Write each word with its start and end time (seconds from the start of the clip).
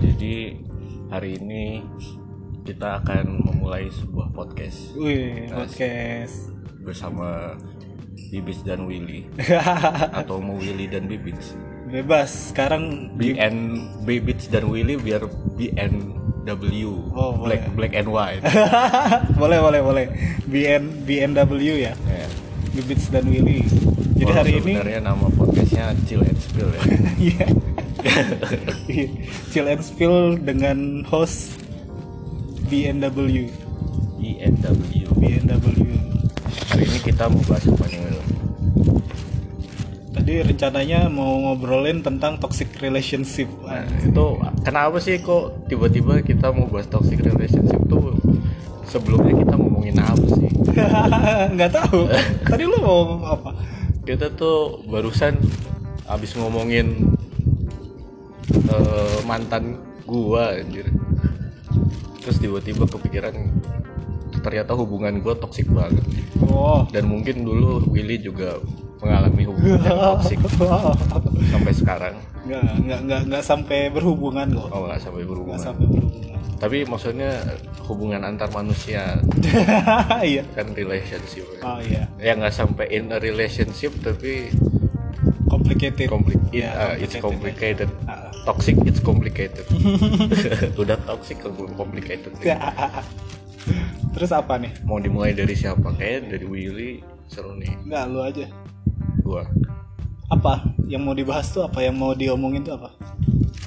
jadi 0.00 0.56
hari 1.12 1.36
ini 1.36 1.84
kita 2.64 3.02
akan 3.04 3.44
memulai 3.44 3.88
sebuah 3.92 4.32
podcast 4.32 4.96
Wih, 4.96 5.48
podcast. 5.52 6.48
bersama 6.80 7.56
Bibis 8.30 8.62
dan 8.62 8.86
Willy 8.86 9.26
atau 10.20 10.38
mau 10.38 10.54
Willy 10.54 10.86
dan 10.86 11.10
Bibits. 11.10 11.56
Bebas. 11.90 12.54
Sekarang 12.54 13.10
BN 13.18 13.74
Bibits 14.06 14.46
dan 14.46 14.70
Willy 14.70 14.94
biar 14.94 15.26
BNW 15.58 16.86
Oh, 17.10 17.34
black 17.42 17.66
black 17.74 17.92
and 17.98 18.06
white. 18.06 18.38
boleh 19.40 19.58
boleh 19.58 19.80
boleh. 19.82 20.06
BN 20.46 21.02
BNW 21.02 21.90
ya. 21.90 21.92
Ya. 22.06 22.26
Bibits 22.70 23.10
dan 23.10 23.26
Willy. 23.26 23.66
Jadi 24.20 24.32
hari 24.36 24.52
ini 24.60 24.72
sebenarnya 24.76 25.00
nama 25.00 25.26
podcastnya 25.32 25.96
Chill 26.04 26.20
and 26.20 26.36
Spill 26.36 26.68
ya. 26.68 26.82
Iya. 27.24 27.46
Chill 29.48 29.64
and 29.64 29.80
Spill 29.80 30.36
dengan 30.44 31.08
host 31.08 31.56
BNW. 32.68 33.48
BNW. 34.20 34.92
BNW. 35.16 35.66
Hari 36.68 36.84
ini 36.84 36.98
kita 37.00 37.32
mau 37.32 37.40
bahas 37.48 37.64
apa 37.64 37.84
nih? 37.88 38.00
Tadi 40.12 40.32
rencananya 40.52 41.08
mau 41.08 41.40
ngobrolin 41.40 42.04
tentang 42.04 42.36
toxic 42.36 42.76
relationship. 42.84 43.48
Nah, 43.64 43.88
itu 44.04 44.26
kenapa 44.60 45.00
sih 45.00 45.16
kok 45.24 45.64
tiba-tiba 45.64 46.20
kita 46.20 46.52
mau 46.52 46.68
bahas 46.68 46.92
toxic 46.92 47.24
relationship 47.24 47.80
tuh 47.88 48.12
sebelumnya 48.84 49.32
kita 49.48 49.54
ngomongin 49.56 49.96
apa 49.96 50.24
sih? 50.36 50.50
Nggak 51.56 51.72
tahu. 51.72 52.04
Tadi 52.52 52.62
lu 52.68 52.76
mau 52.84 52.92
ngomong 53.00 53.24
apa? 53.24 53.79
Kita 54.10 54.26
tuh 54.34 54.82
barusan 54.90 55.38
abis 56.10 56.34
ngomongin 56.34 57.14
eh, 58.50 59.18
mantan 59.22 59.78
gua 60.02 60.58
anjir. 60.58 60.90
Terus 62.18 62.42
tiba-tiba 62.42 62.90
kepikiran 62.90 63.38
ternyata 64.42 64.74
hubungan 64.74 65.22
gua 65.22 65.38
toksik 65.38 65.70
banget. 65.70 66.02
Oh. 66.42 66.90
Dan 66.90 67.06
mungkin 67.06 67.46
dulu 67.46 67.86
Willy 67.86 68.18
juga 68.18 68.58
mengalami 68.98 69.46
hubungan 69.46 69.78
yang 69.78 70.18
toksik 70.18 70.42
sampai 71.54 71.70
sekarang. 71.78 72.14
Nggak, 72.50 72.62
nggak, 72.80 73.00
nggak, 73.00 73.20
nggak 73.26 73.44
sampai 73.44 73.78
berhubungan 73.88 74.46
kok. 74.50 74.68
Oh 74.68 74.84
nggak 74.84 74.98
sampai 74.98 75.18
Nggak 75.18 75.30
berhubungan. 75.30 75.60
sampai 75.62 75.86
berhubungan. 75.86 76.38
Tapi 76.58 76.78
maksudnya 76.84 77.30
hubungan 77.86 78.20
antar 78.20 78.50
manusia 78.50 79.16
iya. 80.22 80.42
kan 80.50 80.66
relationship. 80.72 81.46
Oh 81.60 81.78
iya. 81.78 82.04
ya 82.16 82.34
nggak 82.34 82.52
sampai 82.52 82.90
in 82.90 83.08
a 83.08 83.18
relationship 83.18 83.94
tapi 83.98 84.50
Complicated. 85.46 86.06
compli- 86.06 86.38
Ya, 86.52 86.70
uh, 86.72 86.94
it's 86.96 87.14
complicated. 87.16 87.86
complicated 87.86 87.90
Ah. 88.06 88.30
toxic 88.44 88.76
it's 88.84 88.98
complicated 89.00 89.66
udah 90.82 90.98
toxic 91.00 91.38
belum 91.40 91.74
complicated 91.74 92.30
Terus 94.10 94.30
apa 94.30 94.56
nih? 94.56 94.72
mau 94.82 94.98
dimulai 94.98 95.30
dari 95.30 95.54
siapa 95.54 95.90
kayak 95.92 96.28
dari 96.28 96.44
Willy 96.44 96.92
seru 97.26 97.54
nih 97.54 97.70
Nggak, 97.84 98.04
lu 98.06 98.20
aja. 98.20 98.46
gua 99.20 99.42
Apa? 100.30 100.62
Yang 100.86 101.02
mau 101.02 101.14
dibahas 101.14 101.46
tuh 101.50 101.66
apa? 101.66 101.82
Yang 101.82 101.96
mau 101.98 102.12
diomongin 102.14 102.62
tuh 102.62 102.78
apa? 102.78 102.90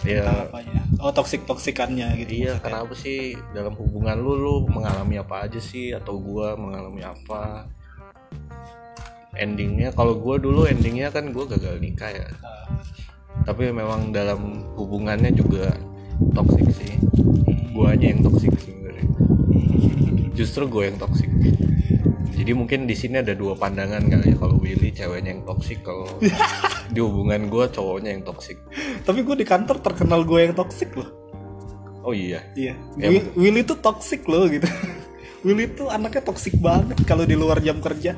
ya 0.03 0.51
Apanya? 0.51 0.83
Oh, 0.99 1.11
toksik-toksikannya 1.15 2.07
gitu. 2.23 2.43
iya 2.43 2.59
kenapa 2.59 2.91
sih 2.91 3.39
dalam 3.55 3.71
hubungan 3.79 4.19
lu 4.19 4.35
lu 4.35 4.55
mengalami 4.67 5.15
apa 5.15 5.47
aja 5.47 5.59
sih 5.63 5.95
atau 5.95 6.19
gua 6.19 6.59
mengalami 6.59 7.03
apa 7.03 7.67
endingnya 9.39 9.95
kalau 9.95 10.19
gua 10.19 10.35
dulu 10.37 10.67
endingnya 10.67 11.07
kan 11.07 11.31
gua 11.31 11.47
gagal 11.47 11.79
nikah 11.79 12.11
ya 12.11 12.27
Ah, 12.43 12.67
tapi 13.47 13.71
memang 13.71 14.11
dalam 14.11 14.63
hubungannya 14.75 15.31
juga 15.31 15.71
toksik 16.35 16.67
sih 16.75 16.93
guanya 17.71 18.13
yang 18.13 18.21
toksik 18.27 18.51
sebenarnya 18.59 19.07
justru 20.37 20.69
gue 20.69 20.83
yang 20.93 20.99
toksik 21.01 21.31
jadi 22.33 22.51
mungkin 22.51 22.83
di 22.83 22.93
sini 22.93 23.19
ada 23.19 23.31
dua 23.31 23.53
pandangan 23.53 24.01
kali 24.03 24.33
ya 24.33 24.35
kalau 24.35 24.57
Willy 24.57 24.89
ceweknya 24.89 25.31
yang 25.31 25.43
toksik 25.43 25.81
kalau 25.81 26.09
di 26.93 26.99
hubungan 26.99 27.47
gue 27.47 27.65
cowoknya 27.67 28.09
yang 28.11 28.23
toksik 28.23 28.57
Tapi 29.01 29.21
gue 29.21 29.35
di 29.35 29.43
kantor 29.43 29.79
terkenal 29.79 30.23
gue 30.23 30.39
yang 30.41 30.53
toksik 30.53 30.93
loh. 30.93 31.09
oh 32.01 32.11
iya 32.11 32.41
Iya. 32.53 32.73
Ya, 32.95 33.07
Wi- 33.09 33.31
Willy 33.35 33.61
tuh 33.61 33.77
toksik 33.77 34.25
loh 34.25 34.45
gitu. 34.47 34.65
Willy 35.45 35.67
tuh 35.69 35.87
anaknya 35.87 36.23
toksik 36.23 36.57
banget 36.57 36.97
kalau 37.03 37.23
di 37.23 37.33
luar 37.33 37.59
jam 37.59 37.77
kerja. 37.77 38.15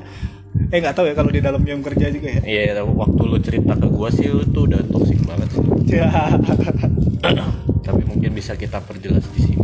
Eh 0.70 0.78
nggak 0.78 0.94
tahu 0.94 1.06
ya 1.06 1.14
kalau 1.14 1.28
di 1.28 1.38
dalam 1.38 1.60
jam 1.62 1.78
kerja 1.78 2.08
juga 2.08 2.28
ya. 2.32 2.40
iya 2.42 2.80
waktu 2.80 3.22
lu 3.22 3.38
cerita 3.38 3.74
ke 3.74 3.86
gue 3.86 4.08
sih 4.10 4.26
lu 4.26 4.42
tuh 4.46 4.64
udah 4.64 4.80
toksik 4.88 5.20
banget 5.22 5.48
sih 5.52 5.62
Ya. 5.92 6.08
tapi 7.86 8.02
mungkin 8.02 8.32
bisa 8.32 8.54
kita 8.54 8.80
perjelas 8.80 9.22
di 9.30 9.40
sini 9.44 9.62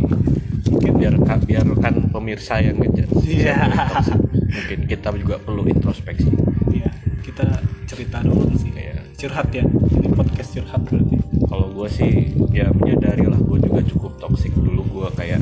mungkin 0.69 0.91
biar 0.95 1.15
biarkan 1.19 2.13
pemirsa 2.13 2.61
yang 2.61 2.77
ngejar 2.77 3.09
Iya. 3.19 3.57
Mungkin 4.53 4.79
kita 4.85 5.09
juga 5.17 5.41
perlu 5.41 5.65
introspeksi 5.65 6.29
Iya. 6.69 6.89
Kita 7.25 7.45
cerita 7.89 8.21
doang 8.21 8.53
sih. 8.53 8.69
Iya. 8.73 9.01
Curhat 9.17 9.49
ya. 9.49 9.65
Ini 9.65 10.07
podcast 10.13 10.49
curhat 10.53 10.81
berarti. 10.85 11.17
kalau 11.49 11.69
gue 11.69 11.85
sih 11.85 12.33
ya 12.49 12.69
menyadari 12.73 13.29
lah 13.29 13.37
gue 13.37 13.57
juga 13.61 13.81
cukup 13.85 14.17
toksik 14.17 14.53
dulu 14.57 14.81
gue 14.89 15.07
kayak 15.13 15.37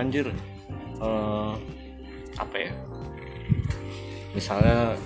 anjir 0.00 0.32
eh, 1.00 1.52
apa 2.40 2.56
ya 2.56 2.72
misalnya 4.32 4.96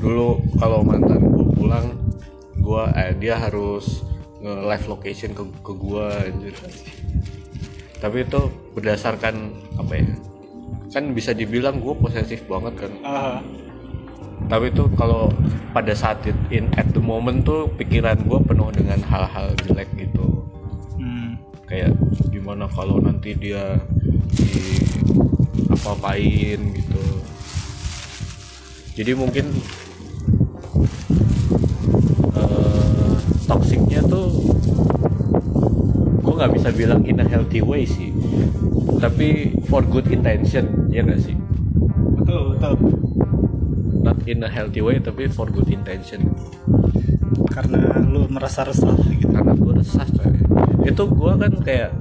dulu 0.00 0.40
kalau 0.60 0.84
mantan 0.84 1.24
gue 1.24 1.46
pulang 1.56 1.96
gue 2.56 2.82
eh, 3.00 3.12
dia 3.16 3.40
harus 3.40 4.04
nge 4.44 4.54
live 4.64 4.86
location 4.92 5.30
ke 5.32 5.44
ke 5.64 5.72
gue 5.72 6.06
anjir 6.28 6.54
tapi 7.98 8.28
itu 8.28 8.40
berdasarkan 8.76 9.56
apa 9.80 9.92
ya 9.96 10.08
kan 10.88 11.12
bisa 11.12 11.36
dibilang 11.36 11.84
gue 11.84 11.94
posesif 11.96 12.48
banget 12.48 12.88
kan. 12.88 12.92
Ah, 13.04 13.38
tapi 14.48 14.72
tuh 14.72 14.88
kalau 14.96 15.28
pada 15.76 15.92
saat 15.92 16.24
it, 16.24 16.36
in 16.48 16.72
at 16.80 16.88
the 16.96 17.02
moment 17.02 17.44
tuh 17.44 17.68
pikiran 17.76 18.16
gue 18.24 18.40
penuh 18.40 18.72
dengan 18.72 19.00
hal-hal 19.04 19.52
jelek 19.64 19.88
gitu. 19.96 20.26
Hmm. 20.98 21.38
kayak 21.68 21.92
gimana 22.32 22.64
kalau 22.72 22.98
nanti 22.98 23.36
dia 23.36 23.76
di 24.32 24.80
apa-apain 25.68 26.58
gitu. 26.72 27.04
Jadi 28.96 29.12
mungkin 29.14 29.46
eh, 32.32 33.14
toksiknya 33.44 34.00
tuh 34.08 34.32
gue 36.24 36.32
nggak 36.34 36.52
bisa 36.56 36.68
bilang 36.72 37.04
in 37.04 37.20
a 37.20 37.26
healthy 37.28 37.60
way 37.60 37.84
sih 37.84 38.17
tapi 38.98 39.54
for 39.70 39.86
good 39.86 40.10
intention 40.10 40.88
ya 40.90 41.06
gak 41.06 41.22
sih? 41.22 41.36
Betul, 42.18 42.58
betul. 42.58 42.74
not 43.98 44.18
in 44.24 44.40
a 44.40 44.48
healthy 44.48 44.80
way 44.80 44.96
tapi 45.02 45.28
for 45.28 45.50
good 45.50 45.68
intention. 45.68 46.32
Karena 47.52 47.98
lu 48.00 48.24
merasa 48.30 48.64
resah 48.64 48.94
gitu. 49.10 49.28
karena 49.28 49.52
gue 49.52 49.74
resah 49.84 50.06
coy. 50.06 50.32
Itu 50.88 51.04
gue 51.12 51.32
kan 51.36 51.52
kayak 51.60 51.92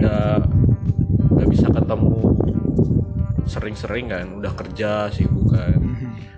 nggak 0.00 0.38
nggak 1.32 1.48
bisa 1.48 1.66
ketemu 1.72 2.20
sering-sering 3.48 4.06
kan 4.12 4.26
udah 4.36 4.52
kerja 4.52 5.08
sibuk 5.08 5.54
kan. 5.54 5.80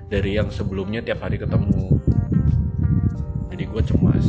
Dari 0.07 0.37
yang 0.37 0.53
sebelumnya 0.53 1.01
tiap 1.01 1.25
hari 1.25 1.41
ketemu. 1.41 1.99
Jadi 3.51 3.65
gue 3.69 3.83
cemas 3.85 4.27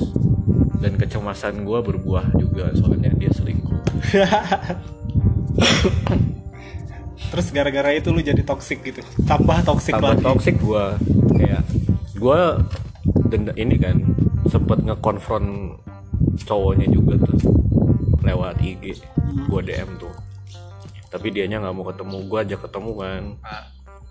dan 0.84 1.00
kecemasan 1.00 1.64
gue 1.64 1.80
berbuah 1.80 2.36
juga 2.36 2.68
soalnya 2.76 3.16
dia 3.16 3.32
selingkuh. 3.32 3.80
Terus 7.32 7.48
gara-gara 7.56 7.96
itu 7.96 8.12
lu 8.12 8.20
jadi 8.20 8.44
toksik 8.44 8.84
gitu. 8.84 9.00
Tambah 9.24 9.64
toksik 9.64 9.96
tambah 9.96 10.20
lagi. 10.20 10.28
toxic 10.28 10.59
gue 10.59 10.85
kayak 11.40 11.64
gue 12.20 12.40
denda 13.32 13.56
ini 13.56 13.80
kan 13.80 14.03
sempet 14.52 14.84
ngekonfront 14.84 15.80
cowoknya 16.44 16.91
juga 16.91 17.16
tuh 17.24 17.40
lewat 18.22 18.59
IG 18.59 19.00
gue 19.47 19.62
DM 19.64 19.90
tuh. 19.97 20.12
Tapi 21.08 21.32
dianya 21.32 21.64
nggak 21.64 21.74
mau 21.74 21.88
ketemu 21.88 22.18
gue 22.28 22.40
ajak 22.44 22.59
ketemu 22.68 22.91
kan. 23.00 23.24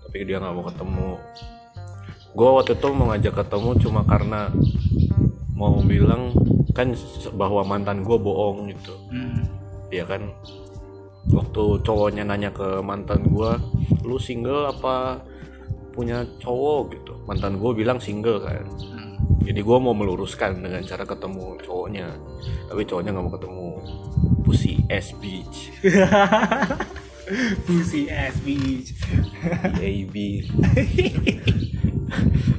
Tapi 0.09 0.17
dia 0.25 0.41
nggak 0.41 0.55
mau 0.57 0.65
ketemu. 0.65 1.09
Gue 2.33 2.49
waktu 2.49 2.73
itu 2.73 2.87
mau 2.97 3.13
ngajak 3.13 3.33
ketemu 3.45 3.69
cuma 3.77 4.01
karena 4.09 4.49
mau 5.53 5.77
bilang 5.85 6.33
kan 6.73 6.91
bahwa 7.37 7.61
mantan 7.61 8.01
gue 8.01 8.17
bohong 8.17 8.69
gitu 8.73 8.93
hmm. 9.13 9.45
ya 9.93 10.03
kan 10.05 10.33
waktu 11.31 11.63
cowoknya 11.87 12.27
nanya 12.27 12.51
ke 12.51 12.83
mantan 12.83 13.23
gua 13.31 13.55
lu 14.03 14.19
single 14.19 14.67
apa 14.67 15.23
punya 15.95 16.27
cowok 16.43 16.81
gitu 16.99 17.13
mantan 17.23 17.55
gua 17.61 17.71
bilang 17.71 18.01
single 18.01 18.43
kan 18.43 18.65
Hmm. 18.91 19.15
jadi 19.45 19.63
gua 19.63 19.79
mau 19.79 19.95
meluruskan 19.95 20.59
dengan 20.59 20.83
cara 20.83 21.07
ketemu 21.07 21.55
cowoknya 21.63 22.11
tapi 22.67 22.81
cowoknya 22.83 23.15
nggak 23.15 23.23
mau 23.23 23.33
ketemu 23.37 23.67
pussy 24.43 24.83
ass 24.91 25.15
bitch 25.21 25.71
Pussy 27.63 28.11
ass 28.11 28.35
bitch. 28.43 28.99
AB 29.79 30.15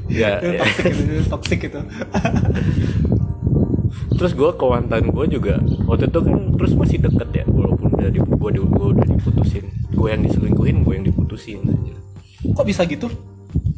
ya, 0.09 0.41
ya. 0.41 0.57
toxic 0.65 0.93
itu 0.97 1.21
toxic 1.29 1.61
itu. 1.69 1.81
terus 4.15 4.33
gue 4.33 4.51
ke 4.55 4.65
mantan 4.65 5.11
gue 5.11 5.25
juga 5.27 5.59
waktu 5.91 6.07
itu 6.07 6.19
kan 6.23 6.37
terus 6.55 6.73
masih 6.79 6.99
deket 7.03 7.29
ya 7.33 7.45
walaupun 7.51 7.91
udah 7.99 8.11
di 8.11 8.21
gue 8.23 8.51
di, 8.55 8.61
gua 8.63 8.87
udah 8.95 9.07
diputusin. 9.09 9.65
Gue 9.95 10.09
yang 10.13 10.23
diselingkuhin 10.27 10.85
gue 10.85 10.95
yang 10.95 11.07
diputusin 11.07 11.61
aja 11.67 11.95
kok 12.55 12.67
bisa 12.67 12.85
gitu? 12.85 13.09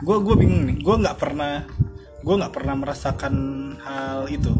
Gue 0.02 0.16
gue 0.20 0.34
bingung 0.34 0.66
nih. 0.66 0.76
Gue 0.82 0.96
nggak 0.98 1.16
pernah 1.16 1.64
gue 2.26 2.34
nggak 2.34 2.52
pernah 2.52 2.74
merasakan 2.74 3.34
hal 3.80 4.26
itu. 4.26 4.52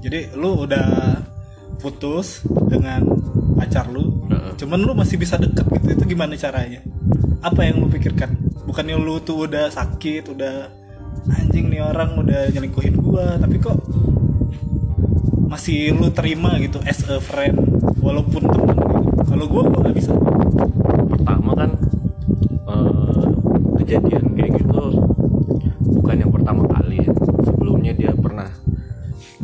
Jadi 0.00 0.32
lu 0.38 0.64
udah 0.64 1.20
putus 1.82 2.44
dengan 2.68 3.04
pacar 3.56 3.88
lu 3.88 4.28
Heeh. 4.28 4.52
cuman 4.56 4.80
lu 4.80 4.92
masih 4.96 5.20
bisa 5.20 5.36
deket 5.36 5.66
gitu. 5.68 6.00
Itu 6.00 6.04
gimana 6.06 6.38
caranya? 6.38 6.80
Apa 7.44 7.66
yang 7.68 7.84
lu 7.84 7.88
pikirkan? 7.90 8.32
Bukannya 8.64 8.96
lu 8.96 9.18
tuh 9.20 9.50
udah 9.50 9.68
sakit 9.68 10.30
udah 10.30 10.54
anjing 11.36 11.68
nih 11.68 11.84
orang 11.84 12.16
udah 12.16 12.48
nyelingkuhin 12.54 12.96
gua 12.96 13.36
tapi 13.36 13.60
kok 13.60 13.76
masih 15.50 15.90
lu 15.90 16.06
terima 16.14 16.54
gitu 16.62 16.78
as 16.86 17.02
a 17.10 17.18
friend 17.18 17.58
walaupun 17.98 18.38
temen 18.46 18.70
gitu. 18.70 19.26
kalau 19.26 19.44
gua 19.50 19.66
gua 19.66 19.82
nggak 19.82 19.98
bisa 19.98 20.14
pertama 21.10 21.50
kan 21.58 21.70
eh, 22.70 23.24
kejadian 23.82 24.30
kayak 24.38 24.62
gitu 24.62 25.02
bukan 25.98 26.16
yang 26.22 26.30
pertama 26.30 26.62
kali 26.70 27.02
ya. 27.02 27.10
sebelumnya 27.42 27.92
dia 27.98 28.14
pernah 28.14 28.46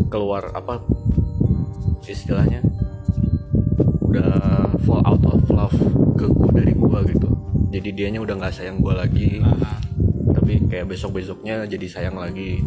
keluar 0.07 0.55
apa 0.55 0.79
istilahnya 2.07 2.63
udah 3.99 4.71
fall 4.87 5.03
out 5.03 5.27
of 5.27 5.43
love 5.51 5.75
ke 6.15 6.31
gua 6.31 6.55
dari 6.55 6.71
gua 6.79 7.03
gitu 7.03 7.35
jadi 7.75 7.91
dianya 7.91 8.23
udah 8.23 8.47
nggak 8.47 8.55
sayang 8.55 8.79
gua 8.79 9.03
lagi 9.03 9.43
tapi 10.37 10.61
kayak 10.69 10.93
besok 10.93 11.17
besoknya 11.17 11.65
jadi 11.65 11.87
sayang 11.89 12.21
lagi. 12.21 12.61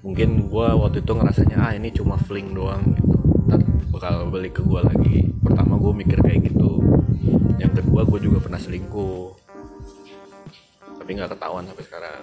Mungkin 0.00 0.48
gua 0.48 0.72
waktu 0.72 1.04
itu 1.04 1.12
ngerasanya 1.12 1.56
ah 1.60 1.72
ini 1.76 1.92
cuma 1.92 2.16
fling 2.16 2.56
doang 2.56 2.80
gitu. 2.96 3.16
Ntar 3.44 3.60
bakal 3.92 4.32
balik 4.32 4.56
ke 4.56 4.62
gua 4.64 4.80
lagi. 4.80 5.28
Pertama 5.44 5.76
gua 5.76 5.92
mikir 5.92 6.16
kayak 6.24 6.48
gitu. 6.48 6.80
Yang 7.60 7.84
kedua 7.84 8.08
gua 8.08 8.18
juga 8.20 8.38
pernah 8.40 8.56
selingkuh. 8.56 9.36
Tapi 11.04 11.10
nggak 11.12 11.36
ketahuan 11.36 11.68
sampai 11.68 11.84
sekarang. 11.84 12.22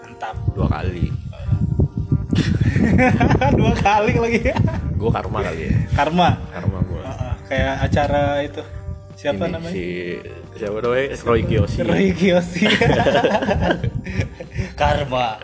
Mantap. 0.00 0.36
Dua 0.56 0.66
kali. 0.72 1.06
Dua 3.58 3.72
kali 3.76 4.12
lagi. 4.16 4.40
Gua 4.96 5.10
karma 5.12 5.38
kali 5.44 5.60
ya. 5.68 5.72
Karma? 5.92 6.28
Karma 6.48 6.78
gua. 6.88 7.00
Heeh, 7.04 7.32
kayak 7.52 7.74
acara 7.84 8.24
itu 8.40 8.62
siapa 9.18 9.44
Ini 9.44 9.54
namanya? 9.58 9.74
si 9.74 9.84
siapa 10.54 10.78
namanya? 10.78 11.18
Roy 11.26 11.42
Kiyoshi. 11.42 11.78
Roy 11.82 12.06
Kiyoshi. 12.14 12.64
Karma. 14.80 15.42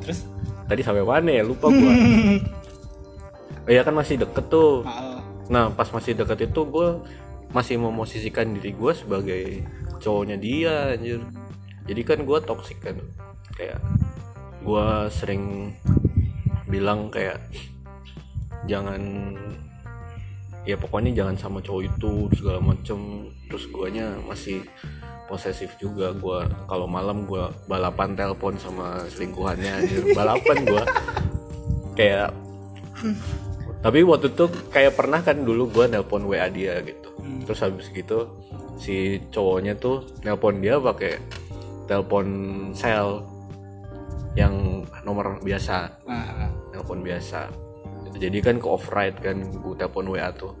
Terus? 0.00 0.22
Tadi 0.64 0.80
sampai 0.86 1.02
mana 1.02 1.30
ya? 1.34 1.42
Lupa 1.42 1.66
gua. 1.68 1.92
Iya 3.68 3.84
kan 3.84 3.92
masih 3.92 4.16
deket 4.16 4.48
tuh. 4.48 4.80
Heeh, 4.80 5.20
Nah 5.52 5.68
pas 5.68 5.84
masih 5.92 6.16
deket 6.16 6.48
itu 6.48 6.60
gue 6.64 7.04
masih 7.52 7.76
memosisikan 7.76 8.48
diri 8.56 8.72
gue 8.72 8.92
sebagai 8.96 9.60
cowoknya 10.00 10.40
dia 10.40 10.96
anjir. 10.96 11.20
Jadi 11.84 12.00
kan 12.00 12.24
gue 12.24 12.38
toxic 12.48 12.80
kan. 12.80 12.96
Kayak 13.52 13.84
gue 14.64 14.86
sering 15.12 15.76
bilang 16.64 17.12
kayak 17.12 17.44
jangan 18.64 19.36
ya 20.66 20.74
pokoknya 20.78 21.14
jangan 21.14 21.36
sama 21.38 21.58
cowok 21.62 21.82
itu 21.86 22.12
segala 22.34 22.58
macem. 22.58 23.30
Terus 23.46 23.64
guanya 23.70 24.16
masih 24.26 24.64
posesif 25.28 25.76
juga. 25.78 26.10
Gue 26.16 26.44
kalau 26.66 26.88
malam 26.88 27.28
gue 27.28 27.44
balapan 27.68 28.16
telepon 28.16 28.56
sama 28.58 29.04
selingkuhannya 29.08 29.70
anjir. 29.84 30.02
Balapan 30.16 30.58
gue 30.66 30.82
kayak 31.98 32.30
tapi 33.78 34.02
waktu 34.02 34.34
itu 34.34 34.50
kayak 34.74 34.98
pernah 34.98 35.22
kan 35.22 35.38
dulu 35.46 35.70
gue 35.70 35.84
nelpon 35.86 36.26
WA 36.26 36.50
dia 36.50 36.82
gitu. 36.82 37.14
Terus 37.46 37.60
habis 37.62 37.88
gitu 37.94 38.26
si 38.78 39.18
cowoknya 39.30 39.78
tuh 39.78 40.06
nelpon 40.22 40.58
dia 40.58 40.78
pakai 40.78 41.18
telepon 41.86 42.26
sel 42.74 43.22
yang 44.36 44.86
nomor 45.02 45.40
biasa. 45.42 46.04
Nah, 46.06 46.50
nelpon 46.74 47.02
biasa 47.02 47.67
jadi 48.16 48.38
kan 48.40 48.56
ke 48.56 48.66
off 48.68 48.88
ride 48.88 49.18
kan 49.20 49.36
gue 49.42 49.74
telepon 49.76 50.08
WA 50.08 50.32
tuh. 50.32 50.56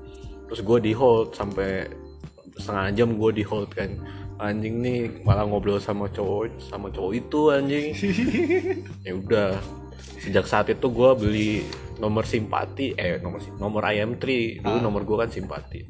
Terus 0.48 0.60
gue 0.64 0.78
di 0.80 0.92
hold 0.92 1.32
sampai 1.32 1.88
setengah 2.58 2.86
jam 2.92 3.08
gue 3.16 3.30
di 3.32 3.44
hold 3.46 3.72
kan. 3.72 3.96
Anjing 4.38 4.78
nih 4.84 5.26
malah 5.26 5.48
ngobrol 5.48 5.82
sama 5.82 6.06
cowok 6.12 6.62
sama 6.62 6.92
cowok 6.92 7.12
itu 7.16 7.40
anjing. 7.50 7.86
Ya 9.06 9.12
udah. 9.16 9.50
Sejak 10.18 10.44
saat 10.50 10.66
itu 10.68 10.86
gue 10.90 11.10
beli 11.14 11.50
nomor 11.98 12.22
simpati 12.22 12.94
eh 12.94 13.18
nomor 13.18 13.42
nomor 13.58 13.82
IM3 13.82 14.24
dulu 14.62 14.78
nomor 14.78 15.02
gue 15.06 15.16
kan 15.16 15.30
simpati. 15.30 15.80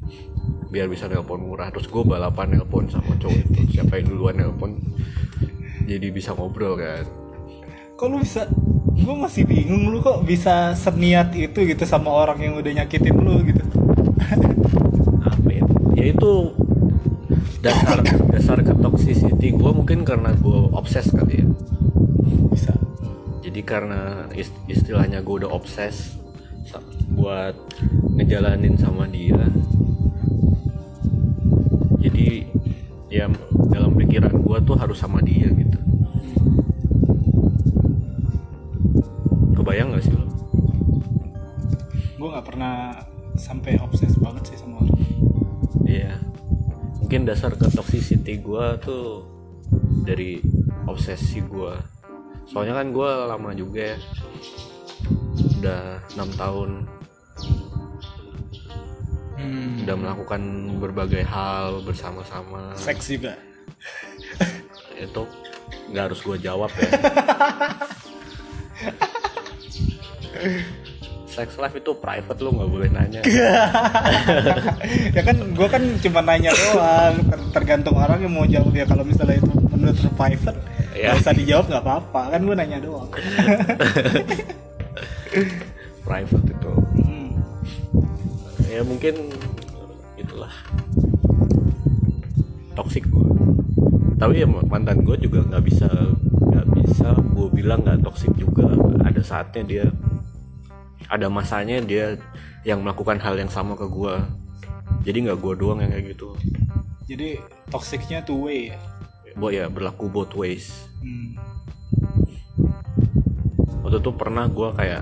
Biar 0.69 0.85
bisa 0.85 1.09
nelpon 1.09 1.43
murah. 1.43 1.69
Terus 1.73 1.89
gue 1.89 2.03
balapan 2.05 2.57
nelpon 2.57 2.89
sama 2.89 3.17
cowok 3.17 3.37
itu. 3.37 3.79
Siapa 3.79 3.97
yang 4.01 4.07
duluan 4.13 4.37
nelpon 4.37 4.77
jadi 5.89 6.07
bisa 6.13 6.37
ngobrol 6.37 6.77
kan. 6.77 7.05
Kok 7.97 8.07
lu 8.07 8.21
bisa 8.21 8.45
gue 8.99 9.15
masih 9.15 9.43
bingung 9.47 9.89
lu 9.89 10.03
kok 10.03 10.23
bisa 10.27 10.75
seniat 10.75 11.31
itu 11.35 11.65
gitu 11.65 11.83
sama 11.87 12.11
orang 12.11 12.39
yang 12.43 12.53
udah 12.59 12.71
nyakitin 12.83 13.17
lu 13.17 13.41
gitu. 13.47 13.63
Apa 15.23 15.49
ya 15.49 15.63
ya 15.95 16.05
itu 16.15 16.31
dasar 17.59 17.99
dasar 18.31 18.57
ke 18.63 18.73
toxicity 18.79 19.51
gue 19.51 19.71
mungkin 19.71 20.07
karena 20.07 20.31
gue 20.35 20.59
obses 20.75 21.11
kali 21.11 21.43
ya. 21.43 21.47
Bisa. 22.53 22.73
Jadi 23.43 23.61
karena 23.65 24.29
ist- 24.35 24.55
istilahnya 24.69 25.19
gue 25.25 25.35
udah 25.45 25.51
obses 25.51 26.15
buat 27.11 27.57
ngejalanin 28.15 28.79
sama 28.79 29.09
dia. 29.11 29.43
Jadi 31.99 32.47
ya 33.11 33.27
dalam 33.73 33.91
pikiran 33.97 34.31
gue 34.39 34.57
tuh 34.63 34.77
harus 34.79 34.95
sama 35.01 35.19
dia 35.19 35.49
gitu 35.51 35.68
dasar 47.29 47.53
ke 47.53 47.69
toxicity 47.69 48.41
gue 48.41 48.65
tuh 48.81 49.21
dari 50.01 50.41
obsesi 50.89 51.45
gue. 51.45 51.77
Soalnya 52.49 52.81
kan 52.81 52.89
gue 52.89 53.09
lama 53.29 53.53
juga 53.53 53.93
ya. 53.93 53.97
Udah 55.61 56.01
enam 56.17 56.29
tahun 56.33 56.69
hmm. 59.37 59.85
udah 59.85 59.95
melakukan 59.95 60.41
berbagai 60.81 61.21
hal 61.21 61.85
bersama-sama. 61.85 62.73
seks 62.73 63.13
juga 63.13 63.37
Itu 64.97 65.29
nggak 65.93 66.03
harus 66.09 66.19
gue 66.25 66.37
jawab 66.41 66.73
ya. 66.73 66.89
Sex 71.39 71.55
life 71.55 71.71
itu 71.73 71.95
private 71.95 72.39
lu 72.43 72.51
nggak 72.51 72.67
boleh 72.67 72.89
nanya. 72.91 73.21
ya 75.15 75.21
kan 75.23 75.37
gue 75.39 75.67
kan 75.71 75.79
cuma 76.03 76.19
nanya 76.19 76.51
doang 76.51 77.15
tergantung 77.49 77.95
orang 77.95 78.19
yang 78.19 78.33
mau 78.35 78.43
jawab 78.43 78.75
ya 78.75 78.83
kalau 78.83 79.07
misalnya 79.07 79.39
itu 79.39 79.47
menurut 79.71 79.95
private 80.13 80.59
Ya. 80.89 81.15
nggak 81.15 81.21
usah 81.23 81.31
dijawab 81.31 81.65
nggak 81.71 81.83
apa-apa 81.85 82.21
kan 82.27 82.39
gue 82.43 82.55
nanya 82.59 82.77
doang 82.83 83.07
private 86.03 86.47
itu. 86.49 86.73
Hmm. 86.99 87.31
ya 88.67 88.81
mungkin 88.83 89.15
itulah 90.19 90.51
toxic 92.75 93.07
gue 93.07 93.27
tapi 94.19 94.43
ya 94.43 94.47
mantan 94.49 95.07
gue 95.07 95.15
juga 95.15 95.39
nggak 95.47 95.63
bisa 95.63 95.87
nggak 96.35 96.67
bisa 96.75 97.15
gue 97.15 97.47
bilang 97.55 97.79
nggak 97.79 98.03
toxic 98.03 98.35
juga 98.35 98.67
ada 99.07 99.21
saatnya 99.23 99.63
dia 99.63 99.85
ada 101.09 101.27
masanya 101.27 101.81
dia 101.81 102.15
yang 102.63 102.85
melakukan 102.85 103.17
hal 103.17 103.35
yang 103.35 103.49
sama 103.49 103.73
ke 103.73 103.89
gue 103.89 104.13
jadi 105.03 105.17
nggak 105.29 105.39
gue 105.41 105.53
doang 105.57 105.79
yang 105.81 105.91
kayak 105.93 106.13
gitu. 106.13 106.35
Jadi 107.09 107.41
toksiknya 107.73 108.21
two 108.21 108.45
way 108.45 108.69
ya? 108.73 108.77
Bo 109.33 109.49
ya 109.49 109.65
berlaku 109.65 110.05
both 110.09 110.33
ways. 110.37 110.69
Hmm. 110.99 111.33
waktu 113.81 114.05
itu 114.05 114.11
pernah 114.13 114.45
gue 114.45 114.69
kayak 114.77 115.01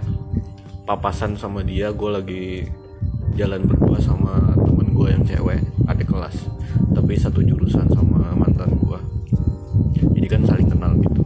papasan 0.88 1.36
sama 1.36 1.60
dia 1.60 1.92
gue 1.92 2.08
lagi 2.08 2.46
jalan 3.36 3.68
berdua 3.68 4.00
sama 4.00 4.56
temen 4.64 4.96
gue 4.96 5.08
yang 5.12 5.24
cewek 5.28 5.60
adik 5.92 6.08
kelas. 6.08 6.38
Tapi 6.96 7.14
satu 7.20 7.44
jurusan 7.44 7.92
sama 7.92 8.32
mantan 8.32 8.80
gue 8.80 9.00
jadi 10.18 10.28
kan 10.28 10.42
saling 10.44 10.70
kenal 10.70 10.92
gitu 11.00 11.22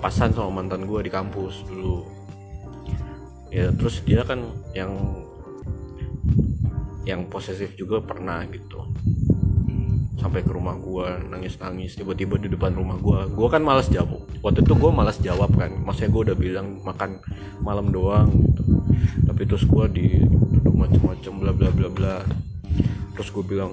papasan 0.00 0.32
sama 0.32 0.64
mantan 0.64 0.88
gue 0.88 1.04
di 1.04 1.12
kampus 1.12 1.60
dulu. 1.68 2.08
Ya 3.52 3.68
terus 3.68 4.00
dia 4.00 4.24
kan 4.24 4.40
yang 4.72 4.96
yang 7.04 7.28
posesif 7.28 7.76
juga 7.76 8.00
pernah 8.00 8.40
gitu. 8.48 8.80
Sampai 10.16 10.40
ke 10.40 10.56
rumah 10.56 10.72
gua 10.80 11.20
nangis 11.20 11.60
nangis 11.60 12.00
tiba-tiba 12.00 12.40
di 12.40 12.48
depan 12.48 12.72
rumah 12.72 12.96
gua. 12.96 13.28
Gua 13.28 13.52
kan 13.52 13.60
malas 13.60 13.92
jawab. 13.92 14.24
Waktu 14.40 14.64
itu 14.64 14.72
gua 14.72 14.88
malas 14.88 15.20
jawab 15.20 15.52
kan. 15.52 15.68
Maksudnya 15.84 16.08
gua 16.08 16.32
udah 16.32 16.36
bilang 16.40 16.80
makan 16.80 17.20
malam 17.60 17.92
doang 17.92 18.32
gitu. 18.32 18.64
Tapi 19.28 19.42
terus 19.44 19.68
gua 19.68 19.84
dituduh 19.84 20.72
macem-macem 20.72 21.32
bla 21.36 21.52
bla 21.52 21.68
bla 21.76 21.88
bla. 21.92 22.16
Terus 23.20 23.28
gua 23.36 23.44
bilang 23.44 23.72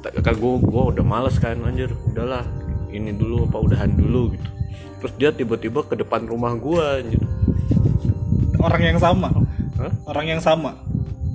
"Tak- 0.00 0.24
kan 0.24 0.40
gua 0.40 0.56
gua 0.56 0.88
udah 0.88 1.04
males 1.04 1.36
kan 1.36 1.60
anjir. 1.68 1.92
Udahlah 2.08 2.48
ini 2.96 3.12
dulu 3.12 3.44
apa 3.44 3.60
udahan 3.60 3.92
dulu 3.92 4.32
gitu 4.32 4.54
terus 5.00 5.12
dia 5.20 5.30
tiba-tiba 5.34 5.84
ke 5.84 5.94
depan 5.98 6.24
rumah 6.24 6.56
gua 6.56 7.00
anjir. 7.00 7.20
Orang 8.64 8.82
yang 8.82 8.98
sama? 8.98 9.28
Hah? 9.74 9.92
orang 10.08 10.26
yang 10.30 10.40
sama? 10.40 10.70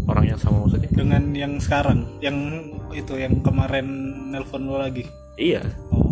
Orang 0.09 0.25
yang 0.25 0.39
sama 0.41 0.65
maksudnya? 0.65 0.89
Dengan 0.89 1.23
yang 1.35 1.53
sekarang? 1.61 2.07
Yang 2.23 2.37
itu 2.97 3.13
yang 3.19 3.37
kemarin 3.45 3.85
nelpon 4.33 4.65
lo 4.65 4.81
lagi? 4.81 5.05
Iya. 5.37 5.61
Oh. 5.93 6.09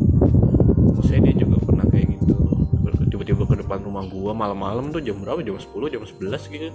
Maksudnya 1.00 1.32
dia 1.34 1.36
juga 1.42 1.58
pernah 1.66 1.86
kayak 1.90 2.20
gitu. 2.20 2.36
Tiba-tiba 3.10 3.44
ke 3.50 3.56
depan 3.66 3.80
rumah 3.82 4.06
gua 4.06 4.38
malam-malam 4.38 4.94
tuh 4.94 5.02
jam 5.02 5.18
berapa? 5.18 5.42
Jam 5.42 5.58
10 5.58 5.90
jam 5.90 6.04
11 6.06 6.54
gitu. 6.54 6.70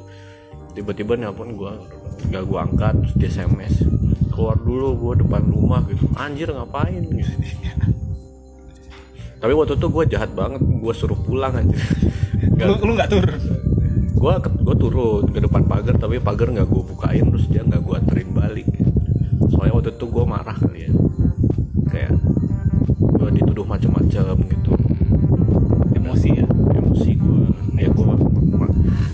Tiba-tiba 0.75 1.15
nelpon 1.15 1.55
gua 1.55 1.79
gak 2.33 2.45
gua 2.49 2.67
angkat 2.67 2.97
terus 3.07 3.15
dia 3.19 3.29
SMS 3.31 3.85
keluar 4.33 4.57
dulu 4.57 4.97
gua 4.99 5.13
depan 5.15 5.47
rumah 5.47 5.85
gitu. 5.87 6.09
Anjir 6.17 6.51
ngapain 6.51 7.05
gitu 7.07 7.33
tapi 9.43 9.59
waktu 9.59 9.75
itu 9.75 9.87
gua 9.91 10.07
jahat 10.07 10.31
banget 10.39 10.63
gua 10.63 10.95
suruh 10.95 11.19
pulang 11.19 11.51
lu 11.67 11.75
Gak, 12.55 12.79
lu 12.79 12.95
nggak 12.95 13.11
turun? 13.11 13.39
Gua 14.15 14.39
gua 14.39 14.77
turun 14.79 15.27
ke 15.35 15.43
depan 15.43 15.67
pagar 15.67 15.99
tapi 15.99 16.23
pagar 16.23 16.55
nggak 16.55 16.71
gua 16.71 16.87
bukain 16.87 17.27
terus 17.27 17.51
dia 17.51 17.67
nggak 17.67 17.83
gua 17.83 17.99
anterin 17.99 18.31
balik. 18.31 18.71
Soalnya 19.51 19.75
waktu 19.75 19.91
itu 19.99 20.07
gua 20.07 20.25
marah 20.31 20.55
kali 20.55 20.87
ya. 20.87 20.91
Kayak 21.91 22.15
gua 23.19 23.35
dituduh 23.35 23.67
macam-macam 23.67 24.39
gitu. 24.47 24.73
Emosi 25.99 26.29
ya? 26.39 26.47
Emosi 26.79 27.11
gue 27.19 27.43
ya 27.83 27.91
gue 27.91 28.15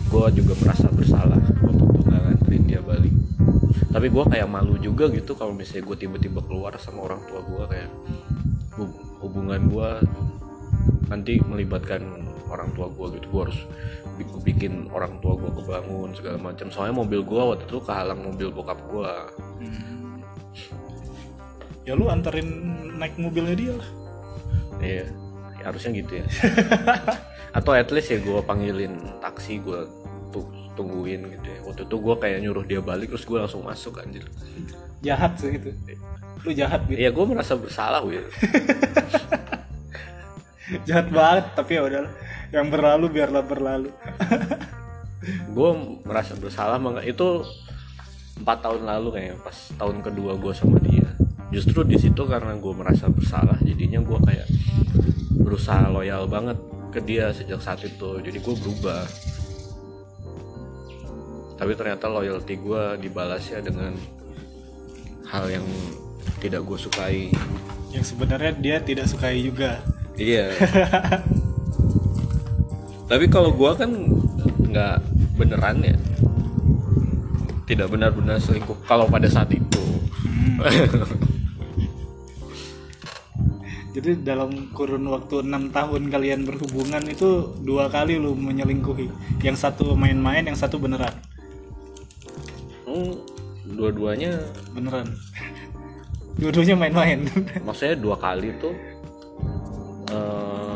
gue 0.09 0.25
juga 0.45 0.53
merasa 0.61 0.93
bersalah. 0.93 1.41
Waktu 1.41 1.85
itu 1.89 2.01
nggak 2.05 2.21
nganterin 2.21 2.63
dia 2.69 2.81
balik. 2.85 3.15
Tapi 3.89 4.07
gue 4.13 4.25
kayak 4.29 4.49
malu 4.51 4.77
juga 4.77 5.09
gitu 5.09 5.33
kalau 5.33 5.57
misalnya 5.57 5.89
gue 5.89 5.97
tiba-tiba 6.05 6.45
keluar 6.45 6.77
sama 6.77 7.09
orang 7.09 7.25
tua 7.25 7.41
gue 7.41 7.65
kayak 7.73 7.89
hubungan 9.29 9.69
gue 9.69 9.91
nanti 11.07 11.37
melibatkan 11.41 12.01
orang 12.49 12.73
tua 12.73 12.89
gue 12.89 13.21
gitu 13.21 13.27
gue 13.29 13.43
harus 13.45 13.61
bi- 14.17 14.41
bikin 14.45 14.89
orang 14.89 15.21
tua 15.21 15.37
gue 15.37 15.53
kebangun 15.53 16.17
segala 16.17 16.41
macam 16.41 16.69
soalnya 16.69 16.97
mobil 16.97 17.21
gue 17.21 17.39
waktu 17.39 17.65
itu 17.65 17.79
kehalang 17.81 18.25
mobil 18.25 18.49
bokap 18.49 18.81
gue 18.89 19.11
ya 21.85 21.93
lu 21.93 22.09
anterin 22.09 22.49
naik 22.97 23.17
mobilnya 23.17 23.55
dia 23.55 23.75
lah 23.75 23.91
Iya, 24.79 25.11
ya 25.59 25.65
harusnya 25.67 25.91
gitu 25.91 26.23
ya. 26.23 26.27
Atau 27.59 27.75
at 27.75 27.91
least 27.91 28.15
ya 28.15 28.23
gue 28.23 28.39
panggilin 28.47 28.95
taksi 29.19 29.59
gue 29.59 29.91
tungguin 30.79 31.27
gitu 31.35 31.49
ya. 31.51 31.59
Waktu 31.67 31.83
itu 31.83 31.97
gue 31.99 32.15
kayak 32.15 32.39
nyuruh 32.47 32.63
dia 32.63 32.79
balik 32.79 33.11
terus 33.11 33.27
gue 33.27 33.43
langsung 33.43 33.67
masuk 33.67 33.99
anjir. 33.99 34.23
Jahat 35.05 35.39
sih 35.39 35.55
itu 35.55 35.71
lu 36.47 36.51
jahat 36.55 36.87
gitu 36.87 36.99
Ya 36.99 37.11
gue 37.11 37.25
merasa 37.27 37.59
bersalah 37.59 38.03
Wil. 38.07 38.23
jahat 40.89 41.09
banget 41.11 41.45
tapi 41.57 41.77
ya 41.77 41.83
udahlah 41.83 42.13
yang 42.53 42.69
berlalu 42.69 43.07
biarlah 43.09 43.45
berlalu 43.45 43.91
gue 45.57 45.71
merasa 46.05 46.33
bersalah 46.39 46.79
maka 46.81 47.05
itu 47.05 47.45
empat 48.39 48.59
tahun 48.63 48.83
lalu 48.87 49.09
kayaknya 49.19 49.37
pas 49.43 49.59
tahun 49.75 49.97
kedua 50.01 50.39
gue 50.39 50.53
sama 50.55 50.79
dia. 50.79 51.09
Justru 51.51 51.83
di 51.83 51.99
situ 51.99 52.23
karena 52.29 52.55
gue 52.55 52.73
merasa 52.77 53.11
bersalah 53.11 53.59
jadinya 53.65 53.99
gue 53.99 54.19
kayak 54.23 54.47
berusaha 55.43 55.91
loyal 55.91 56.31
banget 56.31 56.55
ke 56.95 57.03
dia 57.03 57.35
sejak 57.35 57.59
saat 57.59 57.83
itu. 57.83 58.23
Jadi 58.23 58.39
gue 58.39 58.55
berubah. 58.55 59.03
Tapi 61.59 61.73
ternyata 61.75 62.07
loyalty 62.07 62.55
gue 62.55 62.83
dibalasnya 63.03 63.59
dengan 63.59 63.99
hal 65.29 65.45
yang 65.49 65.67
tidak 66.43 66.65
gue 66.65 66.79
sukai. 66.79 67.31
yang 67.89 68.05
sebenarnya 68.05 68.53
dia 68.53 68.77
tidak 68.85 69.09
sukai 69.09 69.41
juga 69.41 69.81
Iya. 70.19 70.51
Tapi 73.09 73.25
kalau 73.31 73.55
gua 73.55 73.79
kan 73.79 73.89
nggak 74.67 74.99
beneran 75.39 75.79
ya. 75.81 75.97
Tidak 77.71 77.87
benar-benar 77.87 78.43
selingkuh 78.43 78.75
kalau 78.85 79.07
pada 79.07 79.31
saat 79.31 79.55
itu. 79.55 79.79
jadi 83.95 84.15
dalam 84.21 84.75
kurun 84.75 85.07
waktu 85.11 85.47
enam 85.47 85.71
tahun 85.71 86.11
kalian 86.11 86.47
berhubungan 86.47 87.03
itu 87.07 87.55
dua 87.63 87.91
kali 87.91 88.19
lu 88.19 88.35
menyelingkuhi 88.35 89.11
yang 89.43 89.59
satu 89.59 89.99
main-main 89.99 90.47
yang 90.47 90.55
satu 90.55 90.79
beneran 90.79 91.15
Hmm, 92.87 93.21
dua-duanya 93.75 94.39
beneran 94.73 95.13
dua-duanya 96.39 96.75
main-main 96.79 97.27
maksudnya 97.67 97.97
dua 97.99 98.17
kali 98.17 98.55
tuh 98.63 98.73
eh 100.09 100.69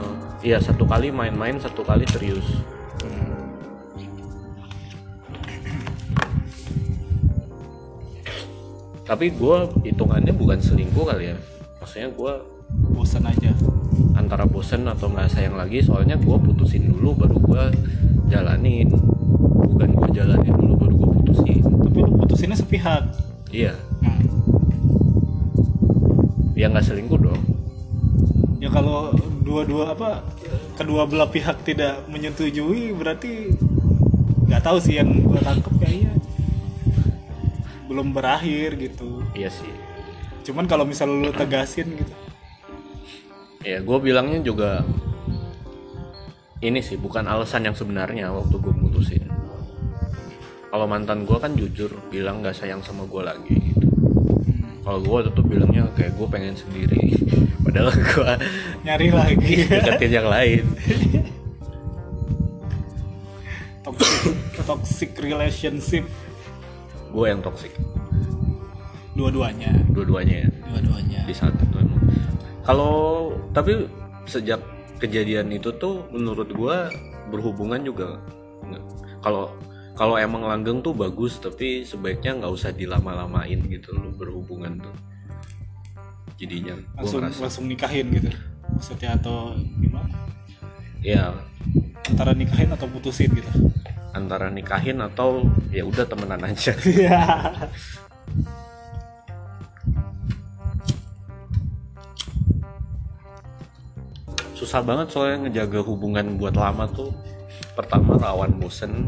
iya 0.43 0.59
satu 0.59 0.83
kali 0.83 1.15
main-main, 1.15 1.55
satu 1.63 1.87
kali 1.87 2.03
serius. 2.11 2.45
Tapi 9.07 9.31
gua 9.39 9.71
hitungannya 9.87 10.35
bukan 10.35 10.59
selingkuh 10.59 11.05
kali 11.05 11.31
ya. 11.31 11.37
Maksudnya 11.79 12.09
gua 12.11 12.43
bosan 12.73 13.23
aja 13.29 13.53
antara 14.17 14.49
bosen 14.49 14.89
atau 14.89 15.13
nggak 15.13 15.29
sayang 15.29 15.61
lagi 15.61 15.85
soalnya 15.85 16.17
gue 16.17 16.37
putusin 16.41 16.89
dulu 16.89 17.13
baru 17.13 17.37
gue 17.37 17.65
jalanin 18.33 18.89
bukan 19.73 19.89
gue 19.97 20.09
jalanin 20.13 20.53
dulu 20.53 20.75
baru 20.77 20.95
gue 20.95 21.09
putusin. 21.19 21.65
Tapi 21.65 21.99
lu 21.99 22.11
putusinnya 22.21 22.57
sepihak. 22.61 23.05
Iya. 23.49 23.73
Nah, 24.05 24.21
ya 26.53 26.69
nggak 26.69 26.85
selingkuh 26.85 27.21
dong. 27.21 27.43
Ya 28.61 28.69
kalau 28.71 29.11
dua-dua 29.43 29.97
apa 29.97 30.23
kedua 30.79 31.09
belah 31.09 31.27
pihak 31.27 31.67
tidak 31.67 32.07
menyetujui 32.07 32.95
berarti 32.95 33.51
nggak 34.47 34.63
tahu 34.63 34.79
sih 34.79 35.01
yang 35.01 35.09
gue 35.25 35.41
tangkep 35.41 35.75
kayaknya. 35.81 36.13
Belum 37.89 38.13
berakhir 38.13 38.77
gitu. 38.77 39.25
Iya 39.33 39.49
sih. 39.49 39.73
Cuman 40.47 40.69
kalau 40.69 40.85
misal 40.85 41.09
lu 41.09 41.33
tegasin 41.33 41.97
gitu. 41.97 42.15
Ya 43.65 43.81
gue 43.81 43.99
bilangnya 43.99 44.43
juga 44.45 44.85
ini 46.63 46.79
sih 46.79 46.95
bukan 46.95 47.27
alasan 47.27 47.67
yang 47.67 47.75
sebenarnya 47.75 48.31
waktu 48.31 48.55
gue 48.55 48.75
putusin 48.75 49.32
kalau 50.73 50.89
mantan 50.89 51.29
gue 51.29 51.37
kan 51.37 51.53
jujur 51.53 51.93
bilang 52.09 52.41
nggak 52.41 52.57
sayang 52.57 52.81
sama 52.81 53.05
gue 53.05 53.21
lagi 53.21 53.57
gitu. 53.61 53.87
Kalau 54.81 55.05
gue 55.05 55.13
waktu 55.13 55.31
itu 55.37 55.43
bilangnya 55.45 55.85
kayak 55.93 56.17
gue 56.17 56.27
pengen 56.33 56.57
sendiri. 56.57 57.13
Padahal 57.69 57.93
gue 57.93 58.33
nyari 58.81 59.09
lagi. 59.13 59.55
deketin 59.69 60.13
yang 60.17 60.29
lain. 60.33 60.65
Toxic 63.85 64.33
toxic 64.65 65.11
relationship. 65.21 66.09
Gue 67.13 67.29
yang 67.29 67.45
toxic. 67.45 67.77
Dua-duanya. 69.13 69.77
Dua-duanya 69.93 70.49
ya. 70.49 70.51
Dua-duanya. 70.73 71.21
Di 71.29 71.37
saat 71.37 71.53
itu 71.61 71.77
emang. 71.85 72.01
Kalau 72.65 73.29
tapi 73.53 73.85
sejak 74.25 74.65
kejadian 74.97 75.53
itu 75.53 75.69
tuh 75.77 76.09
menurut 76.15 76.49
gua 76.55 76.89
berhubungan 77.29 77.83
juga 77.83 78.23
kalau 79.23 79.51
kalau 79.93 80.17
emang 80.17 80.49
langgeng 80.49 80.81
tuh 80.81 80.97
bagus 80.97 81.37
tapi 81.37 81.85
sebaiknya 81.85 82.41
nggak 82.41 82.53
usah 82.53 82.73
dilama-lamain 82.73 83.61
gitu 83.69 83.93
loh 83.93 84.09
berhubungan 84.17 84.81
tuh. 84.81 84.97
Jadinya 86.41 86.75
gua 86.75 86.97
langsung 87.05 87.21
ngerasa. 87.21 87.41
langsung 87.45 87.65
nikahin 87.69 88.07
gitu. 88.17 88.29
Maksudnya 88.73 89.11
atau 89.21 89.53
gimana? 89.77 90.17
Ya 91.05 91.37
antara 92.09 92.33
nikahin 92.33 92.73
atau 92.73 92.89
putusin 92.89 93.31
gitu? 93.37 93.51
Antara 94.17 94.49
nikahin 94.49 95.01
atau 95.01 95.45
ya 95.69 95.85
udah 95.85 96.09
temenan 96.09 96.41
aja. 96.41 96.73
Iya. 96.89 97.21
susah 104.63 104.79
banget 104.79 105.11
soalnya 105.11 105.51
ngejaga 105.51 105.83
hubungan 105.83 106.39
buat 106.39 106.55
lama 106.55 106.87
tuh. 106.87 107.11
Pertama 107.75 108.15
rawan 108.15 108.55
bosen 108.63 109.03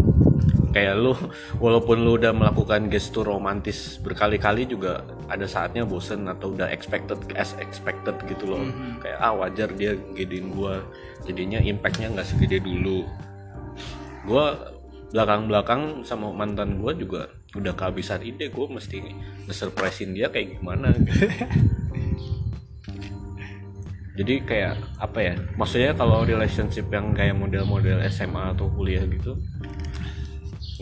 kayak 0.74 0.98
lu 0.98 1.14
walaupun 1.62 2.02
lu 2.02 2.18
udah 2.18 2.34
melakukan 2.34 2.90
gestur 2.90 3.30
romantis 3.30 4.02
berkali-kali 4.02 4.66
juga 4.66 5.06
ada 5.30 5.46
saatnya 5.46 5.86
bosen 5.86 6.26
atau 6.26 6.50
udah 6.50 6.66
expected 6.74 7.22
as 7.38 7.54
expected 7.62 8.18
gitu 8.26 8.50
loh. 8.50 8.66
Kayak 8.98 9.18
ah 9.22 9.32
wajar 9.38 9.70
dia 9.70 9.94
gedein 10.18 10.50
gua. 10.50 10.82
Jadinya 11.24 11.62
impactnya 11.62 12.10
nggak 12.10 12.26
segede 12.26 12.58
dulu. 12.58 13.06
Gua 14.26 14.58
belakang-belakang 15.14 16.02
sama 16.02 16.34
mantan 16.34 16.82
gua 16.82 16.90
juga 16.90 17.30
udah 17.54 17.70
kehabisan 17.78 18.18
ide 18.26 18.50
gue 18.50 18.66
mesti 18.66 18.98
nge-surprisein 19.46 20.10
dia 20.10 20.26
kayak 20.26 20.58
gimana 20.58 20.90
gitu. 20.90 21.30
jadi 24.18 24.34
kayak 24.46 24.74
apa 24.98 25.18
ya 25.22 25.34
maksudnya 25.54 25.94
kalau 25.94 26.26
relationship 26.26 26.90
yang 26.90 27.14
kayak 27.14 27.38
model-model 27.38 28.02
SMA 28.10 28.58
atau 28.58 28.66
kuliah 28.74 29.06
gitu 29.06 29.38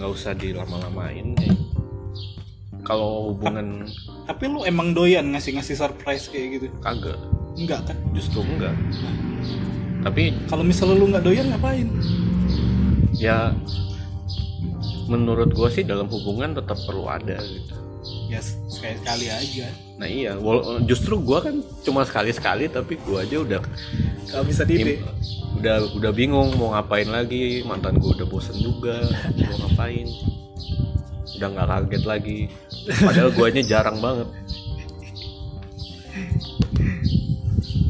nggak 0.01 0.11
usah 0.11 0.33
dilama-lamain 0.33 1.37
kayak 1.37 1.59
kalau 2.83 3.31
hubungan 3.31 3.87
tapi 4.27 4.49
lu 4.49 4.65
emang 4.67 4.95
doyan 4.97 5.35
ngasih-ngasih 5.35 5.77
surprise 5.79 6.31
kayak 6.31 6.59
gitu? 6.59 6.67
Kagak. 6.83 7.19
Enggak 7.59 7.81
kan? 7.91 7.97
Justru 8.15 8.41
enggak. 8.43 8.75
Tapi 10.03 10.35
kalau 10.51 10.65
misalnya 10.67 10.97
lu 10.99 11.07
nggak 11.11 11.25
doyan 11.27 11.47
ngapain? 11.51 11.89
Ya 13.15 13.55
menurut 15.07 15.53
gue 15.53 15.69
sih 15.69 15.85
dalam 15.85 16.09
hubungan 16.09 16.57
tetap 16.57 16.79
perlu 16.89 17.11
ada 17.11 17.37
gitu 17.43 17.75
ya 18.26 18.40
sekali 18.42 18.99
sekali 18.99 19.26
aja. 19.30 19.66
Nah 19.99 20.09
iya 20.09 20.35
justru 20.85 21.23
gue 21.23 21.38
kan 21.38 21.54
cuma 21.82 22.02
sekali 22.02 22.35
sekali 22.35 22.66
tapi 22.66 22.99
gue 22.99 23.18
aja 23.18 23.37
udah 23.38 23.61
nggak 24.32 24.44
bisa 24.49 24.62
didik 24.66 24.99
im- 24.99 25.06
udah 25.62 25.76
udah 25.94 26.11
bingung 26.11 26.56
mau 26.56 26.73
ngapain 26.73 27.06
lagi 27.06 27.62
mantan 27.62 28.00
gue 28.00 28.11
udah 28.11 28.26
bosen 28.26 28.56
juga 28.59 28.99
mau 29.37 29.56
ngapain? 29.68 30.09
Udah 31.38 31.49
nggak 31.49 31.68
kaget 31.68 32.04
lagi. 32.04 32.38
Padahal 32.99 33.30
guanya 33.35 33.62
jarang 33.62 33.99
banget. 33.99 34.28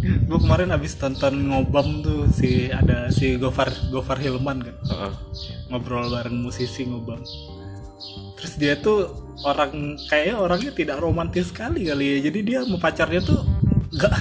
Gue 0.03 0.39
kemarin 0.41 0.73
abis 0.73 0.97
tonton 0.97 1.53
ngobam 1.53 2.01
tuh 2.03 2.27
si 2.33 2.73
ada 2.73 3.13
si 3.13 3.37
Gofar 3.37 3.71
Gofar 3.93 4.19
Hilman 4.19 4.65
kan. 4.65 4.77
Heeh. 4.89 5.13
ngobrol 5.73 6.05
bareng 6.13 6.37
musisi 6.37 6.85
ngobam 6.85 7.17
terus 8.43 8.59
dia 8.59 8.75
tuh 8.75 9.07
orang 9.47 9.95
kayaknya 10.11 10.35
orangnya 10.35 10.73
tidak 10.75 10.99
romantis 10.99 11.55
sekali 11.55 11.87
kali 11.87 12.19
ya. 12.19 12.19
Jadi 12.27 12.39
dia 12.43 12.59
sama 12.67 12.83
pacarnya 12.83 13.23
tuh 13.23 13.39
nggak 13.95 14.15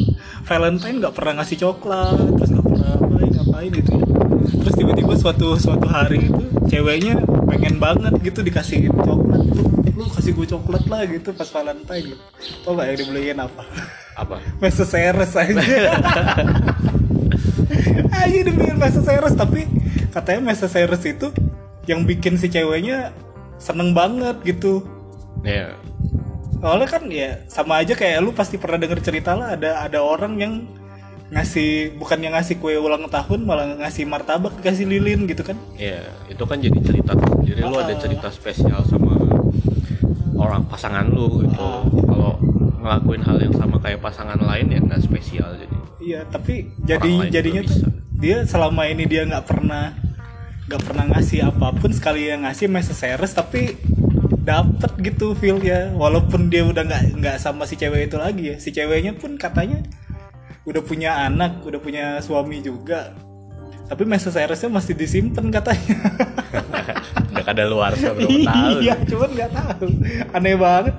Valentine 0.50 0.98
nggak 0.98 1.14
pernah 1.14 1.32
ngasih 1.38 1.62
coklat 1.62 2.18
terus 2.18 2.50
nggak 2.58 2.66
pernah 2.66 2.90
ngapain 2.98 3.30
ngapain 3.38 3.70
gitu 3.78 3.90
ya. 3.94 4.02
terus 4.48 4.74
tiba-tiba 4.80 5.12
suatu 5.14 5.46
suatu 5.60 5.86
hari 5.86 6.26
itu 6.26 6.42
ceweknya 6.66 7.22
pengen 7.46 7.78
banget 7.78 8.18
gitu 8.18 8.42
dikasihin 8.42 8.90
coklat 8.90 9.46
tuh. 9.46 9.66
Lu 9.94 10.10
kasih 10.10 10.34
gue 10.34 10.46
coklat 10.58 10.84
lah 10.90 11.06
gitu 11.06 11.30
pas 11.30 11.46
Valentine 11.46 12.18
gitu. 12.18 12.22
Tau 12.66 12.74
gak 12.74 12.86
yang 12.90 12.98
dibeliin 12.98 13.38
apa? 13.38 13.62
Apa? 14.18 14.42
Mesoceres 14.62 15.38
aja. 15.38 15.54
Aja 18.18 18.40
dibeliin 18.42 18.74
Mesoceres 18.74 19.38
tapi 19.38 19.70
katanya 20.10 20.50
Mesoceres 20.50 21.02
itu 21.06 21.30
yang 21.86 22.02
bikin 22.04 22.34
si 22.36 22.50
ceweknya 22.50 23.14
seneng 23.58 23.92
banget 23.92 24.38
gitu. 24.42 24.82
Ya 25.42 25.74
Soalnya 26.58 26.88
kan 26.90 27.02
ya 27.06 27.38
sama 27.46 27.78
aja 27.78 27.94
kayak 27.94 28.18
lu 28.18 28.34
pasti 28.34 28.58
pernah 28.58 28.78
denger 28.78 28.98
cerita 28.98 29.38
lah 29.38 29.54
ada 29.54 29.78
ada 29.78 30.02
orang 30.02 30.34
yang 30.38 30.54
ngasih 31.28 31.94
bukan 31.94 32.18
yang 32.18 32.32
ngasih 32.34 32.56
kue 32.56 32.74
ulang 32.74 33.04
tahun 33.06 33.44
malah 33.44 33.78
ngasih 33.78 34.08
martabak 34.08 34.58
dikasih 34.58 34.88
lilin 34.88 35.28
gitu 35.28 35.44
kan. 35.44 35.54
Ya 35.78 36.02
itu 36.26 36.40
kan 36.42 36.58
jadi 36.58 36.78
cerita 36.82 37.14
jadi 37.44 37.62
lu 37.62 37.76
ada 37.76 37.94
Ah. 37.94 38.00
cerita 38.00 38.26
spesial 38.32 38.82
sama 38.82 39.14
orang 40.34 40.66
pasangan 40.66 41.06
lu 41.06 41.46
gitu. 41.46 41.60
Ah. 41.60 41.84
kalau 42.08 42.32
ngelakuin 42.78 43.22
hal 43.22 43.38
yang 43.38 43.54
sama 43.54 43.76
kayak 43.78 44.00
pasangan 44.00 44.38
lain 44.38 44.66
ya 44.66 44.80
nggak 44.80 45.02
spesial 45.04 45.50
jadi. 45.54 45.76
Iya 46.00 46.20
tapi 46.26 46.74
jadi 46.82 47.28
jadinya 47.30 47.62
tuh 47.62 47.86
dia 48.18 48.42
selama 48.42 48.88
ini 48.88 49.04
dia 49.04 49.22
nggak 49.22 49.44
pernah 49.46 49.94
nggak 50.68 50.82
pernah 50.84 51.04
ngasih 51.08 51.48
apa 51.48 51.72
pun 51.72 51.88
sekali 51.90 52.28
yang 52.28 52.44
ngasih 52.44 52.68
Mesoceres 52.68 53.32
tapi 53.32 53.80
dapet 54.44 54.92
gitu 55.00 55.32
feel 55.32 55.60
ya 55.60 55.92
walaupun 55.92 56.48
dia 56.48 56.64
udah 56.64 56.84
nggak 56.84 57.20
nggak 57.20 57.36
sama 57.40 57.64
si 57.64 57.76
cewek 57.76 58.12
itu 58.12 58.16
lagi 58.20 58.52
ya. 58.52 58.56
Si 58.60 58.68
ceweknya 58.68 59.16
pun 59.16 59.40
katanya 59.40 59.80
udah 60.68 60.82
punya 60.84 61.24
anak 61.24 61.64
udah 61.64 61.80
punya 61.80 62.20
suami 62.20 62.60
juga. 62.60 63.16
Tapi 63.88 64.04
Mesoceresnya 64.04 64.68
masih 64.68 64.92
disimpan 64.92 65.48
katanya. 65.48 65.96
Udah 67.32 67.44
kada 67.44 67.64
luar 67.64 67.96
berapa 67.96 68.20
tahun 68.20 68.84
iya 68.84 68.92
cuman 69.00 69.30
nggak 69.32 69.50
tahu. 69.56 69.88
Aneh 70.36 70.56
banget. 70.60 70.96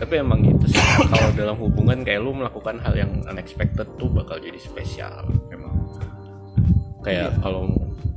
Tapi 0.00 0.14
emang 0.16 0.40
gitu 0.40 0.72
sih. 0.72 0.80
Kalau 1.12 1.28
dalam 1.36 1.56
hubungan 1.60 2.00
kayak 2.00 2.24
lu 2.24 2.32
melakukan 2.32 2.80
hal 2.80 2.96
yang 2.96 3.12
unexpected 3.28 3.84
tuh 4.00 4.08
bakal 4.08 4.40
jadi 4.40 4.56
spesial. 4.56 5.28
Memang 5.52 5.76
kayak 7.04 7.36
Iya. 7.36 7.40
kalau 7.44 7.68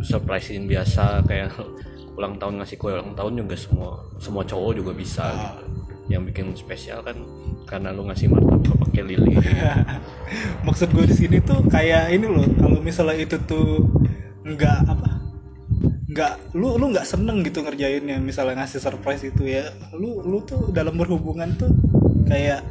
surprisein 0.03 0.65
biasa 0.67 1.23
kayak 1.27 1.55
ulang 2.15 2.35
tahun 2.35 2.59
ngasih 2.63 2.75
kue 2.75 2.91
ulang 2.91 3.15
tahun 3.15 3.43
juga 3.45 3.55
semua 3.55 3.91
semua 4.19 4.43
cowok 4.43 4.71
juga 4.75 4.91
bisa. 4.91 5.27
Gitu 5.31 5.79
yang 6.09 6.25
bikin 6.25 6.51
spesial 6.57 7.05
kan 7.05 7.15
karena 7.69 7.93
lu 7.93 8.09
ngasih 8.09 8.33
martabak 8.33 8.81
pakai 8.89 9.03
lili 9.05 9.37
maksud 10.65 10.89
gue 10.89 11.05
di 11.05 11.15
sini 11.15 11.37
tuh 11.37 11.61
kayak 11.69 12.09
ini 12.09 12.25
loh 12.25 12.49
kalau 12.57 12.81
misalnya 12.81 13.21
itu 13.21 13.37
tuh 13.45 13.85
nggak 14.41 14.79
apa 14.89 15.09
nggak 16.09 16.33
lu 16.57 16.81
lu 16.81 16.89
nggak 16.89 17.05
seneng 17.05 17.45
gitu 17.45 17.61
ngerjainnya 17.61 18.17
misalnya 18.17 18.65
ngasih 18.65 18.81
surprise 18.81 19.21
itu 19.21 19.45
ya 19.45 19.69
lu 19.93 20.25
lu 20.25 20.41
tuh 20.41 20.73
dalam 20.73 20.97
berhubungan 20.97 21.53
tuh 21.53 21.69
kayak 22.25 22.65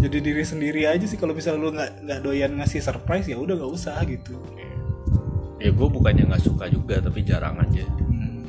jadi 0.00 0.18
diri 0.18 0.42
sendiri 0.42 0.82
aja 0.88 1.04
sih 1.04 1.20
kalau 1.20 1.36
misalnya 1.36 1.60
lu 1.60 1.70
nggak 1.76 1.90
nggak 2.08 2.20
doyan 2.24 2.56
ngasih 2.56 2.80
surprise 2.80 3.28
ya 3.28 3.36
udah 3.36 3.60
nggak 3.60 3.72
usah 3.76 4.00
gitu 4.08 4.40
ya 5.62 5.70
gue 5.70 5.88
bukannya 5.88 6.26
nggak 6.26 6.42
suka 6.42 6.66
juga 6.66 6.98
tapi 6.98 7.22
jarang 7.22 7.56
aja 7.56 7.86
Hmm. 8.02 8.42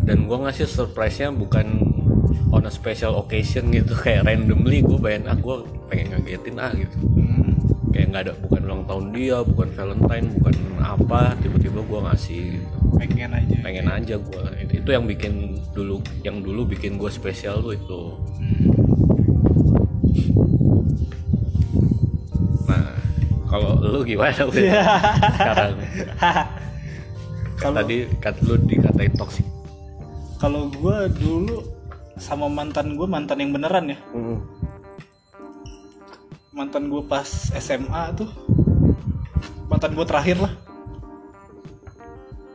dan 0.00 0.24
gue 0.24 0.38
ngasih 0.38 0.64
surprise-nya 0.64 1.28
bukan 1.30 1.66
on 2.48 2.64
a 2.64 2.72
special 2.72 3.16
occasion 3.16 3.68
gitu 3.68 3.92
kayak 4.02 4.24
randomly 4.24 4.80
gue 4.80 4.96
bayangin 4.96 5.28
ah 5.28 5.36
gue 5.36 5.56
pengen 5.86 6.06
ngagetin 6.14 6.56
ah 6.56 6.72
gitu 6.72 6.96
Hmm. 7.12 7.52
kayak 7.90 8.06
nggak 8.10 8.22
ada 8.24 8.32
bukan 8.36 8.60
ulang 8.62 8.82
tahun 8.84 9.04
dia 9.10 9.36
bukan 9.42 9.68
Valentine 9.70 10.26
bukan 10.34 10.54
apa 10.78 11.20
tiba-tiba 11.38 11.80
gue 11.82 12.00
ngasih 12.02 12.42
gitu. 12.56 12.76
pengen 12.96 13.30
aja 13.30 13.56
pengen 13.60 13.86
aja 13.86 14.14
gue 14.16 14.44
itu, 14.58 14.72
itu 14.80 14.88
yang 14.88 15.04
bikin 15.04 15.32
dulu 15.70 15.96
yang 16.22 16.40
dulu 16.40 16.64
bikin 16.66 16.96
gue 16.96 17.08
spesial 17.08 17.60
tuh 17.60 17.72
itu 17.72 18.02
Hmm. 18.36 18.75
Kalau 23.56 23.72
lu 23.80 24.00
gimana 24.04 24.36
Wil? 24.44 24.52
sekarang. 24.52 25.72
Kan 26.20 26.44
Kalau- 27.60 27.76
tadi 27.80 27.96
kat 28.20 28.36
lu 28.44 28.54
dikatain 28.60 29.12
toxic. 29.16 29.46
Kalau 30.36 30.68
gue 30.68 30.98
dulu 31.16 31.64
sama 32.20 32.44
mantan 32.46 32.92
gue 32.92 33.08
mantan 33.08 33.40
yang 33.40 33.56
beneran 33.56 33.88
ya. 33.88 33.98
Mantan 36.52 36.88
gue 36.88 37.00
pas 37.04 37.24
SMA 37.56 38.02
tuh 38.12 38.28
mantan 39.68 39.96
gue 39.96 40.04
terakhir 40.04 40.36
lah. 40.40 40.52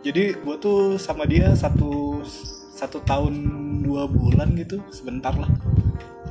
Jadi 0.01 0.33
gue 0.33 0.55
tuh 0.57 0.97
sama 0.97 1.25
dia 1.25 1.53
satu 1.53 2.21
satu 2.73 3.01
tahun 3.01 3.33
dua 3.81 4.05
bulan 4.05 4.53
gitu 4.53 4.77
sebentar 4.89 5.33
lah. 5.33 5.49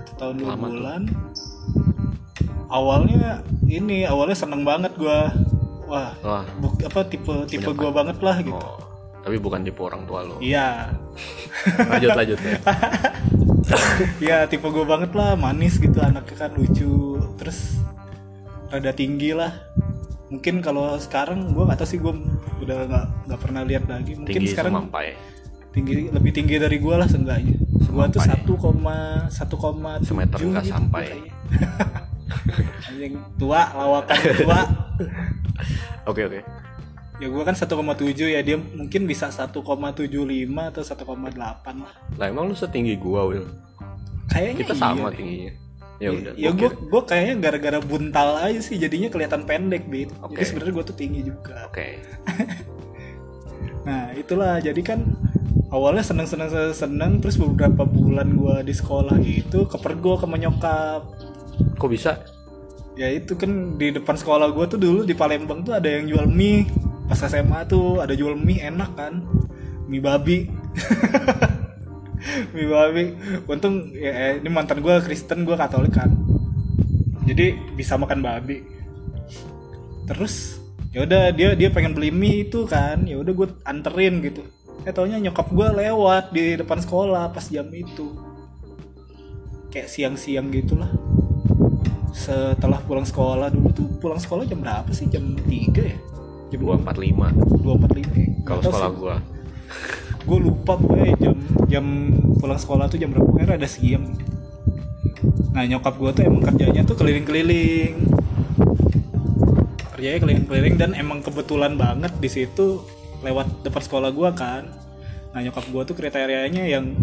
Satu 0.06 0.12
tahun 0.16 0.34
dua 0.38 0.50
Lama 0.54 0.66
tuh. 0.66 0.78
Awalnya 2.70 3.42
ini 3.66 4.06
awalnya 4.06 4.38
seneng 4.38 4.62
banget 4.62 4.94
gue 4.94 5.18
wah 5.90 6.14
wah. 6.22 6.46
buk- 6.62 6.86
apa 6.86 7.02
tipe 7.10 7.34
tipe 7.50 7.70
gue 7.74 7.90
banget 7.90 8.22
lah 8.22 8.38
gitu. 8.38 8.54
Oh, 8.54 8.78
tapi 9.26 9.36
bukan 9.42 9.66
tipe 9.66 9.82
orang 9.82 10.06
tua 10.06 10.22
lo. 10.22 10.38
Iya. 10.38 10.94
Lanjut 11.90 12.10
lanjut 12.14 12.38
ya. 12.38 12.56
ya 14.30 14.38
tipe 14.46 14.66
gue 14.70 14.86
banget 14.86 15.10
lah 15.18 15.34
manis 15.34 15.82
gitu 15.82 15.98
anaknya 15.98 16.46
kan 16.46 16.50
lucu 16.54 17.18
terus 17.36 17.82
rada 18.70 18.94
tinggi 18.94 19.34
lah. 19.34 19.50
Mungkin 20.30 20.62
kalau 20.62 20.94
sekarang 20.94 21.50
gue 21.50 21.64
nggak 21.66 21.78
tahu 21.82 21.90
sih 21.90 21.98
gue 21.98 22.14
udah 22.62 22.78
nggak 22.86 23.06
nggak 23.26 23.40
pernah 23.42 23.62
lihat 23.66 23.90
lagi. 23.90 24.14
Mungkin 24.14 24.30
tinggi 24.30 24.54
sekarang 24.54 24.78
semampai. 24.78 25.18
tinggi 25.70 26.10
lebih 26.10 26.34
tinggi 26.34 26.54
dari 26.58 26.78
gue 26.78 26.94
lah 26.94 27.10
seenggaknya. 27.10 27.58
Gue 27.90 28.06
tuh 28.14 28.22
satu 28.22 28.54
koma 28.54 29.26
satu 29.26 29.58
koma 29.58 29.98
tujuh 29.98 30.54
nggak 30.54 30.70
gitu 30.70 30.74
sampai. 30.74 31.06
anjing 32.88 33.14
tua 33.36 33.70
lawakan 33.74 34.18
tua. 34.42 34.60
Oke 36.06 36.24
oke. 36.26 36.40
Ya 37.20 37.28
gue 37.28 37.42
kan 37.44 37.52
1,7 37.52 37.68
ya 38.16 38.40
dia 38.40 38.56
mungkin 38.56 39.04
bisa 39.04 39.28
1,75 39.28 39.52
atau 39.60 40.82
1,8 40.82 41.36
lah. 41.36 41.94
Lah 42.16 42.26
emang 42.32 42.48
lu 42.48 42.56
setinggi 42.56 42.96
gua 42.96 43.28
Will 43.28 43.44
kayaknya 44.30 44.54
kita 44.62 44.74
iya 44.78 44.80
sama 44.80 45.08
deh. 45.10 45.18
tingginya. 45.18 45.52
Ya 46.00 46.08
udah 46.16 46.32
ya 46.32 46.50
gua 46.56 46.70
gue 46.72 46.88
gue 46.88 47.02
kayaknya 47.04 47.34
gara-gara 47.44 47.78
buntal 47.82 48.28
aja 48.40 48.60
sih 48.64 48.80
jadinya 48.80 49.12
kelihatan 49.12 49.44
pendek 49.44 49.84
bit. 49.90 50.08
Oke. 50.24 50.38
jadi 50.38 50.46
sebenarnya 50.48 50.74
gue 50.80 50.84
tuh 50.86 50.96
tinggi 50.96 51.20
juga. 51.26 51.68
Oke. 51.68 51.86
Nah 53.80 54.12
itulah. 54.12 54.60
Jadi 54.60 54.84
kan 54.84 55.00
awalnya 55.72 56.04
seneng 56.04 56.28
seneng 56.28 56.52
seneng, 56.52 56.76
seneng 56.76 57.12
terus 57.24 57.40
beberapa 57.40 57.88
bulan 57.88 58.36
gue 58.36 58.56
di 58.68 58.74
sekolah 58.76 59.16
itu 59.24 59.64
kepergok 59.64 60.20
sama 60.28 60.36
nyokap 60.36 61.08
kok 61.80 61.88
bisa? 61.88 62.20
Ya 63.00 63.08
itu 63.08 63.32
kan 63.32 63.80
di 63.80 63.96
depan 63.96 64.12
sekolah 64.12 64.52
gue 64.52 64.76
tuh 64.76 64.76
dulu 64.76 65.08
di 65.08 65.16
Palembang 65.16 65.64
tuh 65.64 65.72
ada 65.72 65.88
yang 65.88 66.04
jual 66.04 66.28
mie. 66.28 66.68
Pas 67.08 67.16
SMA 67.16 67.64
tuh 67.64 68.04
ada 68.04 68.12
jual 68.12 68.36
mie 68.36 68.60
enak 68.60 68.92
kan? 68.92 69.24
Mie 69.88 70.04
babi. 70.04 70.44
Mie 72.52 72.68
babi. 72.68 73.16
Untung 73.48 73.96
ya, 73.96 74.12
eh, 74.12 74.32
ini 74.44 74.52
mantan 74.52 74.84
gue 74.84 74.92
Kristen 75.00 75.48
gue 75.48 75.56
Katolik 75.56 75.96
kan. 75.96 76.12
Jadi 77.24 77.56
bisa 77.72 77.96
makan 77.96 78.20
babi. 78.20 78.60
Terus 80.04 80.60
ya 80.92 81.08
udah 81.08 81.32
dia 81.32 81.56
dia 81.56 81.72
pengen 81.72 81.96
beli 81.96 82.12
mie 82.12 82.44
itu 82.44 82.68
kan. 82.68 83.08
Ya 83.08 83.16
udah 83.16 83.32
gue 83.32 83.48
anterin 83.64 84.20
gitu. 84.20 84.44
Eh 84.84 84.92
taunya 84.92 85.16
nyokap 85.16 85.48
gue 85.48 85.68
lewat 85.72 86.36
di 86.36 86.60
depan 86.60 86.84
sekolah 86.84 87.32
pas 87.32 87.48
jam 87.48 87.64
itu. 87.72 88.12
Kayak 89.72 89.88
siang-siang 89.88 90.52
gitulah 90.52 90.92
setelah 92.10 92.82
pulang 92.84 93.06
sekolah 93.06 93.48
dulu 93.50 93.68
tuh 93.70 93.86
pulang 93.98 94.18
sekolah 94.18 94.44
jam 94.46 94.60
berapa 94.60 94.90
sih? 94.90 95.06
Jam 95.10 95.34
3 95.34 95.46
ya? 95.78 95.96
Jam 96.50 96.58
245 96.58 97.62
2.45 97.62 98.46
kalau 98.46 98.60
sekolah 98.62 98.90
gua. 98.94 99.16
Gue 100.26 100.38
lupa 100.38 100.76
gue 100.76 101.14
jam 101.16 101.34
jam 101.70 101.84
pulang 102.38 102.58
sekolah 102.58 102.90
tuh 102.90 102.98
jam 102.98 103.14
berapa. 103.14 103.30
Kira 103.38 103.54
ada 103.56 103.68
siang. 103.70 104.18
Nah 105.54 105.64
nyokap 105.66 105.94
gue 105.98 106.10
tuh 106.14 106.22
emang 106.26 106.42
kerjanya 106.42 106.82
tuh 106.82 106.96
keliling-keliling. 106.98 107.94
Kerjanya 109.96 110.18
keliling-keliling 110.22 110.74
dan 110.76 110.90
emang 110.98 111.22
kebetulan 111.22 111.74
banget 111.78 112.12
di 112.18 112.28
situ 112.30 112.82
lewat 113.20 113.64
depan 113.64 113.82
sekolah 113.82 114.10
gue 114.10 114.30
kan. 114.34 114.66
Nah 115.30 115.40
nyokap 115.46 115.66
gue 115.70 115.82
tuh 115.86 115.96
kriterianya 115.96 116.66
yang 116.66 116.98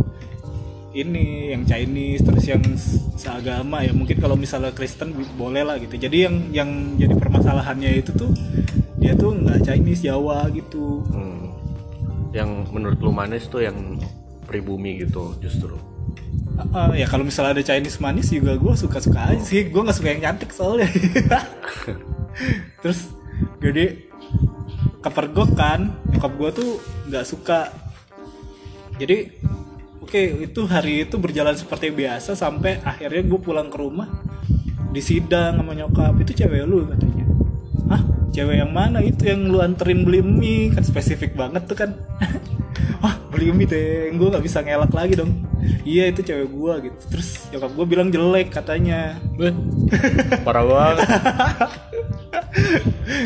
ini 0.95 1.51
yang 1.51 1.67
Chinese 1.67 2.23
terus 2.23 2.45
yang 2.47 2.63
se- 2.79 3.01
seagama 3.19 3.83
ya. 3.83 3.91
Mungkin 3.91 4.17
kalau 4.19 4.39
misalnya 4.39 4.71
Kristen 4.71 5.11
boleh 5.35 5.63
lah 5.67 5.75
gitu. 5.81 5.99
Jadi 5.99 6.17
yang 6.27 6.35
yang 6.55 6.69
jadi 6.95 7.13
permasalahannya 7.17 7.99
itu 7.99 8.11
tuh 8.15 8.31
dia 8.97 9.13
tuh 9.13 9.35
nggak 9.35 9.67
Chinese 9.67 10.03
Jawa 10.05 10.47
gitu. 10.53 11.03
Hmm. 11.11 11.35
yang 12.35 12.69
menurut 12.69 12.99
lu 13.01 13.09
manis 13.09 13.49
tuh 13.49 13.65
yang 13.65 13.97
pribumi 14.45 15.01
gitu 15.01 15.33
justru. 15.41 15.73
Ah, 16.75 16.93
ya 16.93 17.09
kalau 17.09 17.25
misalnya 17.25 17.57
ada 17.57 17.63
Chinese 17.65 17.97
manis 17.97 18.29
juga 18.29 18.53
gue 18.53 18.73
suka-suka 18.77 19.33
aja 19.33 19.41
sih. 19.41 19.71
Gue 19.71 19.81
nggak 19.81 19.97
suka 19.97 20.09
yang 20.13 20.21
cantik 20.21 20.51
soalnya. 20.53 20.85
Terus 22.83 23.09
jadi 23.57 24.05
kepergok 25.01 25.55
kan 25.55 25.93
nyokap 26.13 26.31
gue 26.37 26.49
tuh 26.61 26.71
nggak 27.09 27.25
suka. 27.25 27.73
Jadi 28.97 29.29
oke 30.07 30.47
itu 30.47 30.61
hari 30.71 31.03
itu 31.03 31.19
berjalan 31.19 31.51
seperti 31.51 31.91
biasa 31.91 32.31
sampai 32.31 32.79
akhirnya 32.79 33.27
gue 33.27 33.39
pulang 33.43 33.67
ke 33.67 33.75
rumah 33.75 34.07
disidang 34.95 35.59
sama 35.59 35.75
nyokap. 35.75 36.15
Itu 36.23 36.31
cewek 36.31 36.63
lu 36.63 36.87
katanya. 36.87 37.27
Hah? 37.91 38.01
cewek 38.31 38.63
yang 38.63 38.71
mana? 38.71 39.03
Itu 39.03 39.27
yang 39.27 39.51
lu 39.51 39.59
anterin 39.59 40.07
beli 40.07 40.23
mie. 40.23 40.71
Kan 40.71 40.87
spesifik 40.87 41.35
banget 41.35 41.67
tuh 41.67 41.75
kan. 41.75 41.91
Wah 43.03 43.19
beli 43.27 43.51
mie 43.51 43.67
deh 43.67 44.15
gue 44.15 44.27
nggak 44.31 44.45
bisa 44.47 44.63
ngelak 44.63 44.95
lagi 44.95 45.19
dong. 45.19 45.43
Iya 45.83 46.15
itu 46.15 46.23
cewek 46.23 46.47
gue 46.47 46.73
gitu. 46.87 46.99
Terus 47.11 47.51
nyokap 47.51 47.71
gue 47.75 47.85
bilang 47.85 48.07
jelek 48.07 48.47
katanya. 48.55 49.19
Beh, 49.35 49.51
parah 50.47 50.63
banget. 50.63 51.03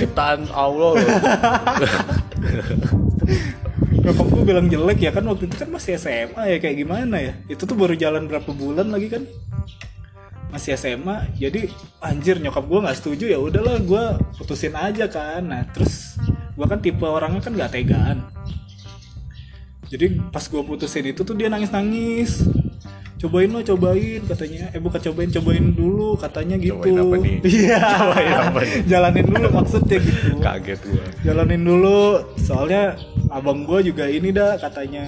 Ciptaan 0.02 0.50
Allah 0.50 0.98
loh. 0.98 0.98
nyokap 4.12 4.28
gue 4.28 4.44
bilang 4.44 4.68
jelek 4.68 5.00
ya 5.00 5.12
kan 5.16 5.24
waktu 5.24 5.48
itu 5.48 5.56
kan 5.56 5.70
masih 5.72 5.96
SMA 5.96 6.44
ya 6.52 6.58
kayak 6.60 6.76
gimana 6.84 7.16
ya? 7.24 7.34
Itu 7.48 7.64
tuh 7.64 7.80
baru 7.80 7.96
jalan 7.96 8.28
berapa 8.28 8.52
bulan 8.52 8.92
lagi 8.92 9.08
kan? 9.08 9.24
Masih 10.52 10.76
SMA 10.76 11.32
jadi 11.40 11.72
anjir 12.04 12.44
nyokap 12.44 12.68
gue 12.68 12.80
nggak 12.84 12.98
setuju 13.00 13.32
ya 13.32 13.40
udahlah 13.40 13.80
gue 13.80 14.04
putusin 14.36 14.76
aja 14.76 15.08
kan. 15.08 15.48
Nah 15.48 15.64
terus 15.72 16.20
gue 16.60 16.66
kan 16.68 16.84
tipe 16.84 17.08
orangnya 17.08 17.40
kan 17.40 17.56
nggak 17.56 17.72
tegaan. 17.72 18.28
Jadi 19.88 20.20
pas 20.28 20.44
gue 20.44 20.60
putusin 20.60 21.08
itu 21.08 21.24
tuh 21.24 21.36
dia 21.36 21.48
nangis 21.48 21.72
nangis 21.72 22.44
cobain 23.22 23.50
lo 23.54 23.62
cobain 23.62 24.22
katanya. 24.26 24.74
Eh 24.74 24.82
bukan 24.82 24.98
cobain 24.98 25.30
cobain 25.30 25.66
dulu 25.78 26.18
katanya 26.18 26.56
gitu. 26.58 26.82
Cobain 26.82 26.98
apa 26.98 27.16
nih? 27.22 27.38
iya. 27.62 27.82
Cobain 28.02 28.34
apa 28.34 28.60
nih? 28.66 28.80
jalanin 28.90 29.26
dulu 29.30 29.48
maksudnya 29.54 29.98
gitu. 30.02 30.30
Kaget 30.42 30.80
gua. 30.90 31.06
Jalanin 31.22 31.62
dulu. 31.62 32.02
Soalnya 32.42 32.84
abang 33.30 33.62
gue 33.70 33.80
juga 33.94 34.10
ini 34.10 34.34
dah 34.34 34.58
katanya. 34.58 35.06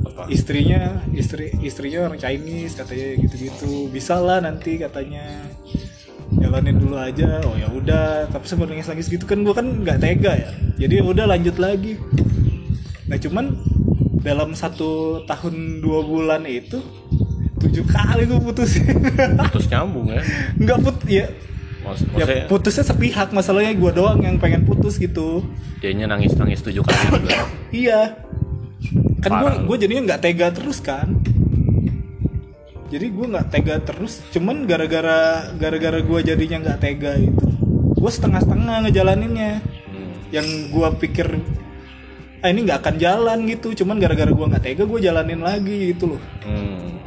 Apa? 0.00 0.26
Istrinya 0.32 1.04
istri 1.14 1.54
istrinya 1.62 2.10
orang 2.10 2.18
Chinese 2.18 2.74
katanya 2.74 3.06
gitu-gitu. 3.22 3.86
Bisa 3.94 4.18
lah 4.18 4.42
nanti 4.42 4.74
katanya. 4.82 5.46
Jalanin 6.42 6.74
dulu 6.82 6.98
aja. 6.98 7.38
Oh 7.46 7.54
ya 7.54 7.70
udah. 7.70 8.26
Tapi 8.34 8.44
sempat 8.50 8.66
nangis 8.66 8.90
nangis 8.90 9.06
gitu 9.06 9.22
kan 9.30 9.38
gue 9.46 9.54
kan 9.54 9.66
nggak 9.86 10.02
tega 10.02 10.34
ya. 10.34 10.50
Jadi 10.74 10.98
ya 10.98 11.04
udah 11.06 11.24
lanjut 11.30 11.54
lagi. 11.54 11.94
Nah 13.06 13.18
cuman 13.18 13.54
dalam 14.20 14.52
satu 14.52 15.22
tahun 15.24 15.80
dua 15.80 16.04
bulan 16.04 16.44
itu 16.44 16.80
tujuh 17.60 17.84
kali 17.88 18.24
gue 18.24 18.40
putusin 18.40 18.96
terus 19.52 19.66
nyambung 19.68 20.08
ya 20.08 20.22
nggak 20.56 20.78
put 20.80 20.98
ya 21.08 21.28
Maksud, 21.80 22.12
ya 22.12 22.44
putusnya 22.44 22.84
sepihak 22.84 23.32
masalahnya 23.32 23.72
gue 23.72 23.90
doang 23.96 24.20
yang 24.20 24.36
pengen 24.36 24.68
putus 24.68 25.00
gitu 25.00 25.40
dianya 25.80 26.12
nangis 26.12 26.36
nangis 26.36 26.60
tujuh 26.60 26.84
kali 26.84 27.04
juga 27.08 27.40
Iya. 27.70 28.18
Kan 29.22 29.30
gue 29.40 29.50
gue 29.66 29.76
jadinya 29.86 30.02
nggak 30.12 30.22
tega 30.22 30.48
terus 30.50 30.78
kan. 30.82 31.08
Jadi 32.90 33.06
gue 33.06 33.26
nggak 33.30 33.48
tega 33.54 33.76
terus. 33.78 34.18
Cuman 34.34 34.66
gara-gara 34.66 35.50
gara-gara 35.54 35.98
gue 36.02 36.20
jadinya 36.26 36.58
nggak 36.66 36.80
tega 36.82 37.14
itu, 37.14 37.46
gue 37.94 38.10
setengah-setengah 38.10 38.90
ngejalaninnya. 38.90 39.52
Hmm. 39.62 40.12
Yang 40.34 40.46
gue 40.74 40.88
pikir 41.06 41.28
ah 42.40 42.48
ini 42.48 42.64
nggak 42.64 42.78
akan 42.84 42.94
jalan 42.96 43.38
gitu. 43.48 43.72
Cuman 43.84 44.00
gara-gara 44.00 44.28
gue 44.28 44.46
nggak 44.50 44.62
tega, 44.64 44.84
gue 44.84 45.00
jalanin 45.00 45.40
lagi 45.40 45.92
gitu 45.94 46.16
loh. 46.16 46.20
Hmm. 46.44 46.98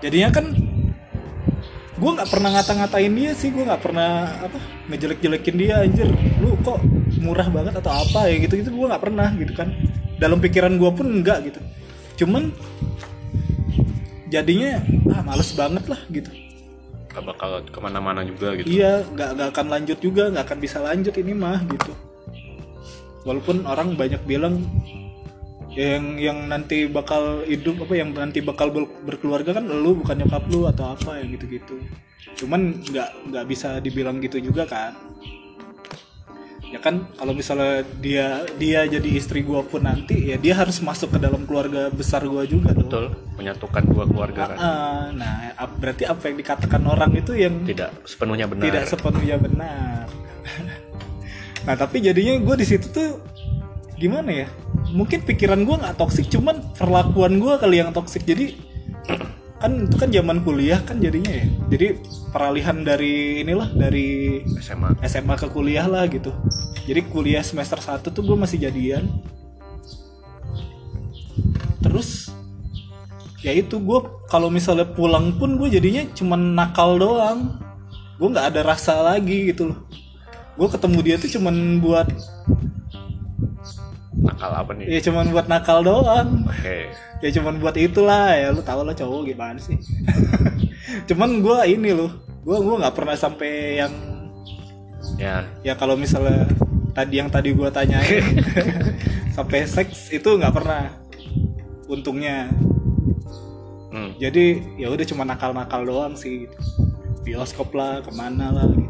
Jadinya 0.00 0.32
kan 0.32 0.56
gue 2.00 2.10
nggak 2.16 2.30
pernah 2.32 2.50
ngata-ngatain 2.56 3.12
dia 3.12 3.32
sih 3.36 3.52
gue 3.52 3.60
nggak 3.60 3.82
pernah 3.84 4.32
apa 4.40 4.56
ngejelek-jelekin 4.88 5.56
dia 5.60 5.84
anjir 5.84 6.08
lu 6.40 6.56
kok 6.64 6.80
murah 7.20 7.44
banget 7.52 7.76
atau 7.76 7.92
apa 7.92 8.24
ya 8.32 8.40
gitu 8.40 8.56
gitu 8.56 8.72
gue 8.72 8.88
nggak 8.88 9.04
pernah 9.04 9.28
gitu 9.36 9.52
kan 9.52 9.68
dalam 10.16 10.40
pikiran 10.40 10.80
gue 10.80 10.90
pun 10.96 11.04
enggak 11.04 11.44
gitu 11.44 11.60
cuman 12.24 12.56
jadinya 14.32 14.80
ah 15.12 15.20
males 15.28 15.52
banget 15.52 15.84
lah 15.92 16.00
gitu 16.08 16.32
gak 17.10 17.24
bakal 17.26 17.60
ke 17.68 17.78
mana-mana 17.84 18.24
juga 18.24 18.56
gitu 18.56 18.64
iya 18.70 19.04
nggak 19.04 19.28
nggak 19.36 19.48
akan 19.52 19.66
lanjut 19.68 19.98
juga 20.00 20.32
nggak 20.32 20.44
akan 20.48 20.58
bisa 20.62 20.78
lanjut 20.80 21.14
ini 21.20 21.32
mah 21.36 21.60
gitu 21.68 21.92
walaupun 23.22 23.64
orang 23.64 23.94
banyak 23.94 24.22
bilang 24.24 24.64
yang 25.70 26.18
yang 26.18 26.50
nanti 26.50 26.90
bakal 26.90 27.46
hidup 27.46 27.86
apa 27.86 27.94
yang 27.94 28.10
nanti 28.10 28.42
bakal 28.42 28.74
ber- 28.74 28.90
berkeluarga 29.06 29.54
kan 29.54 29.70
lu 29.70 29.94
bukan 29.94 30.18
nyokap 30.18 30.42
lu 30.50 30.66
atau 30.66 30.98
apa 30.98 31.22
ya 31.22 31.24
gitu-gitu. 31.30 31.78
Cuman 32.34 32.82
nggak 32.82 33.30
nggak 33.30 33.44
bisa 33.46 33.78
dibilang 33.78 34.18
gitu 34.18 34.42
juga 34.42 34.66
kan. 34.66 34.98
Ya 36.70 36.78
kan 36.78 37.10
kalau 37.18 37.34
misalnya 37.34 37.82
dia 37.98 38.46
dia 38.54 38.86
jadi 38.86 39.08
istri 39.14 39.42
gua 39.42 39.62
pun 39.66 39.82
nanti 39.82 40.30
ya 40.30 40.38
dia 40.38 40.54
harus 40.54 40.78
masuk 40.78 41.14
ke 41.14 41.18
dalam 41.18 41.42
keluarga 41.42 41.90
besar 41.90 42.22
gua 42.26 42.46
juga 42.46 42.70
dong 42.70 42.86
betul 42.86 43.04
menyatukan 43.34 43.82
dua 43.90 44.04
keluarga 44.06 44.54
kan. 44.54 44.58
Ah, 44.58 45.04
nah 45.10 45.50
ap- 45.58 45.78
berarti 45.82 46.06
apa 46.06 46.30
yang 46.30 46.38
dikatakan 46.38 46.82
orang 46.86 47.10
itu 47.14 47.34
yang 47.34 47.66
tidak 47.66 47.90
sepenuhnya 48.06 48.46
benar. 48.46 48.62
tidak 48.70 48.84
sepenuhnya 48.86 49.36
benar. 49.38 50.06
nah 51.68 51.76
tapi 51.76 52.00
jadinya 52.00 52.40
gue 52.40 52.54
di 52.56 52.66
situ 52.66 52.86
tuh 52.88 53.10
gimana 54.00 54.44
ya? 54.44 54.48
Mungkin 54.90 55.28
pikiran 55.28 55.62
gue 55.68 55.76
nggak 55.76 56.00
toksik, 56.00 56.32
cuman 56.32 56.72
perlakuan 56.74 57.36
gue 57.36 57.54
kali 57.60 57.84
yang 57.84 57.92
toksik. 57.92 58.24
Jadi 58.24 58.56
kan 59.60 59.76
itu 59.84 59.96
kan 60.00 60.08
zaman 60.08 60.40
kuliah 60.40 60.80
kan 60.80 60.96
jadinya 61.04 61.28
ya. 61.28 61.46
Jadi 61.68 61.86
peralihan 62.32 62.80
dari 62.80 63.44
inilah 63.44 63.68
dari 63.76 64.40
SMA 64.56 64.96
SMA 65.04 65.36
ke 65.36 65.52
kuliah 65.52 65.84
lah 65.84 66.08
gitu. 66.08 66.32
Jadi 66.88 67.00
kuliah 67.12 67.44
semester 67.44 67.76
1 67.76 68.08
tuh 68.08 68.24
gue 68.24 68.36
masih 68.40 68.56
jadian. 68.56 69.04
Terus 71.84 72.32
ya 73.44 73.52
itu 73.52 73.76
gue 73.76 74.00
kalau 74.32 74.48
misalnya 74.48 74.88
pulang 74.88 75.36
pun 75.36 75.60
gue 75.60 75.68
jadinya 75.68 76.08
cuman 76.16 76.56
nakal 76.56 76.96
doang. 76.96 77.60
Gue 78.16 78.32
nggak 78.32 78.56
ada 78.56 78.60
rasa 78.64 78.96
lagi 79.04 79.52
gitu 79.52 79.76
loh. 79.76 79.89
Gue 80.60 80.68
ketemu 80.68 80.98
dia 81.00 81.16
tuh 81.16 81.30
cuman 81.40 81.80
buat 81.80 82.08
nakal 84.20 84.52
apa 84.52 84.76
nih 84.76 84.84
ya 84.92 85.00
cuman 85.08 85.32
buat 85.32 85.48
nakal 85.48 85.80
doang. 85.80 86.44
oke 86.44 86.76
Ya 87.20 87.28
cuman 87.36 87.60
buat 87.60 87.76
itulah 87.76 88.32
ya 88.36 88.52
lu 88.52 88.60
tau 88.60 88.84
lah 88.84 88.92
cowok 88.92 89.32
gimana 89.32 89.56
sih. 89.56 89.80
cuman 91.08 91.40
gue 91.40 91.58
ini 91.72 91.96
loh. 91.96 92.12
Gue 92.44 92.56
gua 92.60 92.80
nggak 92.84 92.96
pernah 92.96 93.16
sampai 93.16 93.80
yang 93.80 93.92
ya 95.20 95.44
ya 95.60 95.76
kalau 95.76 95.96
misalnya 96.00 96.48
tadi 96.96 97.20
yang 97.20 97.28
tadi 97.28 97.52
gua 97.52 97.68
tanyain 97.68 98.24
sampai 99.36 99.68
seks 99.68 100.08
itu 100.12 100.28
nggak 100.36 100.54
pernah 100.56 100.96
untungnya 101.90 102.48
hmm. 103.92 104.16
jadi 104.16 104.44
ya 104.80 104.88
udah 104.88 105.06
cuma 105.06 105.28
nakal-nakal 105.28 105.84
doang 105.84 106.14
sih 106.16 106.46
gitu. 106.46 106.56
bioskop 107.20 107.68
lah 107.76 108.00
ke 108.00 108.10
mana 108.16 108.48
lah 108.48 108.68
gitu 108.72 108.89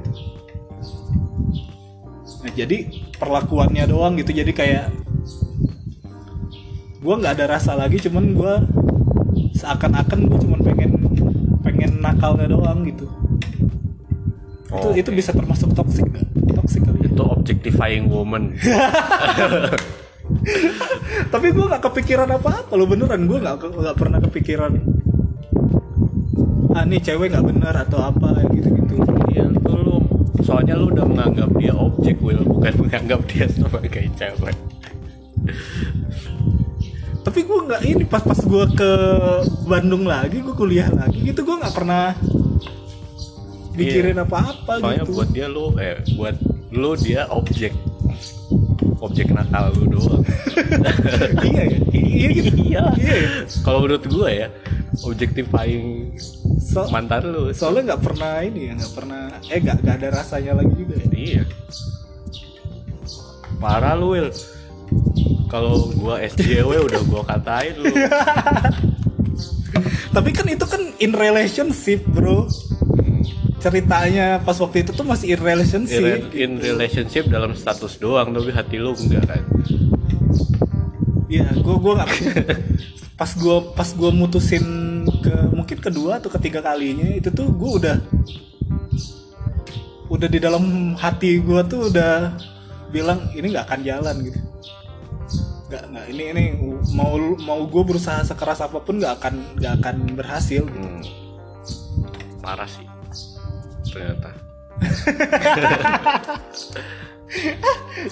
nah 2.41 2.53
jadi 2.53 2.89
perlakuannya 3.21 3.85
doang 3.89 4.17
gitu. 4.17 4.33
Jadi 4.33 4.53
kayak 4.53 4.93
gua 7.01 7.21
nggak 7.21 7.35
ada 7.41 7.47
rasa 7.57 7.77
lagi 7.77 8.01
cuman 8.01 8.25
gua 8.37 8.65
seakan-akan 9.57 10.19
gua 10.29 10.39
cuma 10.41 10.57
pengen 10.61 10.91
pengen 11.61 12.01
nakalnya 12.01 12.49
doang 12.53 12.85
gitu. 12.89 13.07
Oh, 14.71 14.95
itu 14.95 15.03
itu 15.03 15.11
bisa 15.11 15.35
termasuk 15.35 15.75
toxic 15.75 16.07
nggak 16.07 16.27
toxic 16.55 16.87
kali 16.87 17.03
ya? 17.03 17.11
itu 17.11 17.23
objectifying 17.27 18.07
woman. 18.07 18.55
Tapi 21.35 21.47
gue 21.51 21.65
nggak 21.67 21.83
kepikiran 21.91 22.31
apa 22.31 22.63
apa 22.63 22.73
lo 22.79 22.87
beneran. 22.87 23.27
Gue 23.27 23.43
nggak 23.43 23.67
nggak 23.67 23.97
pernah 23.99 24.23
kepikiran 24.23 24.79
ah 26.71 26.87
nih 26.87 27.03
cewek 27.03 27.35
nggak 27.35 27.47
bener 27.51 27.75
atau 27.75 27.99
apa 27.99 28.47
gitu 28.55 28.69
gitu 28.71 28.95
Iya 29.35 29.47
soalnya 30.51 30.75
lu 30.75 30.91
udah 30.91 31.07
menganggap 31.07 31.51
dia 31.63 31.71
objek 31.71 32.19
Will 32.19 32.43
bukan 32.43 32.75
menganggap 32.83 33.23
dia 33.31 33.47
sebagai 33.47 34.11
cewek. 34.19 34.57
Tapi 37.23 37.41
gue 37.47 37.61
nggak 37.71 37.83
ini 37.87 38.03
pas 38.03 38.19
pas 38.27 38.35
gue 38.35 38.65
ke 38.75 38.93
Bandung 39.71 40.11
lagi 40.11 40.43
gue 40.43 40.55
kuliah 40.59 40.91
lagi 40.91 41.23
gitu 41.23 41.47
gue 41.47 41.55
nggak 41.55 41.71
pernah 41.71 42.19
mikirin 43.79 44.19
apa 44.19 44.51
apa 44.51 44.83
soalnya 44.83 45.07
gitu. 45.07 45.15
buat 45.15 45.29
dia 45.31 45.47
lu 45.47 45.79
eh 45.79 46.03
buat 46.19 46.35
lu 46.75 46.99
dia 46.99 47.31
objek. 47.31 47.71
Objek 48.99 49.31
nakal 49.31 49.71
lu 49.79 49.87
doang. 49.87 50.27
Iya 51.47 51.63
ya 51.63 51.79
iya. 51.95 52.29
Gitu 52.35 52.53
iya. 52.75 52.83
Iya. 52.99 53.15
Ya? 53.23 53.47
kalau 53.63 53.87
menurut 53.87 54.03
gue 54.03 54.29
ya 54.35 54.51
objectifying 55.07 56.19
So- 56.59 56.91
mantan 56.91 57.31
lu. 57.31 57.55
soalnya 57.55 57.95
nggak 57.95 58.03
pernah 58.03 58.35
ini 58.43 58.61
ya 58.69 58.73
nggak 58.75 58.93
pernah 58.95 59.23
eh 59.47 59.59
nggak 59.63 59.79
ada 59.87 60.09
rasanya 60.11 60.53
lagi 60.59 60.75
juga 60.75 60.95
ya. 60.99 61.07
Iya. 61.15 61.43
Parah 63.61 63.95
lu 63.95 64.17
Will 64.17 64.33
kalau 65.51 65.91
gua 65.99 66.23
SJW 66.23 66.87
udah 66.87 67.03
gua 67.11 67.23
katain 67.27 67.75
lu. 67.77 67.91
Tapi 70.17 70.31
kan 70.35 70.47
itu 70.47 70.65
kan 70.67 70.83
in 71.03 71.13
relationship 71.15 72.03
bro. 72.07 72.47
Ceritanya 73.61 74.41
pas 74.41 74.57
waktu 74.57 74.87
itu 74.87 74.97
tuh 74.97 75.05
masih 75.05 75.37
in 75.37 75.41
relationship 75.45 76.33
in, 76.33 76.33
in 76.33 76.51
relationship 76.65 77.29
dalam 77.29 77.53
status 77.53 78.01
doang 78.01 78.33
tapi 78.33 78.51
hati 78.57 78.81
lu 78.81 78.97
enggak 78.97 79.27
kan? 79.29 79.43
Iya, 81.31 81.47
gue 81.61 81.77
gua 81.77 82.01
nggak 82.01 82.11
pas 83.21 83.31
gue 83.37 83.57
pas 83.77 83.85
gue 83.93 84.11
mutusin 84.17 84.65
ke 85.19 85.35
mungkin 85.51 85.79
kedua 85.83 86.23
atau 86.23 86.31
ketiga 86.39 86.63
kalinya 86.63 87.11
itu 87.11 87.29
tuh 87.35 87.51
gue 87.51 87.71
udah 87.83 87.97
udah 90.11 90.29
di 90.31 90.39
dalam 90.43 90.95
hati 90.99 91.39
gue 91.43 91.61
tuh 91.67 91.91
udah 91.91 92.35
bilang 92.91 93.31
ini 93.35 93.55
nggak 93.55 93.67
akan 93.67 93.81
jalan 93.83 94.17
gitu. 94.27 94.39
Nggak 95.71 95.85
nggak 95.91 96.07
ini 96.11 96.25
ini 96.35 96.45
mau 96.95 97.15
mau 97.43 97.61
gue 97.67 97.83
berusaha 97.87 98.27
sekeras 98.27 98.63
apa 98.63 98.83
pun 98.83 98.99
nggak 98.99 99.15
akan 99.23 99.35
nggak 99.59 99.75
akan 99.83 99.97
berhasil 100.19 100.67
gitu. 100.67 100.89
hmm. 100.89 101.03
parah 102.43 102.67
sih 102.67 102.87
ternyata. 103.87 104.31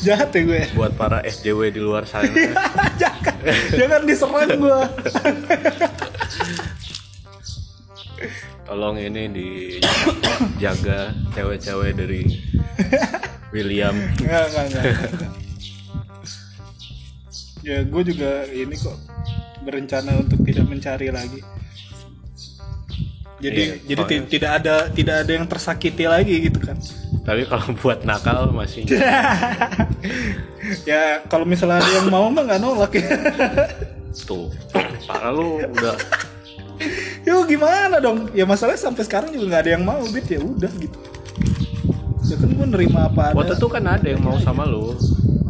Jahat 0.07 0.31
ya 0.31 0.41
gue. 0.47 0.63
Buat 0.79 0.95
para 0.95 1.19
SJW 1.27 1.75
di 1.75 1.83
luar 1.83 2.07
sana. 2.07 2.31
Jangan 3.03 3.29
jangan 3.75 4.01
diserang 4.05 4.51
gue 4.59 4.81
tolong 8.68 9.00
ini 9.00 9.33
dijaga 9.33 10.98
cewek-cewek 11.33 11.92
dari 11.96 12.20
William. 13.50 13.96
Nggak 14.20 14.44
nggak 14.52 14.64
nggak 14.70 14.85
ya 17.59 17.85
gue 17.85 18.02
juga 18.07 18.46
ini 18.48 18.76
kok 18.78 18.96
berencana 19.61 20.16
untuk 20.16 20.40
tidak 20.44 20.64
mencari 20.64 21.09
lagi. 21.11 21.40
Jadi 23.38 23.62
Iya, 23.62 23.74
jadi 23.87 24.02
soalnya- 24.02 24.26
tidak 24.26 24.52
ada 24.62 24.74
tidak 24.90 25.16
ada 25.22 25.33
yang 25.33 25.46
tersakiti 25.46 26.04
lagi 26.04 26.35
gitu 26.48 26.59
kan. 26.59 26.78
Tapi 27.22 27.44
kalau 27.44 27.70
buat 27.76 28.02
nakal 28.02 28.50
masih 28.50 28.88
ya 30.90 31.22
kalau 31.28 31.44
misalnya 31.44 31.78
ada 31.78 31.90
yang 31.92 32.09
mau 32.09 32.26
mah 32.28 32.42
nggak 32.44 32.61
nolak 32.61 32.92
ya. 32.96 33.04
Tuh 34.26 34.48
parah 35.07 35.31
lu 35.31 35.61
udah 35.62 35.94
Yo 37.29 37.45
gimana 37.45 38.01
dong? 38.01 38.33
Ya 38.33 38.49
masalahnya 38.49 38.81
sampai 38.81 39.05
sekarang 39.05 39.29
juga 39.29 39.53
nggak 39.53 39.62
ada 39.69 39.73
yang 39.77 39.85
mau 39.85 40.01
bit. 40.09 40.25
Ya 40.33 40.41
udah 40.41 40.73
gitu. 40.81 40.97
Ya 42.25 42.37
kan 42.41 42.49
gue 42.57 42.67
nerima 42.73 43.12
apa 43.12 43.33
ada. 43.33 43.37
waktu 43.37 43.55
itu 43.61 43.69
kan 43.69 43.85
ada 43.85 44.09
yang 44.09 44.25
mau 44.25 44.41
sama 44.41 44.64
lu. 44.64 44.97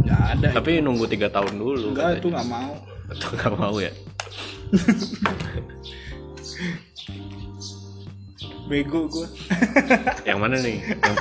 Nggak 0.02 0.22
ada 0.34 0.48
tapi 0.58 0.82
nunggu 0.82 1.06
tiga 1.06 1.30
tahun 1.30 1.54
dulu 1.54 1.94
enggak 1.94 2.18
katanya. 2.18 2.18
itu 2.18 2.28
nggak 2.34 2.48
mau. 2.50 2.74
Itu 3.14 3.26
nggak 3.30 3.52
mau 3.54 3.76
ya? 3.78 3.92
Bego 8.68 9.08
gue 9.08 9.26
yang 10.28 10.42
mana 10.42 10.58
nih? 10.58 10.82
Yang 10.82 11.16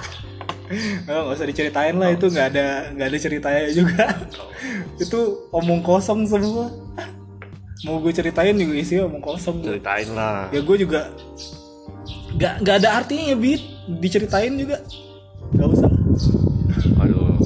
Oh, 1.08 1.32
nggak 1.32 1.40
usah 1.40 1.48
diceritain 1.48 1.96
lah 1.96 2.12
itu 2.12 2.28
nggak 2.28 2.52
ada 2.52 2.92
nggak 2.92 3.08
ada 3.08 3.18
ceritanya 3.24 3.72
juga. 3.72 4.04
Itu 5.00 5.48
omong 5.56 5.80
kosong 5.80 6.28
semua 6.28 6.68
mau 7.86 8.02
gue 8.02 8.10
ceritain 8.10 8.56
juga 8.58 8.74
isinya 8.74 9.04
omong 9.06 9.22
kosong. 9.22 9.62
Ceritain 9.62 10.10
lah. 10.18 10.50
Ya 10.50 10.62
gue 10.66 10.78
juga 10.82 11.14
nggak 12.38 12.54
nggak 12.66 12.76
ada 12.82 12.90
artinya 13.04 13.36
bit. 13.38 13.62
Diceritain 14.02 14.54
juga. 14.58 14.82
Nggak 15.54 15.68
usah. 15.78 15.92
Aduh. 17.04 17.38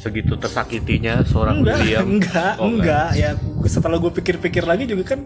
Segitu 0.00 0.34
tersakitinya 0.34 1.22
seorang 1.28 1.62
enggak 1.62 1.78
William. 1.84 2.06
enggak 2.18 2.52
Oh, 2.58 2.68
enggak. 2.72 3.08
ya 3.14 3.30
setelah 3.68 4.00
gue 4.02 4.10
pikir-pikir 4.10 4.66
lagi 4.66 4.88
juga 4.90 5.14
kan 5.14 5.20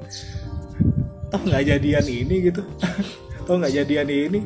toh 1.33 1.41
nggak 1.41 1.63
jadian 1.65 2.07
ini 2.07 2.51
gitu. 2.51 2.63
Toh 3.47 3.63
nggak 3.63 3.79
jadian 3.79 4.11
ini. 4.11 4.41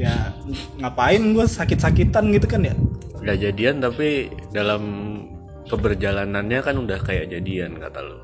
Ya 0.00 0.32
ngapain 0.80 1.20
gue 1.36 1.44
sakit-sakitan 1.44 2.32
gitu 2.32 2.48
kan 2.48 2.64
ya? 2.64 2.74
Udah 3.20 3.36
jadian 3.36 3.84
tapi 3.84 4.32
dalam 4.50 4.82
keberjalanannya 5.68 6.60
kan 6.64 6.76
udah 6.80 6.98
kayak 7.04 7.30
jadian 7.30 7.78
kata 7.78 8.00
lu 8.02 8.16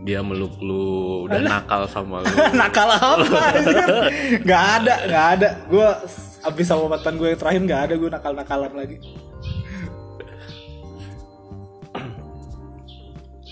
dia 0.00 0.24
meluk 0.24 0.56
lu 0.64 1.28
udah 1.28 1.40
nakal 1.44 1.84
sama 1.84 2.24
lu. 2.24 2.32
Nakal 2.60 2.88
apa 2.96 3.38
nggak 4.40 4.64
ada 4.80 4.94
nggak 5.04 5.26
ada. 5.36 5.48
Gue 5.68 5.88
abis 6.40 6.66
sama 6.68 6.96
mantan 6.96 7.20
gue 7.20 7.28
yang 7.28 7.40
terakhir 7.40 7.60
nggak 7.68 7.82
ada 7.84 7.94
gue 8.00 8.08
nakal 8.08 8.32
nakalan 8.32 8.72
lagi 8.72 8.96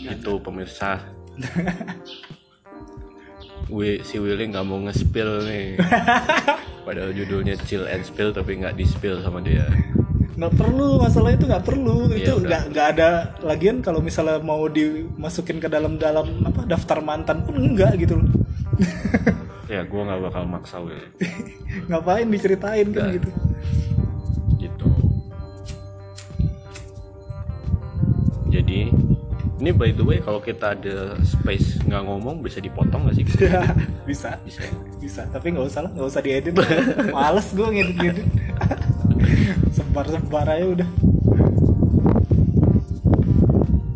itu 0.09 0.33
pemirsa. 0.41 0.91
Si 4.09 4.17
Willy 4.17 4.49
nggak 4.49 4.65
mau 4.65 4.81
nge-spill 4.81 5.45
nih. 5.45 5.77
Padahal 6.89 7.13
judulnya 7.13 7.53
chill 7.69 7.85
and 7.85 8.01
spill 8.01 8.33
tapi 8.33 8.57
nggak 8.57 8.81
di-spill 8.81 9.21
sama 9.21 9.45
dia 9.45 9.69
nggak 10.39 10.55
perlu 10.55 11.03
masalah 11.03 11.35
itu 11.35 11.45
nggak 11.51 11.67
perlu. 11.67 12.07
Iya, 12.15 12.17
itu 12.23 12.33
nggak 12.47 12.63
nggak 12.71 12.87
ada 12.95 13.09
lagian 13.43 13.83
kalau 13.83 13.99
misalnya 13.99 14.39
mau 14.39 14.71
dimasukin 14.71 15.59
ke 15.59 15.67
dalam 15.67 15.99
dalam 15.99 16.47
apa 16.47 16.63
daftar 16.63 17.03
mantan 17.03 17.43
pun 17.43 17.59
enggak 17.59 17.99
gitu 17.99 18.23
loh. 18.23 18.31
Ya 19.69 19.85
gua 19.85 20.01
nggak 20.01 20.33
bakal 20.33 20.49
maksa 20.49 20.81
Willy 20.81 21.13
ngapain 21.93 22.25
diceritain 22.33 22.89
kan 22.89 23.13
gitu. 23.13 23.29
Gitu. 24.57 24.89
Jadi 28.49 28.89
ini 29.61 29.71
by 29.77 29.93
the 29.93 30.01
way 30.01 30.25
kalau 30.25 30.41
kita 30.41 30.73
ada 30.73 31.21
space 31.21 31.85
nggak 31.85 32.01
ngomong 32.01 32.41
bisa 32.41 32.65
dipotong 32.65 33.13
nggak 33.13 33.17
sih? 33.21 33.29
Bisa. 34.09 34.41
Bisa. 34.41 34.65
Ya? 34.65 34.73
bisa. 34.97 35.23
Tapi 35.29 35.53
nggak 35.53 35.69
usah 35.69 35.85
lah 35.85 35.93
nggak 35.93 36.09
usah 36.17 36.23
diedit. 36.25 36.57
Males 37.13 37.49
gue 37.53 37.69
ngedit 37.69 38.17
ngedit 39.19 39.75
sebar 39.75 40.07
sebar 40.07 40.47
aja 40.47 40.67
udah. 40.67 40.89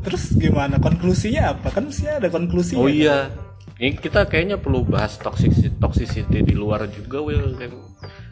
Terus 0.02 0.24
gimana? 0.36 0.76
Konklusinya 0.82 1.56
apa? 1.56 1.72
Kan 1.72 1.88
mesti 1.88 2.04
ada 2.10 2.28
konklusinya. 2.28 2.82
Oh 2.82 2.90
iya. 2.90 3.30
Ini 3.82 3.98
kita 3.98 4.30
kayaknya 4.30 4.62
perlu 4.62 4.86
bahas 4.86 5.18
toxicity 5.18 5.74
toxicity 5.80 6.44
di 6.46 6.54
luar 6.54 6.86
juga 6.86 7.18
Will 7.24 7.58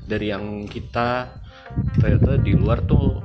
dari 0.07 0.31
yang 0.31 0.67
kita 0.67 1.27
ternyata 1.99 2.39
di 2.39 2.55
luar 2.55 2.83
tuh 2.87 3.19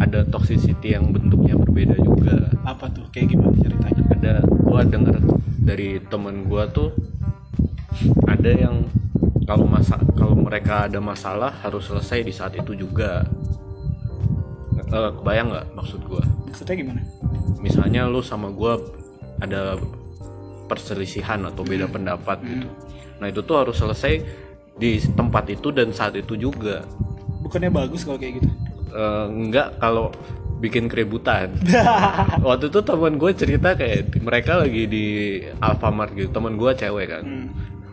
ada 0.00 0.24
toxicity 0.28 0.96
yang 0.96 1.12
bentuknya 1.12 1.56
berbeda 1.56 1.96
juga. 2.00 2.52
Apa 2.64 2.88
tuh? 2.92 3.04
Kayak 3.12 3.36
gimana 3.36 3.52
ceritanya? 3.60 4.02
Ada 4.16 4.32
gua 4.64 4.80
denger 4.84 5.16
dari 5.60 6.00
temen 6.08 6.48
gua 6.48 6.68
tuh 6.72 6.92
ada 8.28 8.50
yang 8.54 8.86
kalau 9.48 9.64
masa 9.64 9.96
kalau 10.12 10.36
mereka 10.36 10.84
ada 10.84 11.00
masalah 11.00 11.48
harus 11.64 11.88
selesai 11.88 12.20
di 12.20 12.32
saat 12.36 12.52
itu 12.60 12.76
juga. 12.76 13.24
Eh, 14.76 15.10
kebayang 15.16 15.48
nggak 15.48 15.66
maksud 15.72 16.04
gua? 16.04 16.20
Maksudnya 16.44 16.76
gimana? 16.76 17.00
Misalnya 17.64 18.04
lu 18.04 18.20
sama 18.20 18.52
gua 18.52 18.76
ada 19.40 19.80
perselisihan 20.68 21.48
atau 21.48 21.64
beda 21.64 21.88
pendapat 21.88 22.44
gitu. 22.44 22.68
Nah 23.24 23.32
itu 23.32 23.40
tuh 23.40 23.56
harus 23.56 23.80
selesai 23.80 24.20
di 24.76 25.00
tempat 25.16 25.48
itu 25.48 25.72
dan 25.72 25.96
saat 25.96 26.12
itu 26.20 26.36
juga. 26.36 26.84
Bukannya 27.40 27.72
bagus 27.72 28.04
kalau 28.04 28.20
kayak 28.20 28.44
gitu? 28.44 28.48
Eh, 28.92 29.26
enggak 29.32 29.80
kalau 29.80 30.12
bikin 30.60 30.92
keributan. 30.92 31.56
Waktu 32.44 32.68
itu 32.68 32.84
teman 32.84 33.16
gue 33.16 33.32
cerita 33.32 33.72
kayak 33.72 34.12
mereka 34.20 34.60
lagi 34.60 34.84
di 34.84 35.06
Alfamart 35.56 36.12
gitu. 36.12 36.28
Teman 36.36 36.60
gue 36.60 36.70
cewek 36.76 37.08
kan. 37.08 37.24
Hmm. 37.24 37.48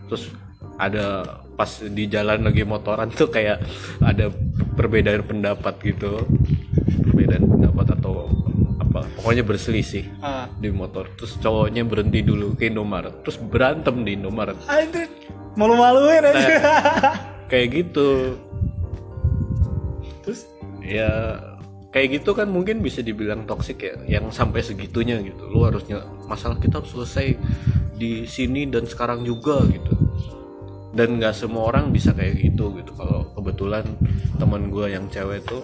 terus 0.06 0.30
ada 0.76 1.24
pas 1.56 1.72
di 1.80 2.04
jalan 2.12 2.44
lagi 2.44 2.68
motoran 2.68 3.08
tuh 3.08 3.32
kayak 3.32 3.64
ada 4.04 4.28
perbedaan 4.76 5.24
pendapat 5.24 5.76
gitu. 5.84 6.24
Perbedaan 7.04 7.48
pendapat 7.48 7.96
atau 7.96 8.28
apa 8.76 9.08
pokoknya 9.20 9.44
berselisih 9.48 10.04
Ah, 10.20 10.52
di 10.60 10.68
motor. 10.72 11.08
Terus 11.16 11.40
cowoknya 11.40 11.88
berhenti 11.88 12.20
dulu 12.24 12.60
ke 12.60 12.68
Indomaret. 12.68 13.24
Terus 13.24 13.40
berantem 13.40 14.04
di 14.04 14.20
Indomaret. 14.20 14.60
Anjir 14.68 15.08
malu-maluin 15.56 16.24
aja 16.28 16.60
kayak 17.52 17.68
gitu. 17.72 18.36
Terus? 20.28 20.44
Ya 20.84 21.40
kayak 21.96 22.20
gitu 22.20 22.36
kan 22.36 22.52
mungkin 22.52 22.84
bisa 22.84 23.00
dibilang 23.00 23.48
toksik 23.48 23.80
ya 23.80 23.96
yang 24.20 24.28
sampai 24.28 24.60
segitunya 24.60 25.24
gitu. 25.24 25.48
Lu 25.48 25.64
harusnya 25.64 26.04
masalah 26.28 26.60
kita 26.60 26.84
harus 26.84 26.92
selesai 26.92 27.40
di 27.96 28.28
sini 28.28 28.68
dan 28.68 28.84
sekarang 28.84 29.24
juga 29.24 29.64
gitu 29.72 30.05
dan 30.96 31.20
nggak 31.20 31.36
semua 31.36 31.68
orang 31.70 31.92
bisa 31.92 32.16
kayak 32.16 32.40
gitu 32.40 32.72
gitu. 32.80 32.96
Kalau 32.96 33.28
kebetulan 33.36 33.84
teman 34.40 34.72
gue 34.72 34.88
yang 34.90 35.06
cewek 35.12 35.44
tuh 35.44 35.62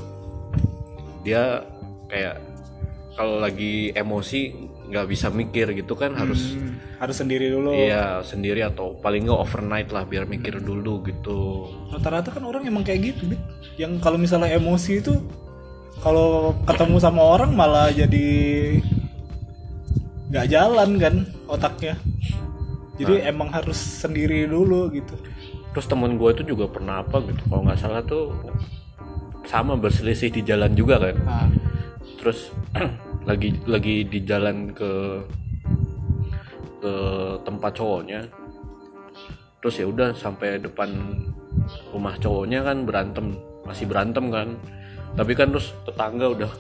dia 1.24 1.64
kayak 2.12 2.44
kalau 3.16 3.40
lagi 3.40 3.96
emosi 3.96 4.52
nggak 4.92 5.08
bisa 5.08 5.32
mikir 5.32 5.72
gitu 5.72 5.96
kan 5.96 6.12
harus 6.20 6.52
Hmm, 6.52 6.76
harus 7.00 7.16
sendiri 7.16 7.48
dulu. 7.48 7.72
Iya 7.72 8.20
sendiri 8.28 8.60
atau 8.68 9.00
paling 9.00 9.24
nggak 9.24 9.40
overnight 9.40 9.90
lah 9.96 10.04
biar 10.04 10.28
mikir 10.28 10.60
dulu 10.60 11.00
gitu. 11.08 11.72
Rata-rata 11.96 12.36
kan 12.36 12.44
orang 12.44 12.68
emang 12.68 12.84
kayak 12.84 13.16
gitu 13.16 13.32
Bit. 13.32 13.42
yang 13.80 14.04
kalau 14.04 14.20
misalnya 14.20 14.52
emosi 14.52 15.00
itu 15.00 15.16
kalau 16.04 16.52
ketemu 16.68 16.98
sama 17.00 17.24
orang 17.24 17.56
malah 17.56 17.88
jadi 17.88 18.28
nggak 20.32 20.48
jalan 20.48 20.90
kan 21.00 21.16
otaknya 21.48 21.96
jadi 23.02 23.34
emang 23.34 23.50
harus 23.50 23.78
sendiri 23.78 24.46
dulu 24.46 24.94
gitu. 24.94 25.18
Terus 25.74 25.86
temen 25.90 26.22
gue 26.22 26.30
itu 26.30 26.44
juga 26.54 26.70
pernah 26.70 27.02
apa 27.02 27.18
gitu 27.26 27.42
kalau 27.50 27.66
nggak 27.66 27.80
salah 27.82 28.06
tuh 28.06 28.30
sama 29.50 29.74
berselisih 29.74 30.30
di 30.30 30.46
jalan 30.46 30.72
juga 30.78 31.02
kan. 31.02 31.16
Nah, 31.26 31.50
terus 32.22 32.54
lagi 33.30 33.58
lagi 33.66 34.06
di 34.06 34.22
jalan 34.22 34.70
ke 34.76 34.92
ke 36.82 36.94
tempat 37.42 37.72
cowoknya. 37.74 38.22
Terus 39.62 39.76
ya 39.82 39.86
udah 39.90 40.14
sampai 40.14 40.62
depan 40.62 40.90
rumah 41.94 42.18
cowoknya 42.22 42.62
kan 42.62 42.86
berantem 42.86 43.38
masih 43.66 43.90
berantem 43.90 44.30
kan. 44.30 44.54
Tapi 45.18 45.34
kan 45.36 45.52
terus 45.52 45.74
tetangga 45.84 46.32
udah 46.32 46.52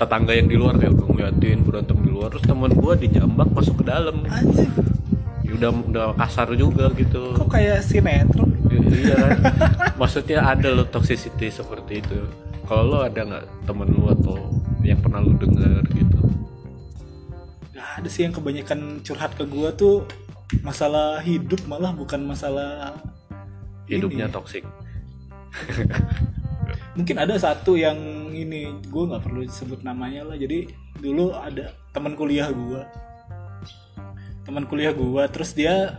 tetangga 0.00 0.32
yang 0.32 0.48
di 0.48 0.56
luar 0.56 0.80
kayak 0.80 0.96
udah 0.96 1.06
ngeliatin 1.12 1.60
berantem 1.62 1.96
di 2.00 2.10
luar. 2.10 2.32
Terus 2.32 2.44
temen 2.48 2.72
gua 2.72 2.94
dijambak 2.96 3.48
masuk 3.52 3.82
ke 3.82 3.84
dalam. 3.86 4.24
Anjir 4.24 4.68
ya 4.68 4.99
udah 5.54 5.70
udah 5.70 6.06
kasar 6.18 6.52
juga 6.54 6.90
gitu. 6.94 7.34
Kok 7.34 7.48
kayak 7.50 7.82
sinetron? 7.82 8.50
Iya 8.70 9.14
kan? 9.16 9.30
Maksudnya 10.00 10.44
ada 10.44 10.68
lo 10.70 10.86
toxicity 10.86 11.50
seperti 11.50 12.02
itu. 12.02 12.18
Kalau 12.66 12.86
lo 12.86 12.98
ada 13.02 13.20
nggak 13.26 13.44
temen 13.66 13.88
lu 13.90 14.10
atau 14.10 14.36
yang 14.86 15.00
pernah 15.02 15.20
lu 15.22 15.34
dengar 15.36 15.82
gitu? 15.90 16.18
Nggak 17.74 17.88
ada 18.00 18.08
sih 18.08 18.22
yang 18.26 18.34
kebanyakan 18.34 19.02
curhat 19.02 19.34
ke 19.34 19.44
gua 19.48 19.74
tuh 19.74 20.06
masalah 20.66 21.22
hidup 21.22 21.62
malah 21.70 21.94
bukan 21.94 22.26
masalah 22.26 22.98
hidupnya 23.86 24.26
ini. 24.26 24.34
toksik 24.34 24.64
mungkin 26.98 27.16
ada 27.22 27.38
satu 27.38 27.78
yang 27.78 27.94
ini 28.34 28.70
gue 28.86 29.02
nggak 29.06 29.22
perlu 29.22 29.46
sebut 29.50 29.82
namanya 29.82 30.26
lah. 30.26 30.36
Jadi 30.38 30.70
dulu 30.98 31.34
ada 31.34 31.74
teman 31.90 32.14
kuliah 32.14 32.50
gue 32.50 32.82
teman 34.50 34.66
kuliah 34.66 34.90
gue 34.90 35.24
terus 35.30 35.54
dia 35.54 35.94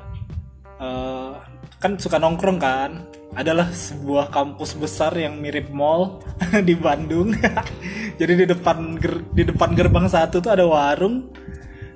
eh, 0.75 1.31
kan 1.79 1.95
suka 1.95 2.19
nongkrong 2.19 2.59
kan 2.59 3.07
adalah 3.31 3.71
sebuah 3.71 4.27
kampus 4.27 4.75
besar 4.75 5.15
yang 5.15 5.39
mirip 5.39 5.71
mall 5.71 6.19
di 6.67 6.75
Bandung. 6.75 7.31
Jadi 8.19 8.43
di 8.43 8.45
depan 8.45 8.99
ger- 8.99 9.23
di 9.31 9.47
depan 9.47 9.71
gerbang 9.71 10.03
satu 10.11 10.43
tuh 10.43 10.51
ada 10.51 10.67
warung. 10.67 11.31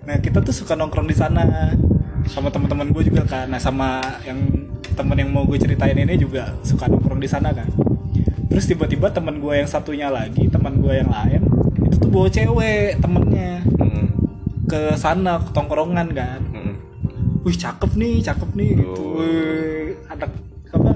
Nah 0.08 0.16
kita 0.24 0.40
tuh 0.40 0.56
suka 0.56 0.80
nongkrong 0.80 1.12
di 1.12 1.16
sana. 1.18 1.76
Sama 2.32 2.48
teman-teman 2.50 2.90
gue 2.96 3.04
juga 3.04 3.28
kan. 3.28 3.52
Nah 3.52 3.60
sama 3.60 4.00
yang 4.24 4.40
temen 4.96 5.18
yang 5.20 5.30
mau 5.36 5.44
gue 5.44 5.60
ceritain 5.60 6.00
ini 6.00 6.16
juga 6.16 6.56
suka 6.64 6.88
nongkrong 6.88 7.20
di 7.20 7.28
sana 7.28 7.52
kan. 7.52 7.68
Terus 8.48 8.64
tiba-tiba 8.72 9.12
teman 9.12 9.44
gue 9.44 9.60
yang 9.60 9.68
satunya 9.68 10.08
lagi 10.08 10.48
teman 10.48 10.80
gue 10.80 11.04
yang 11.04 11.12
lain 11.12 11.44
itu 11.84 12.00
tuh 12.00 12.10
bawa 12.10 12.28
cewek 12.32 12.96
temennya. 13.04 13.60
Hmm, 13.76 13.95
ke 14.66 14.96
sana 14.96 15.40
ke 15.40 15.50
tongkrongan 15.52 16.10
kan. 16.12 16.42
Hmm. 16.52 16.76
wih 17.46 17.54
cakep 17.54 17.92
nih 17.94 18.16
cakep 18.20 18.50
nih 18.54 18.70
gitu. 18.82 19.02
Oh. 19.02 19.22
wih 19.22 19.94
anak 20.10 20.34
apa 20.74 20.92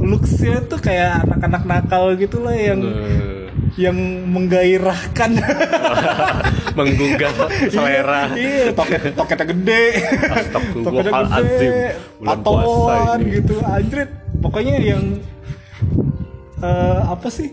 looksnya 0.00 0.64
tuh 0.64 0.80
kayak 0.80 1.28
anak-anak 1.28 1.62
nakal 1.64 2.16
gitu 2.16 2.40
lah 2.40 2.56
yang 2.56 2.80
Eh, 2.80 3.38
yang 3.76 3.94
menggairahkan. 4.26 5.30
Menggugah 6.78 7.30
selera. 7.68 8.32
iya 8.34 8.70
toket 8.72 9.12
toketnya 9.12 9.46
gede. 9.52 9.84
Toketnya 10.82 11.12
gede 11.12 11.70
patoan 12.18 13.18
gitu 13.22 13.54
anjrit. 13.62 14.10
Pokoknya 14.38 14.74
yang 14.78 15.02
eh, 16.58 17.00
apa 17.04 17.28
sih? 17.28 17.52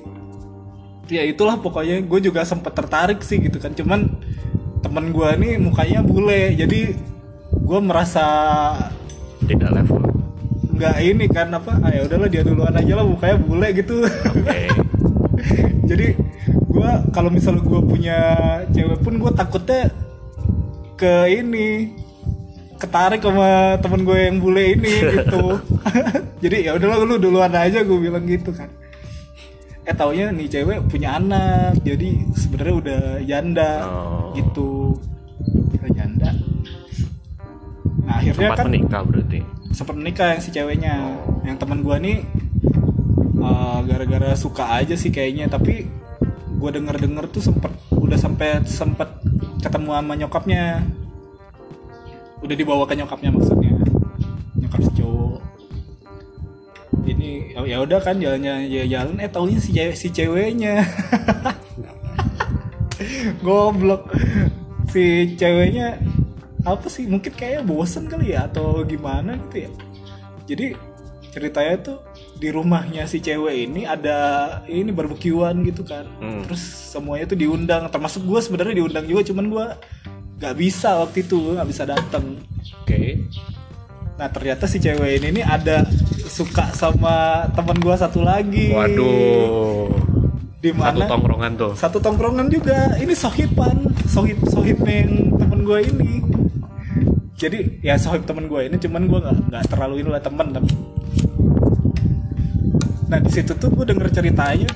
Ya 1.05 1.21
itulah 1.21 1.59
pokoknya 1.59 2.01
gue 2.01 2.19
juga 2.23 2.41
sempet 2.41 2.73
tertarik 2.73 3.21
sih 3.21 3.37
gitu 3.37 3.59
kan. 3.59 3.73
Cuman 3.75 4.09
temen 4.85 5.09
gue 5.09 5.29
nih 5.41 5.53
mukanya 5.57 5.99
bule. 6.05 6.53
Jadi 6.53 6.93
gue 7.49 7.79
merasa 7.81 8.25
tidak 9.49 9.73
level. 9.73 10.05
nggak 10.75 10.97
ini 11.07 11.25
kan 11.31 11.55
apa 11.55 11.79
ah, 11.79 11.87
ya 11.87 12.03
udahlah 12.03 12.27
dia 12.27 12.43
duluan 12.43 12.75
aja 12.75 12.93
lah 12.99 13.05
mukanya 13.07 13.37
bule 13.41 13.67
gitu. 13.73 14.05
Oke. 14.05 14.59
Jadi 15.89 16.07
gue 16.45 16.89
kalau 17.09 17.29
misalnya 17.33 17.63
gue 17.63 17.81
punya 17.81 18.19
cewek 18.69 18.99
pun 19.01 19.17
gue 19.17 19.31
takutnya 19.33 19.89
ke 20.99 21.31
ini 21.31 21.95
ketarik 22.75 23.23
sama 23.23 23.79
temen 23.79 24.03
gue 24.03 24.19
yang 24.19 24.37
bule 24.43 24.75
ini 24.75 24.93
gitu. 25.15 25.63
Jadi 26.43 26.67
ya 26.67 26.75
udahlah 26.75 27.07
lu 27.07 27.15
duluan 27.17 27.55
aja 27.55 27.81
gue 27.81 27.97
bilang 27.97 28.27
gitu 28.27 28.51
kan 28.51 28.67
eh 29.85 29.93
taunya 29.93 30.33
nih 30.33 30.49
cewek 30.49 30.89
punya 30.89 31.21
anak 31.21 31.77
jadi 31.85 32.25
sebenarnya 32.33 32.75
udah 32.81 33.01
janda 33.21 33.71
Oh. 33.85 34.33
gitu. 34.33 34.97
Udah 35.77 35.89
janda. 35.93 36.29
Nah 38.01 38.17
akhirnya 38.17 38.49
sempat 38.49 38.57
kan 38.57 38.67
menikah 38.73 39.01
berarti? 39.05 39.39
Sempat 39.69 39.95
menikah 39.95 40.27
yang 40.33 40.41
si 40.41 40.49
ceweknya. 40.49 40.95
Yang 41.45 41.57
teman 41.61 41.85
gua 41.85 42.01
nih 42.01 42.25
uh, 43.37 43.85
gara-gara 43.85 44.33
suka 44.33 44.65
aja 44.73 44.97
sih 44.97 45.13
kayaknya. 45.13 45.45
Tapi 45.53 45.85
gua 46.57 46.73
denger 46.73 46.97
denger 46.97 47.25
tuh 47.29 47.45
sempet 47.45 47.69
udah 47.93 48.17
sampai 48.17 48.65
sempet 48.65 49.09
ketemu 49.61 49.89
sama 49.93 50.13
nyokapnya. 50.17 50.81
Udah 52.41 52.55
dibawa 52.57 52.89
ke 52.89 52.97
nyokapnya 52.97 53.29
maksudnya. 53.29 53.73
Nyokap 54.57 54.81
si 54.81 54.91
cowok 54.97 55.24
ini 57.05 57.53
ya- 57.53 57.81
udah 57.81 57.99
kan 58.01 58.17
jalannya 58.17 58.65
ya 58.67 58.83
jalan 58.89 59.21
eh 59.21 59.29
taunya 59.29 59.61
si 59.61 59.71
cewek 59.71 59.95
si 59.95 60.07
ceweknya. 60.09 60.81
Goblok. 63.45 64.09
Si 64.89 65.35
ceweknya 65.35 65.99
apa 66.65 66.87
sih 66.89 67.05
mungkin 67.05 67.29
kayaknya 67.29 67.61
bosen 67.61 68.09
kali 68.09 68.33
ya 68.33 68.49
atau 68.49 68.81
gimana 68.83 69.37
gitu 69.49 69.65
ya. 69.65 69.69
Jadi 70.49 70.65
ceritanya 71.29 71.75
tuh 71.83 71.97
di 72.39 72.47
rumahnya 72.47 73.03
si 73.05 73.19
cewek 73.19 73.69
ini 73.69 73.83
ada 73.83 74.61
ini 74.65 74.89
barbekyuan 74.89 75.61
gitu 75.63 75.83
kan. 75.83 76.07
Hmm. 76.17 76.41
terus 76.47 76.63
semuanya 76.91 77.27
tuh 77.27 77.37
diundang. 77.37 77.83
Termasuk 77.91 78.23
gue 78.23 78.39
sebenarnya 78.41 78.75
diundang 78.77 79.05
juga 79.05 79.21
cuman 79.25 79.45
gue 79.51 79.65
nggak 80.35 80.55
bisa 80.55 80.99
waktu 80.99 81.23
itu 81.23 81.55
nggak 81.55 81.63
bisa 81.63 81.87
datang 81.87 82.35
oke 82.83 82.99
nah 84.15 84.31
ternyata 84.31 84.63
si 84.63 84.79
cewek 84.79 85.19
ini 85.19 85.41
nih 85.41 85.45
ada 85.45 85.83
suka 86.35 86.71
sama 86.75 87.47
teman 87.55 87.79
gue 87.79 87.95
satu 87.95 88.19
lagi. 88.23 88.75
Waduh. 88.75 89.91
Di 90.59 90.71
satu 90.71 90.79
mana 90.79 91.05
tongkrongan 91.07 91.51
tuh. 91.55 91.71
Satu 91.75 91.97
tongkrongan 92.03 92.47
juga. 92.51 92.95
Ini 92.99 93.13
sohiban 93.15 93.91
sohib 94.07 94.39
sohib 94.51 94.79
yang 94.83 95.35
temen 95.39 95.63
gue 95.63 95.79
ini. 95.83 96.13
Jadi 97.35 97.83
ya 97.83 97.95
sohib 97.99 98.23
temen 98.23 98.47
gue 98.47 98.67
ini 98.67 98.75
cuman 98.79 99.07
gue 99.07 99.19
nggak 99.19 99.35
nggak 99.51 99.63
terlalu 99.67 100.03
ini 100.03 100.09
lah 100.11 100.23
temen 100.23 100.49
tapi 100.55 100.71
nah 103.05 103.21
di 103.21 103.29
situ 103.29 103.53
tuh 103.53 103.69
gue 103.69 103.85
denger 103.85 104.09
ceritanya. 104.11 104.71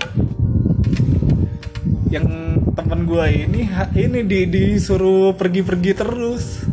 Yang 2.14 2.28
temen 2.78 3.00
gue 3.10 3.26
ini 3.26 3.62
ini 3.98 4.20
di 4.24 4.40
disuruh 4.46 5.34
pergi-pergi 5.34 5.92
terus 5.98 6.69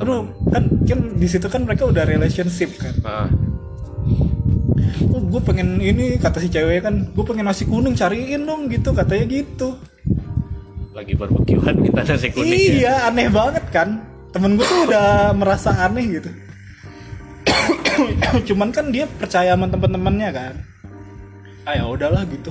terus 0.00 0.32
kan 0.48 0.64
kan 0.88 1.00
di 1.20 1.26
situ 1.28 1.46
kan 1.52 1.68
mereka 1.68 1.84
udah 1.84 2.08
relationship 2.08 2.72
kan. 2.80 2.94
Ah, 3.04 3.28
oh 5.12 5.20
gue 5.20 5.40
pengen 5.44 5.76
ini 5.76 6.16
kata 6.16 6.40
si 6.40 6.48
cewek 6.48 6.80
kan 6.80 7.12
gue 7.12 7.24
pengen 7.28 7.44
nasi 7.44 7.68
kuning 7.68 7.92
cariin 7.92 8.48
dong 8.48 8.72
gitu 8.72 8.96
katanya 8.96 9.28
gitu. 9.28 9.76
Lagi 10.96 11.12
barbekyuan 11.12 11.76
minta 11.84 12.00
nasi 12.00 12.32
kuning 12.32 12.56
ya. 12.56 12.72
iya 12.80 12.94
aneh 13.12 13.28
banget 13.28 13.64
kan. 13.68 14.00
Temen 14.32 14.56
gue 14.56 14.64
tuh 14.64 14.88
udah 14.88 15.36
merasa 15.36 15.76
aneh 15.84 16.16
gitu. 16.16 16.30
Cuman 18.48 18.72
kan 18.72 18.88
dia 18.88 19.04
percaya 19.04 19.52
sama 19.52 19.68
teman-temannya 19.68 20.30
kan. 20.32 20.54
Ah 21.68 21.76
ya 21.76 21.84
udahlah 21.84 22.24
gitu 22.24 22.50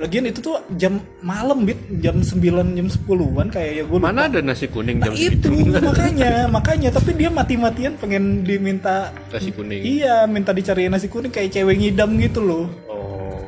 lagian 0.00 0.24
itu 0.24 0.40
tuh 0.40 0.56
jam 0.74 0.96
malam 1.20 1.62
bit 1.62 1.76
jam 1.98 2.16
9 2.16 2.40
jam 2.72 2.86
10-an 2.88 3.46
kayak 3.46 3.70
ya 3.70 3.84
gue 3.84 3.98
Mana 3.98 4.26
ada 4.26 4.40
nasi 4.40 4.64
kuning 4.64 4.96
Nah, 4.96 5.06
jam 5.06 5.14
itu 5.14 5.44
segitu? 5.46 5.76
makanya 5.86 6.30
makanya 6.48 6.88
tapi 6.90 7.10
dia 7.12 7.28
mati-matian 7.28 7.92
pengen 7.94 8.40
diminta 8.40 9.12
Nasi 9.28 9.50
kuning. 9.50 9.78
iya 9.78 10.24
minta 10.24 10.50
dicariin 10.50 10.88
nasi 10.88 11.06
kuning 11.06 11.28
kayak 11.28 11.52
cewek 11.52 11.76
ngidam 11.76 12.16
gitu 12.16 12.40
loh 12.40 12.64
Oh, 12.86 13.44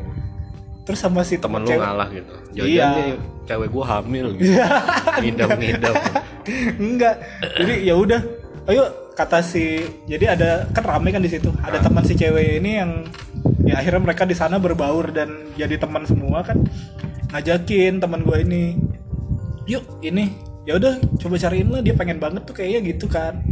terus 0.84 1.00
sama 1.00 1.22
si 1.22 1.36
temen 1.36 1.60
lu 1.60 1.72
ngalah 1.72 2.08
gitu. 2.10 2.32
Jangan 2.54 2.68
Iya. 2.68 2.88
nih 2.92 3.12
cewek 3.42 3.68
gua 3.68 3.84
hamil 3.90 4.26
gitu. 4.36 4.52
Ngidam-ngidam. 5.18 5.94
enggak 6.84 7.16
jadi 7.54 7.74
ya 7.82 7.94
udah 7.94 8.20
ayo 8.64 8.82
kata 9.12 9.40
si 9.40 9.78
jadi 10.04 10.32
ada 10.32 10.50
kan 10.70 10.82
rame 10.82 11.08
kan 11.08 11.20
di 11.20 11.28
situ 11.28 11.48
ada 11.58 11.78
teman 11.78 12.02
si 12.02 12.12
cewek 12.12 12.58
ini 12.58 12.76
yang 12.76 12.90
ya 13.62 13.78
akhirnya 13.78 14.02
mereka 14.02 14.22
di 14.26 14.36
sana 14.36 14.58
berbaur 14.58 15.10
dan 15.14 15.52
jadi 15.58 15.78
teman 15.78 16.04
semua 16.04 16.42
kan. 16.42 16.62
Ngajakin 17.32 18.02
teman 18.02 18.22
gue 18.22 18.38
ini 18.44 18.64
yuk 19.64 20.02
ini. 20.04 20.32
Ya 20.62 20.78
udah 20.78 20.94
coba 21.18 21.34
cariin 21.40 21.74
lah 21.74 21.82
dia 21.82 21.94
pengen 21.96 22.22
banget 22.22 22.46
tuh 22.46 22.54
kayaknya 22.54 22.80
gitu 22.94 23.10
kan. 23.10 23.42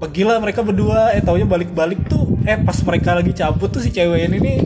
Pergilah 0.00 0.40
mereka 0.40 0.64
berdua 0.64 1.12
eh 1.12 1.20
taunya 1.24 1.44
balik-balik 1.44 2.04
tuh 2.08 2.36
eh 2.48 2.56
pas 2.56 2.76
mereka 2.84 3.16
lagi 3.16 3.32
cabut 3.36 3.68
tuh 3.68 3.80
si 3.80 3.92
cewek 3.92 4.28
ini 4.28 4.38
nih. 4.40 4.58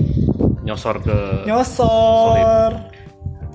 Nyosor 0.67 1.03
ke 1.03 1.47
nyosor. 1.47 2.71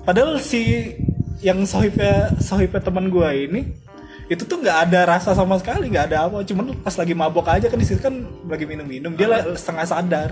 Padahal 0.04 0.40
si 0.40 0.92
yang 1.40 1.64
sohibnya 1.64 2.36
sohibnya 2.36 2.80
teman 2.84 3.08
gua 3.08 3.32
ini 3.32 3.64
itu 4.30 4.46
tuh 4.46 4.62
nggak 4.62 4.78
ada 4.86 5.00
rasa 5.10 5.34
sama 5.34 5.58
sekali 5.58 5.90
nggak 5.90 6.06
ada 6.14 6.30
apa 6.30 6.46
cuman 6.46 6.78
pas 6.86 6.94
lagi 6.94 7.18
mabok 7.18 7.50
aja 7.50 7.66
kan 7.66 7.74
di 7.74 7.82
situ 7.82 7.98
kan 7.98 8.14
lagi 8.46 8.62
minum-minum 8.62 9.18
dia 9.18 9.26
lah 9.26 9.42
setengah 9.58 9.86
sadar 9.90 10.30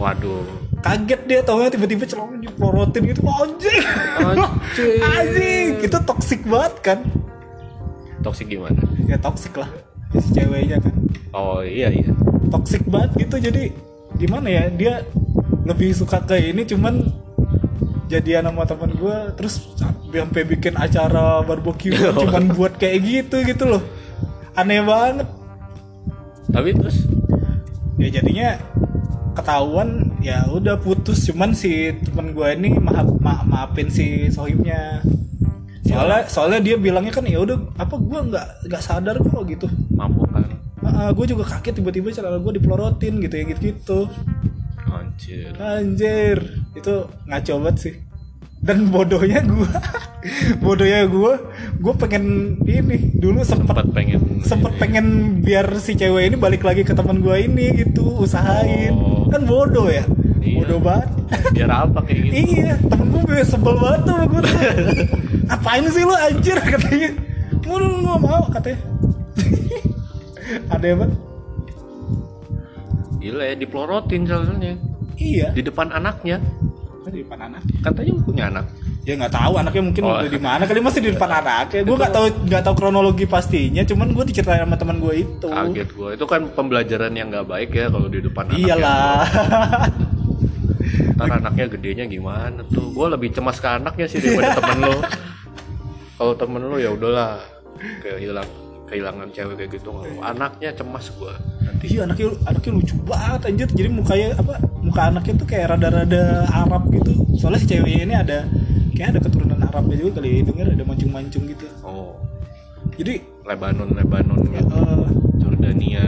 Waduh. 0.00 0.40
kaget 0.80 1.20
dia 1.28 1.44
taunya 1.44 1.68
tiba-tiba 1.68 2.08
celana 2.08 2.40
diporotin 2.40 3.12
gitu 3.12 3.20
anjing 3.28 3.84
Anjing. 4.24 4.98
anjing 5.20 5.66
itu 5.84 5.98
toksik 6.08 6.40
banget 6.48 6.74
kan 6.80 6.98
Toksik 8.24 8.48
gimana? 8.48 8.80
ya 9.04 9.20
toksik 9.20 9.52
lah 9.60 9.68
si 10.16 10.28
ceweknya 10.32 10.80
kan 10.80 10.92
Oh 11.36 11.60
iya 11.60 11.92
iya. 11.92 12.16
toksik 12.48 12.88
banget 12.88 13.28
gitu 13.28 13.36
jadi 13.52 13.68
gimana 14.16 14.48
ya 14.48 14.64
dia 14.72 15.04
lebih 15.68 15.92
suka 15.92 16.24
ke 16.24 16.40
ini 16.40 16.64
cuman 16.64 17.04
jadian 18.10 18.50
sama 18.50 18.66
teman 18.66 18.90
gue 18.98 19.16
terus 19.38 19.70
sampai 20.10 20.42
bikin 20.42 20.74
acara 20.74 21.46
barbeque 21.46 21.94
cuman 22.20 22.50
buat 22.58 22.74
kayak 22.74 22.98
gitu 23.06 23.46
gitu 23.46 23.64
loh. 23.70 23.82
Aneh 24.58 24.82
banget. 24.82 25.30
Tapi 26.50 26.74
terus? 26.74 27.06
Ya 28.02 28.10
jadinya 28.10 28.58
ketahuan 29.38 30.18
ya 30.18 30.42
udah 30.50 30.74
putus. 30.82 31.30
Cuman 31.30 31.54
si 31.54 31.94
teman 32.02 32.34
gue 32.34 32.48
ini 32.58 32.74
maaf 32.82 33.06
ma- 33.22 33.46
maafin 33.46 33.86
si 33.86 34.26
sohibnya. 34.34 35.06
Soalnya 35.86 36.26
soalnya 36.26 36.60
dia 36.62 36.76
bilangnya 36.78 37.14
kan 37.14 37.26
ya 37.26 37.38
udah 37.38 37.56
apa 37.78 37.94
gue 37.94 38.20
nggak 38.34 38.46
nggak 38.66 38.82
sadar 38.82 39.16
kok 39.22 39.46
gitu. 39.46 39.70
Mabuk 39.94 40.26
kan. 40.34 40.44
gue 40.90 41.26
juga 41.26 41.46
kaget 41.46 41.80
tiba-tiba 41.80 42.10
celana 42.10 42.42
gue 42.42 42.58
dipelorotin 42.58 43.22
gitu 43.22 43.34
ya 43.38 43.44
gitu 43.54 43.60
gitu 43.72 43.98
Anjir. 45.20 45.52
Anjir, 45.60 46.38
itu 46.72 46.94
ngaco 47.28 47.52
banget 47.60 47.76
sih. 47.76 47.94
Dan 48.64 48.88
bodohnya 48.88 49.44
gua, 49.44 49.68
bodohnya 50.64 51.04
gua, 51.12 51.36
gua 51.76 51.92
pengen 51.92 52.56
ini 52.64 53.12
dulu 53.20 53.44
sempet 53.44 53.68
Sempat 53.68 53.86
pengen 53.92 54.40
sempet 54.40 54.72
pengen 54.80 55.06
biar 55.44 55.76
si 55.76 55.92
cewek 55.92 56.32
ini 56.32 56.36
balik 56.40 56.64
lagi 56.64 56.88
ke 56.88 56.96
teman 56.96 57.20
gua 57.20 57.36
ini 57.36 57.84
gitu, 57.84 58.24
usahain. 58.24 58.96
Oh. 58.96 59.28
Kan 59.28 59.44
bodoh 59.44 59.92
ya, 59.92 60.08
Iya. 60.40 60.56
bodoh 60.64 60.80
banget. 60.80 61.08
biar 61.56 61.68
apa 61.68 61.98
kayak 62.00 62.20
gitu. 62.24 62.32
iya, 62.40 62.74
temen 62.80 63.06
bener 63.12 63.44
sebel 63.44 63.76
banget 63.76 64.00
tuh 64.08 64.16
gua. 64.24 64.40
tuh. 64.40 64.56
Apain 65.52 65.84
sih 65.92 66.04
lu 66.08 66.16
anjir 66.16 66.56
katanya. 66.56 67.12
Mau 67.68 67.76
nggak 67.76 68.18
mau 68.24 68.44
katanya. 68.48 68.80
Ada 70.72 70.86
apa? 70.96 71.06
Gila 73.20 73.44
ya 73.44 73.54
dipelorotin 73.60 74.24
soalnya 74.24 74.80
Iya, 75.20 75.52
di 75.52 75.60
depan 75.60 75.92
anaknya. 75.92 76.40
Kan 77.00 77.10
di 77.10 77.20
depan 77.20 77.38
anak. 77.42 77.60
Katanya 77.80 78.12
punya 78.20 78.44
anak. 78.48 78.66
ya 79.00 79.16
nggak 79.16 79.32
tahu 79.32 79.52
anaknya 79.56 79.82
mungkin 79.82 80.02
Oh. 80.04 80.12
udah 80.14 80.28
di 80.28 80.36
mana 80.38 80.62
kali 80.62 80.76
masih 80.78 81.00
di 81.00 81.10
depan 81.10 81.32
anaknya 81.40 81.80
gue 81.82 81.96
nggak 81.96 82.12
tahu 82.12 82.26
nggak 82.44 82.62
tahu 82.62 82.74
kronologi 82.76 83.24
pastinya 83.24 83.80
cuman 83.80 84.12
gue 84.12 84.24
diceritain 84.28 84.60
sama 84.60 84.76
teman 84.76 85.00
gue 85.00 85.24
itu 85.24 85.48
Kaget 85.48 85.88
gue. 85.90 86.08
Itu 86.14 86.24
kan 86.24 86.40
pembelajaran 86.50 87.08
yang 87.10 87.32
nggak 87.32 87.48
baik 87.48 87.70
ya 87.72 87.88
kalau 87.88 88.06
di 88.06 88.20
depan 88.20 88.44
anaknya. 88.46 88.60
iyalah 88.62 89.24
Ntar 91.16 91.28
anaknya 91.34 91.64
gedenya 91.70 92.04
gimana 92.06 92.60
tuh? 92.66 92.92
Gue 92.92 93.06
lebih 93.08 93.32
cemas 93.32 93.56
ke 93.56 93.68
anaknya 93.68 94.04
sih 94.04 94.20
daripada 94.20 94.56
temen 94.60 94.78
lo. 94.82 94.96
Kalau 96.14 96.32
temen 96.34 96.60
lo 96.62 96.76
ya 96.76 96.90
udahlah 96.90 97.40
kehilang 98.00 98.48
kehilangan 98.84 99.28
cewek 99.30 99.54
kayak 99.56 99.70
gitu. 99.74 99.88
Kalau 99.90 100.20
anaknya 100.20 100.70
cemas 100.72 101.08
gue. 101.10 101.34
Iya 101.86 102.00
anaknya 102.04 102.28
anaknya 102.44 102.72
lucu 102.76 102.94
banget 103.06 103.40
anjir. 103.48 103.68
Jadi 103.72 103.88
mukanya 103.88 104.28
apa 104.36 104.54
muka 104.84 105.02
anaknya 105.08 105.34
tuh 105.40 105.48
kayak 105.48 105.66
rada-rada 105.76 106.22
Arab 106.52 106.82
gitu. 106.92 107.12
Soalnya 107.40 107.60
si 107.62 107.66
ceweknya 107.70 108.02
ini 108.04 108.14
ada 108.16 108.38
kayak 108.92 109.16
ada 109.16 109.20
keturunan 109.24 109.60
Arabnya 109.64 109.96
juga 109.96 110.20
kali 110.20 110.44
denger 110.44 110.76
ada 110.76 110.84
mancung-mancung 110.84 111.44
gitu. 111.48 111.66
Oh, 111.80 112.20
jadi 113.00 113.24
Lebanon, 113.48 113.88
Lebanon 113.96 114.40
gitu. 114.44 114.68
eh, 114.76 115.06
Jordania. 115.40 116.06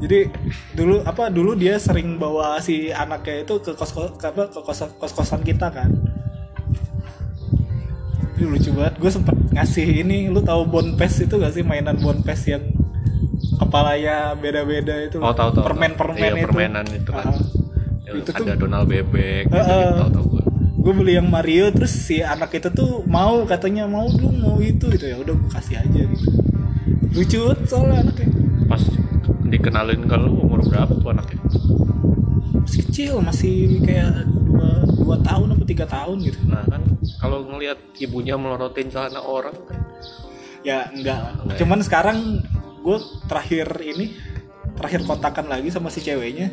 jadi 0.00 0.32
dulu 0.74 1.04
apa 1.04 1.28
dulu 1.28 1.52
dia 1.52 1.76
sering 1.76 2.16
bawa 2.16 2.56
si 2.58 2.88
anaknya 2.88 3.44
itu 3.44 3.60
ke 3.60 3.76
kos 3.76 3.92
ke 3.94 4.26
apa 4.26 4.48
ke 4.48 4.58
kos 4.64 4.90
kos 4.96 5.12
kosan 5.12 5.44
kita 5.44 5.70
kan. 5.70 5.92
Ini 8.40 8.48
lucu 8.48 8.72
banget. 8.72 8.96
Gue 8.96 9.10
sempet 9.12 9.36
ngasih 9.52 10.00
ini 10.00 10.32
lu 10.32 10.40
tahu 10.40 10.64
bonpes 10.64 11.20
itu 11.20 11.36
gak 11.36 11.52
sih 11.52 11.60
mainan 11.60 12.00
bonpes 12.00 12.48
yang 12.48 12.64
kepalanya 13.60 14.16
beda-beda 14.34 14.94
itu 15.00 15.16
Oh, 15.18 15.30
tahu 15.30 15.52
tahu. 15.52 15.64
permen-permen 15.66 16.16
Iya, 16.18 16.32
itu 16.34 16.46
permenan 16.46 16.86
itu 16.88 17.10
kan. 17.10 17.36
Yang 18.02 18.16
Itu 18.18 18.30
tuh- 18.32 18.42
ada 18.42 18.54
Donald 18.56 18.86
bebek 18.86 19.42
gitu, 19.46 19.54
Heeh. 19.54 19.90
tahu 19.94 20.10
tahu 20.10 20.24
gue. 20.30 20.44
gue 20.80 20.92
beli 20.94 21.12
yang 21.14 21.28
Mario 21.28 21.68
terus 21.68 21.92
si 21.92 22.18
anak 22.18 22.50
itu 22.52 22.68
tuh 22.70 23.04
mau 23.06 23.44
katanya 23.44 23.84
mau 23.84 24.08
dong 24.08 24.32
mau 24.34 24.56
itu 24.58 24.88
gitu 24.88 25.04
ya 25.04 25.16
udah 25.16 25.34
gue 25.34 25.50
kasih 25.50 25.76
aja 25.76 26.00
gitu 26.00 26.26
lucu 27.12 27.40
soalnya 27.64 28.00
anaknya 28.02 28.28
Pas 28.64 28.80
dikenalin 29.44 30.00
ke 30.02 30.16
lu 30.16 30.40
umur 30.40 30.64
berapa 30.64 30.88
tuh 30.90 31.10
anaknya? 31.10 31.36
masih 32.56 32.80
kecil 32.82 33.12
masih 33.20 33.52
kayak 33.80 34.24
dua, 34.24 34.68
dua 34.96 35.16
tahun 35.20 35.48
atau 35.52 35.66
tiga 35.66 35.84
tahun 35.84 36.16
gitu 36.22 36.38
Nah 36.46 36.64
kan 36.64 36.80
kalau 37.18 37.44
ngelihat 37.44 37.76
ibunya 37.96 38.34
melorotin 38.34 38.88
celana 38.88 39.20
orang 39.20 39.52
kan 39.60 39.78
ya 40.62 40.88
enggak 40.88 41.18
lah 41.18 41.32
Enggak 41.36 41.54
ya? 41.54 41.60
cuman 41.60 41.78
sekarang 41.80 42.18
gue 42.80 42.96
terakhir 43.28 43.66
ini 43.82 44.16
terakhir 44.74 45.04
kontakan 45.04 45.46
lagi 45.46 45.68
sama 45.68 45.88
si 45.88 46.00
ceweknya. 46.00 46.48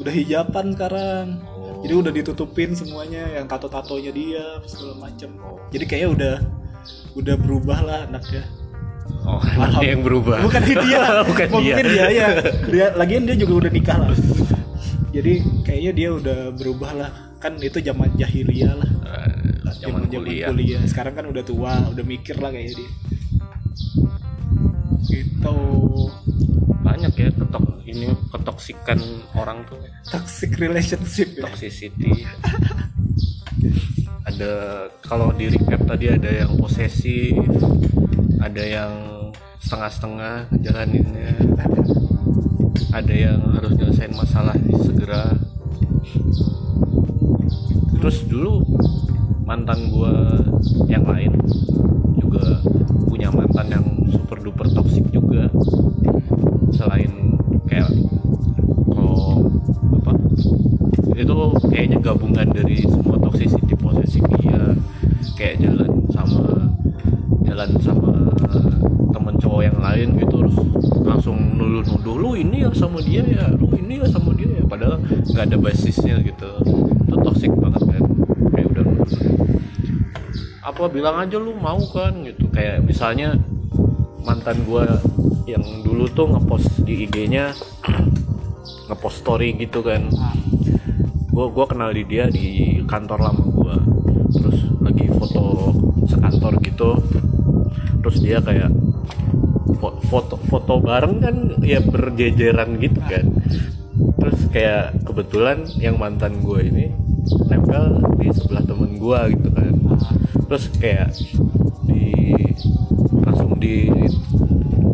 Udah 0.00 0.12
hijaban 0.12 0.72
sekarang. 0.72 1.42
Oh. 1.52 1.82
jadi 1.84 1.94
udah 1.98 2.12
ditutupin 2.14 2.72
semuanya 2.72 3.36
yang 3.36 3.44
tato 3.44 3.66
tatonya 3.66 4.08
dia 4.10 4.44
segala 4.64 4.96
macem. 5.02 5.34
Oh. 5.42 5.58
jadi 5.68 5.84
kayaknya 5.84 6.08
udah 6.14 6.34
udah 7.14 7.34
berubah 7.36 7.78
lah 7.82 8.00
anaknya. 8.06 8.42
Oh, 9.22 9.38
anaknya 9.38 9.88
yang 9.94 10.02
berubah. 10.02 10.38
bukan 10.42 10.62
dia 10.62 11.02
Bukan 11.30 11.46
mungkin 11.50 11.84
dia. 11.90 12.06
dia 12.06 12.06
ya. 12.10 12.28
Dia 12.72 12.86
lagian 12.94 13.22
dia 13.26 13.36
juga 13.36 13.66
udah 13.66 13.70
nikah 13.70 13.98
lah. 13.98 14.10
Jadi 15.10 15.32
kayaknya 15.64 15.92
dia 15.94 16.08
udah 16.12 16.38
berubah 16.52 16.90
lah. 16.94 17.10
Kan 17.38 17.56
itu 17.60 17.78
zaman 17.78 18.14
jahiliyah 18.16 18.74
lah. 18.74 18.90
Eh, 19.06 19.30
zaman 19.82 20.08
Zaman-zaman 20.08 20.52
kuliah. 20.54 20.82
sekarang 20.88 21.14
kan 21.14 21.24
udah 21.28 21.42
tua 21.44 21.74
udah 21.92 22.04
mikir 22.06 22.38
lah 22.40 22.50
kayaknya 22.50 22.80
dia 22.82 22.90
gitu 25.04 25.56
Banyak 26.80 27.12
ya 27.18 27.28
ketok 27.34 27.64
ini 27.86 28.10
ketoksikan 28.30 28.98
orang 29.38 29.62
tuh 29.66 29.78
toxic 30.10 30.54
relationship 30.58 31.34
ya. 31.34 31.46
toxicity. 31.46 32.26
ada 34.26 34.52
kalau 35.06 35.30
di 35.30 35.46
recap 35.46 35.86
tadi 35.86 36.10
ada 36.10 36.30
yang 36.44 36.58
posesif, 36.58 37.38
ada 38.42 38.62
yang 38.62 38.92
setengah-setengah 39.62 40.50
jalaninnya, 40.62 41.34
ada 42.90 43.14
yang 43.14 43.38
harus 43.54 43.72
nyelesain 43.78 44.14
masalah 44.14 44.54
segera. 44.82 45.30
Terus 48.02 48.26
dulu 48.26 48.62
mantan 49.46 49.90
gua 49.94 50.42
yang 50.90 51.06
lain 51.06 51.32
juga 52.18 52.62
punya 53.26 53.42
mantan 53.42 53.66
yang 53.74 53.86
super 54.14 54.38
duper 54.38 54.70
toxic 54.70 55.02
juga. 55.10 55.50
Selain 56.70 57.10
kayak 57.66 57.90
kalau 58.86 59.50
apa 59.98 60.14
itu 61.18 61.34
kayaknya 61.66 61.98
gabungan 61.98 62.46
dari 62.54 62.86
semua 62.86 63.18
toxicity 63.18 63.74
posesif 63.74 64.22
dia. 64.38 64.78
Kayak 65.34 65.66
jalan 65.66 65.90
sama 66.14 66.70
jalan 67.42 67.70
sama 67.82 68.14
temen 69.10 69.34
cowok 69.42 69.62
yang 69.66 69.78
lain 69.82 70.08
gitu 70.22 70.46
terus 70.46 70.56
langsung 71.02 71.58
nuduh-nuduh 71.58 72.14
lu 72.14 72.30
ini 72.38 72.62
ya 72.62 72.70
sama 72.78 73.02
dia 73.02 73.26
ya 73.26 73.50
lu 73.58 73.74
ini 73.74 73.98
ya 73.98 74.06
sama 74.06 74.38
dia 74.38 74.54
ya. 74.54 74.62
Padahal 74.70 75.02
nggak 75.02 75.50
ada 75.50 75.56
basisnya 75.58 76.22
gitu. 76.22 76.50
Itu 77.10 77.14
toxic 77.26 77.50
banget 77.58 77.82
kan 77.90 78.02
nuduh 78.06 78.25
apa 80.66 80.90
bilang 80.90 81.22
aja 81.22 81.38
lu 81.38 81.54
mau 81.54 81.78
kan 81.94 82.26
gitu. 82.26 82.50
Kayak 82.50 82.82
misalnya 82.82 83.38
mantan 84.26 84.66
gua 84.66 84.98
yang 85.46 85.62
dulu 85.86 86.10
tuh 86.10 86.26
ngepost 86.34 86.82
di 86.82 87.06
IG-nya 87.06 87.54
ngepost 88.90 89.22
story 89.22 89.54
gitu 89.54 89.86
kan. 89.86 90.10
Gua 91.30 91.46
gua 91.54 91.70
kenal 91.70 91.94
di 91.94 92.02
dia 92.02 92.26
di 92.26 92.82
kantor 92.82 93.30
lama 93.30 93.44
gua. 93.46 93.76
Terus 94.34 94.58
lagi 94.82 95.06
foto 95.14 95.70
sekantor 96.10 96.58
gitu. 96.66 96.90
Terus 98.02 98.16
dia 98.18 98.42
kayak 98.42 98.74
fo- 99.78 100.02
foto 100.10 100.34
foto 100.50 100.82
bareng 100.82 101.22
kan 101.22 101.36
ya 101.62 101.78
berjejeran 101.78 102.82
gitu 102.82 102.98
kan. 103.06 103.24
Terus 104.18 104.38
kayak 104.50 104.98
kebetulan 105.06 105.62
yang 105.78 105.94
mantan 106.02 106.42
gue 106.42 106.60
ini 106.66 107.05
nempel 107.46 108.02
di 108.20 108.28
sebelah 108.32 108.64
temen 108.64 108.98
gue 108.98 109.20
gitu 109.36 109.48
kan. 109.52 109.74
Terus 110.46 110.64
kayak 110.78 111.08
di 111.86 112.34
langsung 113.22 113.58
di 113.58 113.90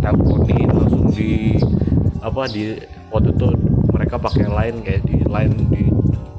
teleponin 0.03 0.69
langsung 0.73 1.07
di 1.13 1.57
apa 2.23 2.49
di 2.51 2.79
waktu 3.13 3.31
itu 3.35 3.47
mereka 3.93 4.17
pakai 4.19 4.47
line 4.49 4.79
kayak 4.83 5.03
di 5.07 5.17
line 5.27 5.55
di 5.71 5.83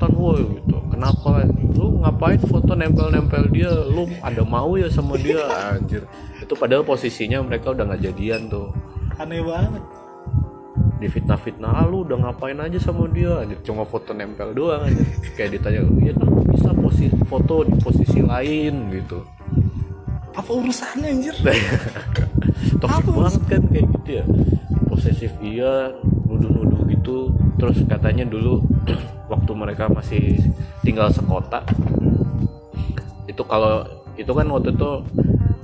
tan 0.01 0.11
woi 0.17 0.41
gitu. 0.59 0.77
Kenapa 0.91 1.43
lu 1.75 1.99
ngapain 1.99 2.39
foto 2.39 2.73
nempel-nempel 2.73 3.51
dia? 3.51 3.71
Lu 3.87 4.07
ada 4.23 4.43
mau 4.47 4.75
ya 4.79 4.87
sama 4.87 5.19
dia? 5.19 5.43
Anjir. 5.75 6.07
Itu 6.39 6.55
padahal 6.55 6.87
posisinya 6.87 7.43
mereka 7.43 7.75
udah 7.75 7.91
nggak 7.91 8.03
jadian 8.13 8.47
tuh. 8.47 8.71
Aneh 9.19 9.43
banget 9.45 10.02
di 11.03 11.11
fitnah-fitnah 11.11 11.83
ah, 11.83 11.83
lu 11.83 12.07
udah 12.07 12.15
ngapain 12.23 12.55
aja 12.63 12.79
sama 12.79 13.11
dia? 13.11 13.43
Anjir 13.43 13.59
cuma 13.67 13.83
foto 13.83 14.15
nempel 14.15 14.55
doang 14.55 14.87
anjir. 14.87 15.03
Kayak 15.35 15.59
ditanya 15.59 15.81
ya 15.99 16.13
kan 16.15 16.29
bisa 16.47 16.69
posisi 16.71 17.19
foto 17.27 17.67
di 17.67 17.75
posisi 17.83 18.19
lain 18.23 18.87
gitu. 18.95 19.19
Apa 20.31 20.51
urusannya 20.55 21.07
anjir? 21.11 21.35
Toxic 22.81 23.03
Apa 23.03 23.09
banget 23.11 23.43
kan 23.51 23.61
kayak 23.67 23.85
gitu 23.99 24.09
ya. 24.23 24.25
Posesif 24.87 25.31
iya 25.43 25.91
nuduh-nuduh 26.23 26.87
gitu. 26.87 27.35
Terus 27.59 27.83
katanya 27.83 28.23
dulu 28.23 28.63
waktu 29.33 29.51
mereka 29.51 29.91
masih 29.91 30.39
tinggal 30.87 31.11
sekota 31.11 31.67
itu 33.23 33.41
kalau 33.49 33.81
itu 34.13 34.29
kan 34.29 34.45
waktu 34.45 34.69
itu 34.77 34.91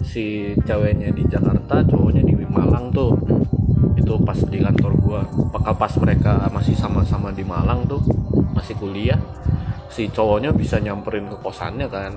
si 0.02 0.26
ceweknya 0.66 1.14
di 1.14 1.22
Jakarta 1.30 1.86
cowoknya 1.86 2.26
di 2.26 2.34
Malang 2.50 2.90
tuh 2.90 3.14
itu 4.00 4.16
pas 4.24 4.40
di 4.40 4.58
kantor 4.64 4.92
gua. 5.04 5.22
Bakal 5.52 5.74
pas 5.76 5.94
mereka 6.00 6.48
masih 6.50 6.74
sama-sama 6.74 7.30
di 7.36 7.44
Malang 7.44 7.84
tuh 7.86 8.00
masih 8.56 8.80
kuliah 8.80 9.20
si 9.92 10.08
cowoknya 10.08 10.56
bisa 10.56 10.80
nyamperin 10.80 11.28
ke 11.28 11.38
kosannya 11.44 11.88
kan. 11.92 12.16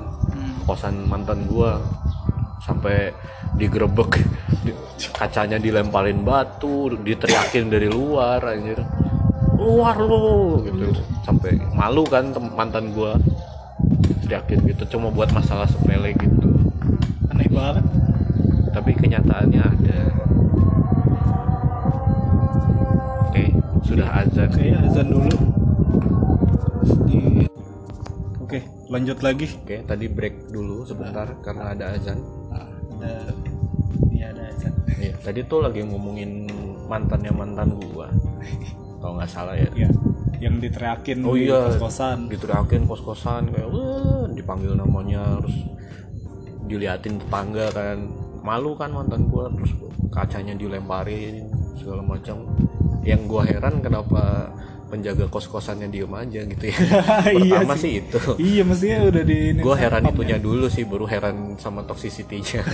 Kosan 0.62 1.10
mantan 1.10 1.44
gua. 1.50 1.82
Sampai 2.62 3.10
digerebek 3.58 4.22
di- 4.62 4.78
kacanya 5.10 5.58
dilemparin 5.58 6.22
batu 6.22 6.94
diteriakin 7.02 7.66
dari 7.66 7.90
luar 7.90 8.38
anjir. 8.46 8.78
Keluar 9.58 9.98
lo 9.98 10.62
gitu. 10.62 10.94
Sampai 11.26 11.58
malu 11.74 12.06
kan 12.06 12.30
mantan 12.54 12.94
gua. 12.94 13.18
Teriakin 14.22 14.62
gitu 14.70 14.96
cuma 14.96 15.10
buat 15.10 15.34
masalah 15.34 15.66
sepele 15.66 16.14
gitu. 16.14 16.48
Aneh 17.34 17.50
banget. 17.50 17.82
Tapi 18.72 18.94
kenyataannya 18.96 19.62
ada 19.62 19.98
oke 23.32 23.44
sudah 23.88 24.08
azan. 24.20 24.48
Oke 24.52 24.68
azan 24.76 25.06
dulu. 25.08 25.36
Di- 27.08 27.48
oke 28.44 28.58
lanjut 28.92 29.18
lagi. 29.24 29.48
Oke 29.64 29.80
tadi 29.88 30.04
break 30.12 30.52
dulu 30.52 30.84
sebentar 30.84 31.24
karena 31.40 31.72
ada 31.72 31.96
azan. 31.96 32.20
Nah, 32.52 32.68
ada 33.00 33.32
iya 34.12 34.36
ada 34.36 34.52
azan. 34.52 34.72
Iya, 35.00 35.16
tadi 35.24 35.40
tuh 35.48 35.64
lagi 35.64 35.80
ngomongin 35.80 36.44
mantannya 36.92 37.32
mantan 37.32 37.72
gua. 37.80 38.12
Kalau 39.00 39.16
nggak 39.16 39.32
salah 39.32 39.56
ya. 39.56 39.66
Ya 39.72 39.88
yang 40.42 40.58
diteriakin 40.60 41.22
Oh 41.24 41.32
di 41.38 41.48
iya. 41.48 41.70
kos-kosan. 41.72 42.26
diteriakin 42.28 42.84
kos-kosan 42.84 43.48
kayak 43.48 43.68
wah 43.72 44.26
dipanggil 44.28 44.76
namanya 44.76 45.40
terus 45.40 45.56
diliatin 46.68 47.16
tetangga 47.16 47.72
kan. 47.72 47.98
Malu 48.44 48.76
kan 48.76 48.92
mantan 48.92 49.24
gua 49.32 49.48
terus 49.56 49.72
kacanya 50.12 50.52
dilemparin 50.52 51.48
segala 51.80 52.04
macam 52.04 52.44
yang 53.02 53.26
gua 53.26 53.42
heran 53.46 53.82
kenapa 53.82 54.50
penjaga 54.92 55.24
kos-kosannya 55.32 55.88
diem 55.88 56.12
aja 56.12 56.40
gitu 56.44 56.64
ya. 56.68 56.76
Iya 57.32 57.64
pertama 57.64 57.74
sih. 57.80 57.80
sih 57.80 57.92
itu. 58.04 58.18
Iya 58.36 58.62
mestinya 58.68 58.98
udah 59.08 59.22
di 59.24 59.38
gua 59.58 59.76
heran 59.80 60.02
itunya 60.04 60.36
dulu 60.36 60.66
sih 60.68 60.84
baru 60.84 61.06
heran 61.08 61.56
sama 61.56 61.80
toxicity-nya. 61.88 62.62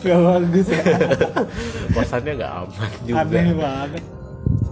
Ya. 0.00 0.16
Gak 0.16 0.20
bagus 0.24 0.66
ya. 0.72 0.82
Kosannya 1.96 2.32
nggak 2.40 2.52
aman 2.56 2.90
juga. 3.04 3.20
Aneh 3.20 3.52
banget. 3.52 4.04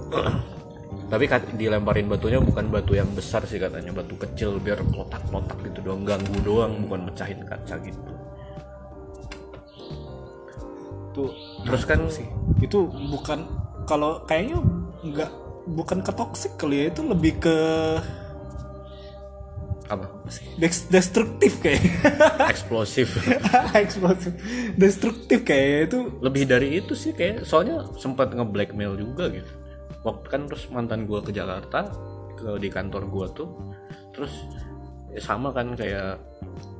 Tapi 1.13 1.25
dilemparin 1.57 2.07
batunya 2.09 2.41
bukan 2.41 2.69
batu 2.69 2.93
yang 2.97 3.09
besar 3.13 3.45
sih 3.49 3.61
katanya 3.61 3.93
batu 3.93 4.17
kecil 4.17 4.61
biar 4.61 4.81
kotak-kotak 4.93 5.57
gitu 5.65 5.81
doang 5.85 6.05
ganggu 6.05 6.37
doang 6.45 6.85
bukan 6.85 7.09
mecahin 7.09 7.41
kaca 7.49 7.77
gitu 7.81 8.01
tuh 11.15 11.31
terus 11.65 11.83
kan 11.89 12.07
itu 12.61 12.79
bukan 12.89 13.47
kalau 13.89 14.23
kayaknya 14.29 14.61
nggak 15.05 15.31
bukan 15.69 16.01
ke 16.01 16.13
toxic 16.13 16.53
kali 16.57 16.85
ya 16.85 16.85
itu 16.93 17.01
lebih 17.05 17.33
ke 17.41 17.57
apa? 19.89 20.05
des- 20.61 20.89
destruktif 20.93 21.65
kayak 21.65 21.81
eksplosif. 22.53 23.09
Eksplosif. 23.83 24.37
Destruktif 24.77 25.49
kayak 25.49 25.89
itu 25.89 26.13
lebih 26.21 26.45
dari 26.45 26.77
itu 26.77 26.93
sih 26.93 27.17
kayak 27.17 27.49
soalnya 27.49 27.89
sempat 27.97 28.37
nge-blackmail 28.37 29.01
juga 29.01 29.33
gitu. 29.33 29.49
Waktu 30.05 30.27
kan 30.29 30.45
terus 30.45 30.69
mantan 30.69 31.09
gua 31.09 31.25
ke 31.25 31.33
Jakarta 31.33 31.89
ke 32.37 32.61
di 32.61 32.69
kantor 32.69 33.03
gua 33.09 33.27
tuh 33.33 33.49
terus 34.15 34.31
ya 35.11 35.21
sama 35.25 35.51
kan 35.51 35.75
kayak 35.75 36.21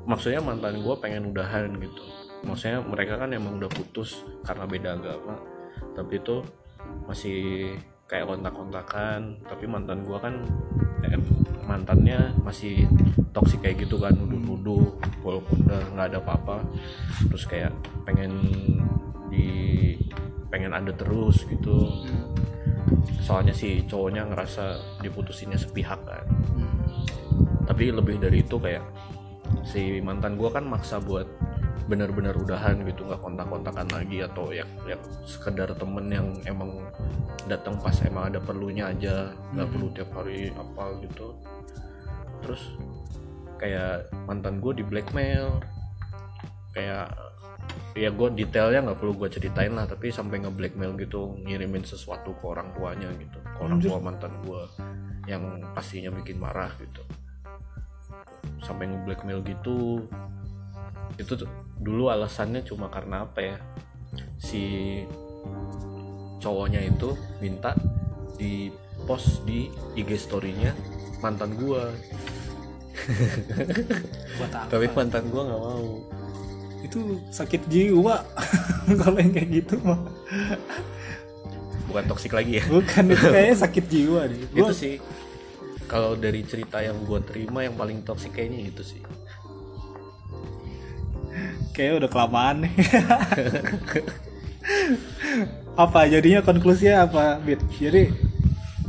maksudnya 0.05 0.39
mantan 0.39 0.85
gua 0.85 0.95
pengen 1.01 1.33
udahan 1.35 1.75
gitu 1.81 2.03
maksudnya 2.47 2.83
mereka 2.85 3.19
kan 3.19 3.31
emang 3.35 3.59
udah 3.59 3.71
putus 3.71 4.23
karena 4.47 4.65
beda 4.69 4.91
agama. 4.99 5.35
Tapi 5.95 6.13
itu 6.19 6.43
masih 7.07 7.39
kayak 8.09 8.27
kontak-kontakan. 8.27 9.43
Tapi 9.45 9.65
mantan 9.69 10.03
gua 10.03 10.19
kan 10.23 10.35
eh, 11.05 11.21
mantannya 11.67 12.33
masih 12.43 12.89
toksik 13.37 13.63
kayak 13.63 13.87
gitu 13.87 14.01
kan 14.01 14.17
nuduh-nuduh 14.17 14.99
walaupun 15.23 15.57
udah 15.69 15.83
nggak 15.95 16.07
ada 16.15 16.19
apa-apa. 16.23 16.57
Terus 17.29 17.45
kayak 17.47 17.73
pengen 18.09 18.33
di 19.29 19.49
pengen 20.49 20.73
ada 20.73 20.91
terus 20.97 21.45
gitu. 21.45 21.87
Soalnya 23.21 23.53
si 23.53 23.85
cowoknya 23.85 24.25
ngerasa 24.33 24.81
diputusinnya 25.05 25.61
sepihak 25.61 26.01
kan. 26.09 26.25
Tapi 27.69 27.93
lebih 27.93 28.17
dari 28.17 28.41
itu 28.41 28.57
kayak 28.57 28.81
si 29.69 30.01
mantan 30.01 30.41
gua 30.41 30.49
kan 30.49 30.65
maksa 30.65 30.97
buat 30.97 31.29
benar-benar 31.87 32.35
udahan 32.35 32.83
gitu 32.83 33.07
nggak 33.07 33.23
kontak-kontakan 33.23 33.89
lagi 33.95 34.25
atau 34.27 34.51
ya 34.51 34.67
ya 34.85 34.99
sekedar 35.25 35.71
temen 35.79 36.11
yang 36.11 36.29
emang 36.45 36.83
datang 37.47 37.79
pas 37.79 37.95
emang 38.05 38.35
ada 38.35 38.43
perlunya 38.43 38.91
aja 38.91 39.33
nggak 39.55 39.69
perlu 39.71 39.87
tiap 39.95 40.11
hari 40.17 40.51
apa 40.53 40.99
gitu. 41.07 41.39
Terus 42.43 42.63
kayak 43.59 44.11
mantan 44.27 44.59
gue 44.63 44.83
di 44.83 44.85
blackmail 44.87 45.59
kayak 46.75 47.11
ya 47.99 48.15
gue 48.15 48.29
detailnya 48.39 48.91
nggak 48.91 48.99
perlu 49.03 49.13
gue 49.19 49.29
ceritain 49.35 49.75
lah 49.75 49.85
tapi 49.85 50.15
sampai 50.15 50.39
nge 50.39 50.55
blackmail 50.55 50.95
gitu 50.95 51.35
ngirimin 51.43 51.83
sesuatu 51.83 52.31
ke 52.39 52.45
orang 52.47 52.71
tuanya 52.79 53.11
gitu 53.19 53.39
ke 53.43 53.59
orang 53.59 53.83
tua 53.83 53.99
mantan 53.99 54.33
gue 54.47 54.63
yang 55.27 55.43
pastinya 55.77 56.09
bikin 56.15 56.41
marah 56.41 56.73
gitu. 56.81 57.03
Sampai 58.63 58.89
nge 58.89 59.03
blackmail 59.05 59.43
gitu 59.45 60.07
itu 61.19 61.35
dulu 61.79 62.11
alasannya 62.11 62.67
cuma 62.67 62.91
karena 62.91 63.25
apa 63.25 63.41
ya? 63.41 63.57
Si 64.39 64.63
cowoknya 66.39 66.83
itu 66.87 67.15
minta 67.43 67.75
di 68.39 68.71
post 69.07 69.43
di 69.43 69.67
IG 69.95 70.15
story-nya 70.19 70.75
mantan 71.19 71.55
gua. 71.59 71.91
Tapi 74.71 74.87
mantan 74.95 75.25
gua 75.31 75.43
nggak 75.49 75.63
mau. 75.63 75.87
Itu 76.83 77.19
sakit 77.31 77.67
jiwa. 77.67 78.23
Kalau 79.03 79.19
yang 79.19 79.33
kayak 79.35 79.49
gitu 79.63 79.75
mah. 79.83 79.99
Bukan 81.89 82.05
toksik 82.05 82.37
lagi 82.37 82.61
ya? 82.61 82.65
Bukan 82.69 83.11
itu 83.11 83.27
kayaknya 83.27 83.57
sakit 83.57 83.85
jiwa 83.89 84.21
deh. 84.29 84.39
Itu 84.45 84.63
Gua- 84.63 84.77
sih. 84.77 85.01
Kalau 85.89 86.21
dari 86.21 86.45
cerita 86.45 86.85
yang 86.85 87.01
gua 87.09 87.17
terima 87.25 87.65
yang 87.65 87.73
paling 87.73 88.05
toksik 88.05 88.37
kayaknya 88.37 88.69
itu 88.69 88.85
sih 88.85 89.01
kayaknya 91.79 92.03
udah 92.03 92.11
kelamaan 92.11 92.67
nih. 92.67 92.75
Apa 95.79 96.11
jadinya 96.11 96.43
konklusinya 96.43 97.07
apa 97.07 97.39
Bit? 97.39 97.63
Jadi 97.79 98.11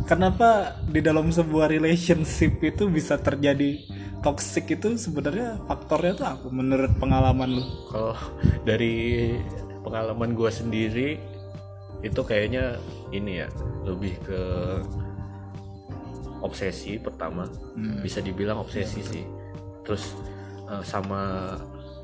kenapa 0.10 0.82
di 0.90 1.06
dalam 1.06 1.30
sebuah 1.30 1.70
relationship 1.70 2.58
itu 2.66 2.90
bisa 2.90 3.22
terjadi 3.22 3.78
toxic 4.26 4.74
itu 4.74 4.98
sebenarnya 4.98 5.62
faktornya 5.70 6.18
tuh 6.18 6.28
apa 6.28 6.48
menurut 6.50 6.90
pengalaman 6.98 7.62
lu? 7.62 7.64
Kalau 7.94 8.18
dari 8.66 9.38
pengalaman 9.86 10.34
gue 10.34 10.50
sendiri 10.50 11.10
itu 12.02 12.22
kayaknya 12.26 12.82
ini 13.14 13.46
ya 13.46 13.48
lebih 13.86 14.18
ke 14.26 14.42
obsesi 16.42 16.98
pertama. 16.98 17.46
Bisa 18.02 18.18
dibilang 18.18 18.66
obsesi 18.66 19.06
sih. 19.06 19.26
Terus 19.86 20.18
eh, 20.66 20.82
sama 20.82 21.54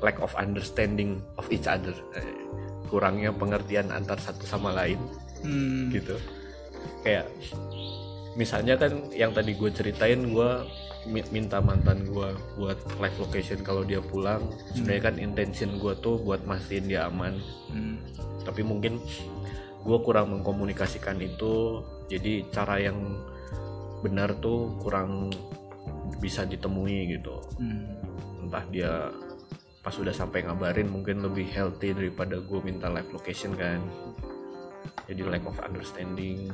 lack 0.04 0.20
of 0.20 0.32
understanding 0.36 1.20
of 1.40 1.48
each 1.48 1.64
other. 1.68 1.94
Eh, 2.16 2.46
kurangnya 2.86 3.34
pengertian 3.34 3.90
antar 3.90 4.20
satu 4.20 4.46
sama 4.46 4.72
lain. 4.72 4.98
Hmm. 5.44 5.92
gitu. 5.92 6.16
Kayak 7.04 7.28
misalnya 8.34 8.74
kan 8.76 9.12
yang 9.12 9.30
tadi 9.36 9.54
gue 9.54 9.70
ceritain 9.70 10.32
gue 10.32 10.50
mi- 11.06 11.28
minta 11.30 11.62
mantan 11.62 12.08
gue 12.08 12.30
buat 12.58 12.78
live 12.98 13.18
location 13.20 13.60
kalau 13.62 13.84
dia 13.84 14.00
pulang. 14.02 14.42
Sebenarnya 14.74 15.12
kan 15.12 15.16
intention 15.20 15.78
gue 15.78 15.94
tuh 16.00 16.18
buat 16.20 16.42
mastiin 16.44 16.88
dia 16.88 17.08
aman. 17.08 17.36
Hmm. 17.70 17.98
tapi 18.46 18.62
mungkin 18.62 19.02
gue 19.82 19.98
kurang 20.06 20.30
mengkomunikasikan 20.30 21.18
itu. 21.18 21.82
Jadi 22.06 22.46
cara 22.54 22.78
yang 22.78 22.94
benar 24.06 24.38
tuh 24.38 24.78
kurang 24.78 25.34
bisa 26.22 26.46
ditemui 26.46 27.18
gitu. 27.18 27.42
Hmm. 27.58 27.86
entah 28.46 28.62
dia 28.70 29.10
pas 29.86 29.94
sudah 29.94 30.10
sampai 30.10 30.42
ngabarin 30.42 30.90
mungkin 30.90 31.22
lebih 31.22 31.46
healthy 31.46 31.94
daripada 31.94 32.42
gue 32.42 32.58
minta 32.58 32.90
live 32.90 33.06
location 33.14 33.54
kan. 33.54 33.78
Jadi 35.06 35.22
lack 35.22 35.46
of 35.46 35.54
understanding. 35.62 36.50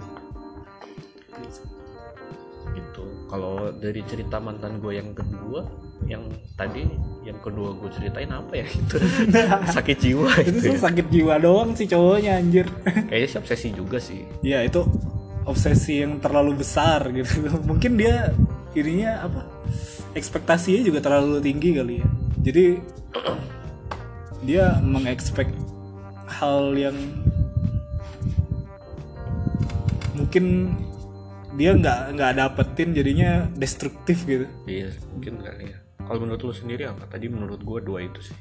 Gitu. 2.76 3.04
Kalau 3.32 3.72
dari 3.72 4.04
cerita 4.04 4.36
mantan 4.36 4.84
gue 4.84 5.00
yang 5.00 5.16
kedua 5.16 5.64
yang 6.04 6.28
tadi 6.60 6.84
yang 7.24 7.40
kedua 7.40 7.72
gue 7.72 7.88
ceritain 7.96 8.28
apa 8.28 8.52
ya? 8.52 8.68
Itu 8.68 9.00
sakit 9.80 9.96
jiwa 9.96 10.28
itu 10.44 10.58
itu 10.60 10.76
ya. 10.76 10.92
sakit 10.92 11.06
jiwa 11.08 11.34
doang 11.40 11.72
sih 11.72 11.88
cowoknya 11.88 12.36
anjir. 12.36 12.68
Kayaknya 12.84 13.28
sih 13.32 13.38
obsesi 13.40 13.68
juga 13.72 13.96
sih. 13.96 14.28
Ya 14.44 14.60
itu 14.60 14.84
obsesi 15.48 16.04
yang 16.04 16.20
terlalu 16.20 16.60
besar 16.60 17.08
gitu. 17.08 17.48
Mungkin 17.70 17.96
dia 17.96 18.28
ininya 18.76 19.24
apa? 19.24 19.48
Ekspektasinya 20.12 20.84
juga 20.84 21.00
terlalu 21.00 21.40
tinggi 21.40 21.72
kali 21.72 22.04
ya. 22.04 22.08
Jadi 22.44 23.00
dia 24.42 24.78
mengekspek 24.82 25.48
hal 26.26 26.74
yang 26.74 26.96
mungkin 30.18 30.76
dia 31.54 31.76
nggak 31.76 32.16
nggak 32.16 32.32
dapetin 32.40 32.96
jadinya 32.96 33.46
destruktif 33.56 34.24
gitu. 34.24 34.48
Iya 34.64 34.96
mungkin 35.12 35.40
kali 35.44 35.72
ya 35.72 35.82
kalau 36.06 36.28
menurut 36.28 36.42
lu 36.42 36.54
sendiri 36.54 36.84
apa? 36.84 37.06
Tadi 37.06 37.26
menurut 37.30 37.60
gue 37.62 37.78
dua 37.80 38.04
itu 38.04 38.20
sih. 38.20 38.38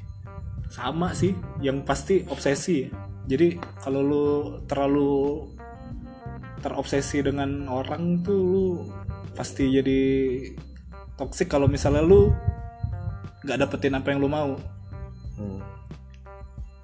Sama 0.68 1.16
sih 1.16 1.32
yang 1.62 1.88
pasti 1.88 2.20
obsesi. 2.26 2.88
Jadi 3.24 3.56
kalau 3.80 4.00
lu 4.02 4.26
terlalu 4.66 5.46
terobsesi 6.60 7.22
dengan 7.22 7.64
orang 7.70 8.22
tuh 8.22 8.38
lu 8.38 8.66
pasti 9.32 9.72
jadi 9.72 10.00
toksik 11.16 11.48
kalau 11.48 11.64
misalnya 11.64 12.04
lu 12.04 12.28
nggak 13.42 13.58
dapetin 13.58 13.94
apa 13.98 14.08
yang 14.14 14.20
lu 14.22 14.30
mau 14.30 14.54
Hmm. 15.32 15.64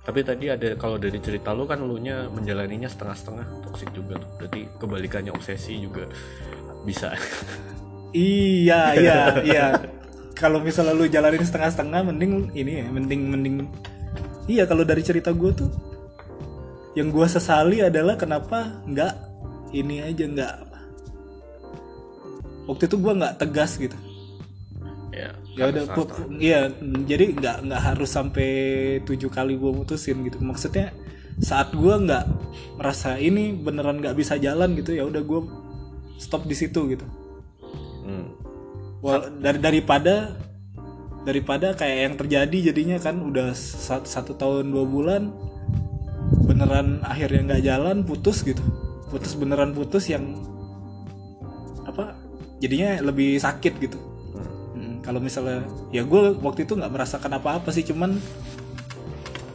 Tapi 0.09 0.25
tadi 0.25 0.49
ada 0.49 0.73
kalau 0.81 0.97
dari 0.97 1.21
cerita 1.21 1.53
lu 1.53 1.69
kan 1.69 1.85
lu 1.85 2.01
nya 2.01 2.33
menjalaninya 2.33 2.89
setengah-setengah 2.89 3.69
toksik 3.69 3.93
juga 3.93 4.17
tuh. 4.17 4.31
Berarti 4.41 4.61
kebalikannya 4.81 5.33
obsesi 5.37 5.77
juga 5.77 6.09
bisa. 6.89 7.13
iya 8.17 8.97
iya 8.97 9.19
iya 9.45 9.67
kalau 10.33 10.63
misalnya 10.63 10.97
lu 10.97 11.05
jalanin 11.11 11.45
setengah-setengah 11.45 12.09
mending 12.09 12.33
ini 12.57 12.73
ya 12.81 12.87
mending 12.89 13.23
mending 13.29 13.55
iya 14.49 14.65
kalau 14.65 14.87
dari 14.87 15.05
cerita 15.05 15.29
gue 15.35 15.53
tuh 15.53 15.69
yang 16.97 17.13
gue 17.13 17.27
sesali 17.29 17.85
adalah 17.85 18.17
kenapa 18.17 18.81
nggak 18.89 19.15
ini 19.77 20.01
aja 20.01 20.25
nggak 20.25 20.55
waktu 22.65 22.85
itu 22.89 22.97
gue 22.97 23.13
nggak 23.13 23.35
tegas 23.37 23.77
gitu 23.77 23.99
ya. 25.19 25.31
ya 25.59 25.65
udah 25.75 25.85
iya 26.39 26.61
jadi 27.03 27.35
nggak 27.35 27.57
nggak 27.67 27.83
harus 27.83 28.11
sampai 28.15 28.51
tujuh 29.03 29.27
kali 29.29 29.59
gue 29.59 29.73
mutusin 29.75 30.23
gitu 30.23 30.39
maksudnya 30.39 30.95
saat 31.43 31.75
gue 31.75 31.95
nggak 32.07 32.25
merasa 32.79 33.19
ini 33.19 33.55
beneran 33.55 33.99
nggak 33.99 34.15
bisa 34.15 34.39
jalan 34.39 34.79
gitu 34.79 34.95
ya 34.95 35.03
udah 35.07 35.23
gue 35.23 35.41
stop 36.23 36.47
di 36.47 36.55
situ 36.55 36.87
gitu 36.95 37.07
Hmm. 38.09 38.33
Wal- 39.05 39.37
dari 39.37 39.61
daripada 39.61 40.33
daripada 41.29 41.77
kayak 41.77 41.99
yang 42.09 42.15
terjadi 42.17 42.73
jadinya 42.73 42.97
kan 42.97 43.21
udah 43.21 43.53
sa- 43.53 44.01
satu 44.01 44.33
tahun 44.33 44.73
dua 44.73 44.89
bulan 44.89 45.29
beneran 46.49 47.05
akhirnya 47.05 47.53
nggak 47.53 47.63
jalan 47.69 47.97
putus 48.09 48.41
gitu 48.49 48.65
putus 49.13 49.37
beneran 49.37 49.77
putus 49.77 50.09
yang 50.09 50.41
apa 51.85 52.17
jadinya 52.65 52.97
lebih 53.05 53.37
sakit 53.37 53.77
gitu 53.77 54.01
kalau 55.09 55.25
misalnya 55.25 55.65
ya 55.89 56.05
gue 56.05 56.37
waktu 56.45 56.69
itu 56.69 56.77
nggak 56.77 56.93
merasakan 56.93 57.41
apa-apa 57.41 57.73
sih 57.73 57.81
cuman 57.81 58.21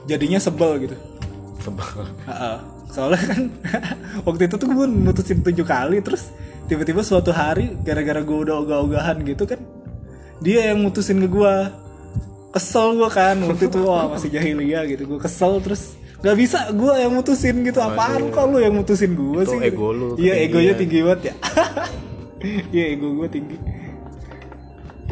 jadinya 0.10 0.42
sebel 0.42 0.82
gitu. 0.82 0.98
Sebel. 1.62 2.10
Ha-ha. 2.26 2.58
soalnya 2.90 3.22
kan 3.22 3.42
waktu 4.28 4.50
itu 4.50 4.56
tuh 4.58 4.70
gue 4.70 4.86
mutusin 4.90 5.46
tujuh 5.46 5.66
kali 5.66 6.02
terus 6.02 6.34
tiba-tiba 6.70 7.02
suatu 7.06 7.30
hari 7.30 7.74
gara-gara 7.86 8.22
gue 8.22 8.38
udah 8.50 8.62
ogah-ogahan 8.66 9.18
gitu 9.26 9.50
kan 9.50 9.62
dia 10.46 10.74
yang 10.74 10.82
mutusin 10.82 11.18
ke 11.22 11.30
gue 11.30 11.54
kesel 12.54 12.98
gue 12.98 13.10
kan 13.10 13.38
waktu 13.46 13.66
itu 13.70 13.78
wah 13.86 14.10
masih 14.10 14.34
jahiliyah 14.34 14.90
gitu. 14.90 15.06
Gue 15.06 15.22
kesel 15.22 15.62
terus 15.62 15.94
nggak 16.26 16.38
bisa 16.38 16.74
gue 16.74 16.94
yang 16.98 17.14
mutusin 17.14 17.62
gitu. 17.62 17.78
Apaan 17.78 18.34
kok 18.34 18.46
lu 18.50 18.58
yang 18.58 18.74
mutusin 18.74 19.14
gue 19.14 19.42
Itu 19.46 19.54
sih? 19.54 19.70
ego 19.70 19.94
lu 19.94 20.18
iya 20.18 20.34
egonya 20.42 20.74
tinggi 20.74 21.06
banget 21.06 21.22
ya. 21.30 21.34
Iya 22.76 23.00
ego 23.00 23.16
gue 23.22 23.28
tinggi 23.32 23.83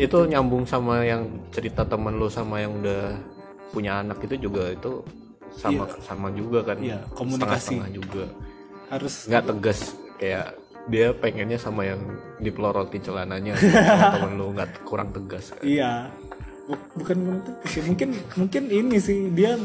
Itu 0.01 0.25
nyambung 0.25 0.65
sama 0.65 1.05
yang 1.05 1.29
cerita 1.53 1.85
temen 1.85 2.17
lu 2.17 2.25
sama 2.25 2.57
yang 2.57 2.81
udah 2.81 3.13
punya 3.69 4.01
anak 4.01 4.17
itu 4.25 4.49
juga 4.49 4.73
itu 4.73 5.05
sama 5.53 5.85
sama 6.01 6.27
juga 6.33 6.65
kan. 6.65 6.81
Iya, 6.81 7.05
komunikasi. 7.13 7.37
Setengah-setengah 7.77 7.89
juga. 7.93 8.25
harus 8.91 9.13
Nggak 9.29 9.43
tegas 9.47 9.79
kayak 10.19 10.47
dia 10.89 11.07
pengennya 11.13 11.59
sama 11.61 11.85
yang 11.85 12.01
dipeloroti 12.41 12.97
celananya 12.99 13.53
temen 14.17 14.41
lu 14.41 14.51
nggak 14.57 14.81
kurang 14.83 15.13
tegas 15.13 15.53
kan. 15.53 15.61
Iya, 15.63 16.09
Bu- 16.65 16.89
bukan 16.97 17.17
menutup 17.21 17.55
sih. 17.69 17.81
Mungkin 17.85 18.09
mungkin 18.35 18.63
ini 18.67 18.97
sih 18.97 19.29
dia 19.31 19.55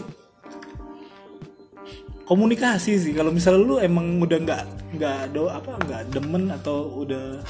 komunikasi 2.26 2.99
sih. 2.99 3.12
Kalau 3.14 3.30
misalnya 3.30 3.62
lu 3.62 3.76
emang 3.80 4.20
udah 4.20 4.39
nggak 4.39 4.62
nggak 5.01 5.18
do 5.34 5.49
apa 5.49 5.70
nggak 5.87 6.03
demen 6.14 6.51
atau 6.51 7.03
udah 7.03 7.41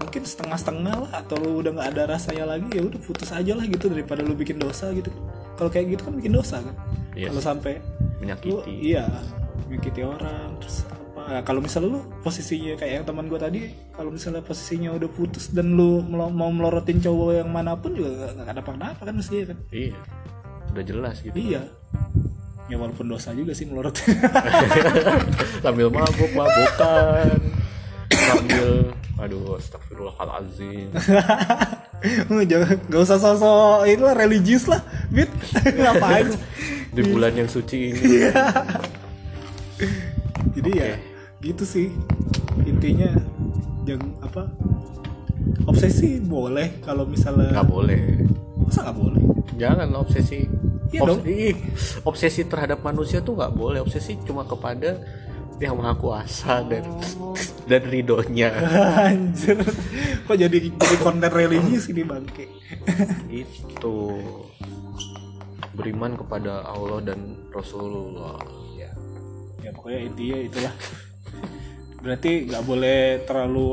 mungkin 0.00 0.22
setengah-setengah 0.22 0.94
lah 0.98 1.12
atau 1.14 1.36
lu 1.36 1.60
udah 1.60 1.70
nggak 1.72 1.88
ada 1.92 2.02
rasanya 2.10 2.44
lagi 2.48 2.68
ya 2.72 2.82
udah 2.82 2.98
putus 2.98 3.30
aja 3.30 3.52
lah 3.52 3.62
gitu 3.62 3.86
daripada 3.86 4.20
lu 4.20 4.32
bikin 4.32 4.56
dosa 4.56 4.88
gitu. 4.90 5.12
Kalau 5.54 5.68
kayak 5.68 5.92
gitu 5.92 6.02
kan 6.02 6.14
bikin 6.14 6.32
dosa 6.32 6.56
kan. 6.58 6.74
Iya 7.12 7.28
Kalau 7.28 7.42
sampai 7.44 7.78
lu 7.78 8.20
menyakiti. 8.22 8.72
iya 8.80 9.04
menyakiti 9.64 10.00
orang 10.00 10.56
terus 10.56 10.82
apa 10.82 10.98
Nah, 11.20 11.42
kalau 11.42 11.60
misalnya 11.60 11.94
lu 11.94 12.00
posisinya 12.20 12.74
kayak 12.74 12.92
yang 12.92 13.04
teman 13.04 13.28
gue 13.28 13.36
tadi 13.36 13.60
kalau 13.92 14.08
misalnya 14.08 14.40
posisinya 14.40 14.90
udah 14.92 15.06
putus 15.06 15.48
dan 15.48 15.72
lu 15.72 16.00
mau 16.02 16.50
melorotin 16.50 16.98
cowok 16.98 17.30
yang 17.36 17.48
mana 17.48 17.76
pun 17.76 17.92
juga 17.92 18.08
nggak- 18.10 18.34
nggak 18.40 18.50
ada 18.50 18.62
apa-apa 18.62 19.02
kan 19.04 19.14
mestinya 19.14 19.52
kan 19.52 19.58
Iya. 19.70 19.94
Udah 20.70 20.82
jelas 20.82 21.16
gitu. 21.20 21.34
iya 21.34 21.62
ya 22.66 22.76
walaupun 22.76 23.04
dosa 23.04 23.30
juga 23.30 23.50
sih 23.50 23.62
melorotin 23.64 24.10
sambil 25.62 25.86
mabuk 25.88 26.30
mabukan 26.32 27.36
sambil 28.26 28.66
aduh 29.20 29.60
astagfirullahalazim 29.60 30.88
jangan 32.50 32.76
nggak 32.88 33.02
usah 33.04 33.20
sosok 33.20 33.84
inilah 33.84 34.16
religius 34.16 34.64
lah 34.64 34.80
bit 35.12 35.28
ngapain? 35.80 36.32
Di 36.96 37.02
bulan 37.06 37.32
yang 37.38 37.46
suci 37.46 37.94
ini. 37.94 38.26
Jadi 40.58 40.70
ya 40.74 40.98
gitu 41.38 41.62
sih. 41.62 41.92
Intinya 42.66 43.14
jangan 43.86 44.10
apa 44.26 44.42
obsesi 45.70 46.18
boleh 46.18 46.82
kalau 46.82 47.06
misalnya 47.06 47.54
nggak 47.54 47.68
boleh. 47.70 48.00
Masa 48.66 48.90
nggak 48.90 48.98
boleh? 48.98 49.22
Jangan 49.54 49.88
obsesi. 49.94 50.50
Iya 50.90 51.06
dong. 51.06 51.22
Ih, 51.22 51.54
obsesi 52.02 52.42
terhadap 52.42 52.82
manusia 52.82 53.22
tuh 53.22 53.38
nggak 53.38 53.54
boleh. 53.54 53.78
Obsesi 53.78 54.18
cuma 54.26 54.42
kepada 54.42 54.98
yang 55.60 55.76
maha 55.76 55.92
kuasa 55.94 56.64
dan 56.64 56.84
Oh. 57.20 57.36
dan 57.68 57.82
ridhonya. 57.84 58.48
Anjir. 59.12 59.60
Kok 60.24 60.36
jadi 60.40 60.58
jadi 60.72 60.96
konten 61.04 61.30
religius 61.30 61.92
ini 61.92 62.02
bangke 62.02 62.48
itu 63.28 63.96
beriman 65.76 66.16
kepada 66.16 66.64
Allah 66.64 67.04
dan 67.04 67.46
Rasulullah. 67.52 68.40
Ya. 68.74 68.90
Ya 69.60 69.70
pokoknya 69.76 70.00
intinya 70.08 70.38
itulah. 70.40 70.74
Berarti 72.00 72.48
nggak 72.48 72.64
boleh 72.64 73.00
terlalu 73.28 73.70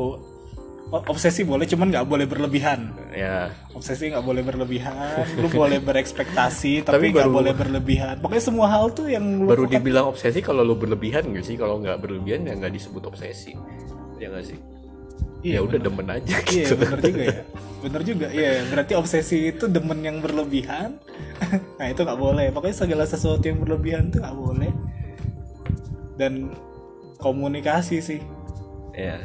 obsesi 0.87 1.43
boleh 1.43 1.67
cuman 1.67 1.91
nggak 1.91 2.07
boleh 2.07 2.25
berlebihan. 2.25 2.95
Ya. 3.11 3.51
Obsesi 3.75 4.07
nggak 4.07 4.23
boleh 4.23 4.41
berlebihan 4.43 5.27
lu 5.35 5.51
boleh 5.51 5.83
berekspektasi 5.83 6.81
Tapi 6.87 7.11
nggak 7.11 7.27
boleh 7.27 7.51
berlebihan. 7.51 8.23
Pokoknya 8.23 8.43
semua 8.43 8.71
hal 8.71 8.95
tuh 8.95 9.11
yang 9.11 9.43
lu 9.43 9.51
baru 9.51 9.67
lakukan- 9.67 9.83
dibilang 9.83 10.05
obsesi 10.07 10.39
kalau 10.39 10.63
lu 10.63 10.79
berlebihan 10.79 11.27
nggak 11.27 11.43
sih? 11.43 11.59
Kalau 11.59 11.83
nggak 11.83 11.99
berlebihan 11.99 12.47
ya 12.47 12.55
nggak 12.55 12.71
disebut 12.71 13.03
obsesi. 13.03 13.51
Ya 14.17 14.31
nggak 14.31 14.47
sih? 14.47 14.59
Iya, 15.45 15.61
ya 15.61 15.69
udah 15.69 15.79
demen 15.79 16.07
aja 16.09 16.35
iya 16.49 16.65
gitu. 16.65 16.73
bener 16.81 16.99
juga 17.03 17.21
ya. 17.21 17.41
Bener 17.77 18.01
juga. 18.01 18.27
Iya 18.33 18.51
berarti 18.73 18.93
obsesi 18.97 19.37
itu 19.53 19.65
demen 19.67 19.99
yang 20.01 20.17
berlebihan. 20.23 20.95
Nah 21.77 21.87
itu 21.93 22.01
nggak 22.01 22.19
boleh. 22.19 22.49
Pokoknya 22.55 22.73
segala 22.87 23.03
sesuatu 23.05 23.43
yang 23.45 23.59
berlebihan 23.61 24.09
tuh 24.09 24.23
nggak 24.23 24.37
boleh. 24.39 24.71
Dan 26.17 26.55
komunikasi 27.21 28.01
sih. 28.01 28.21
Ya 28.97 29.21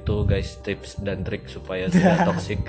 itu 0.00 0.14
guys 0.24 0.58
tips 0.64 0.98
dan 1.04 1.22
trik 1.22 1.46
supaya 1.46 1.86
tidak 1.92 2.24
toxic. 2.24 2.60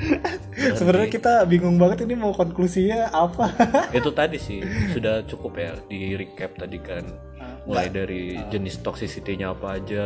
Sebenarnya 0.80 1.12
kita 1.12 1.44
bingung 1.44 1.76
banget 1.76 2.08
ini 2.08 2.16
mau 2.16 2.32
konklusinya 2.32 3.12
apa. 3.12 3.52
Itu 3.98 4.16
tadi 4.16 4.40
sih 4.40 4.64
sudah 4.96 5.28
cukup 5.28 5.52
ya 5.60 5.72
di 5.92 6.16
recap 6.16 6.56
tadi 6.56 6.80
kan. 6.80 7.04
Mulai 7.68 7.92
dari 7.92 8.40
jenis 8.48 8.80
toxicity-nya 8.80 9.52
apa 9.52 9.76
aja 9.76 10.04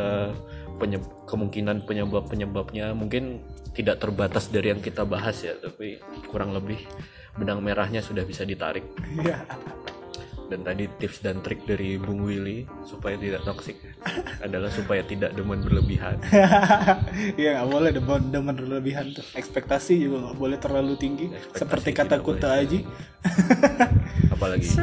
penyeb- 0.82 1.26
kemungkinan 1.30 1.86
penyebab 1.86 2.26
penyebabnya 2.26 2.90
mungkin 2.90 3.38
tidak 3.70 4.02
terbatas 4.02 4.50
dari 4.50 4.74
yang 4.74 4.82
kita 4.82 5.06
bahas 5.06 5.38
ya 5.46 5.54
tapi 5.62 6.02
kurang 6.26 6.50
lebih 6.50 6.82
benang 7.38 7.62
merahnya 7.62 8.02
sudah 8.02 8.26
bisa 8.26 8.42
ditarik. 8.42 8.82
Iya. 9.14 9.46
Dan 10.52 10.60
tadi 10.60 10.84
tips 11.00 11.24
dan 11.24 11.40
trik 11.40 11.64
dari 11.64 11.96
Bung 11.96 12.20
Willy 12.20 12.68
supaya 12.84 13.16
tidak 13.16 13.48
toxic 13.48 13.80
adalah 14.44 14.68
supaya 14.68 15.00
tidak 15.04 15.32
demen 15.32 15.64
berlebihan. 15.64 16.20
Iya 17.40 17.60
nggak 17.60 17.68
boleh 17.70 17.90
demen 17.94 18.22
demen 18.28 18.54
berlebihan 18.56 19.14
tuh. 19.16 19.24
Ekspektasi 19.38 19.96
juga 19.96 20.28
nggak 20.28 20.38
boleh 20.38 20.58
terlalu 20.60 20.94
tinggi. 21.00 21.26
Ekspektasi 21.32 21.58
seperti 21.58 21.90
kata 21.96 22.16
Kuta. 22.20 22.48
Aji. 22.60 22.84
Apalagi? 24.34 24.68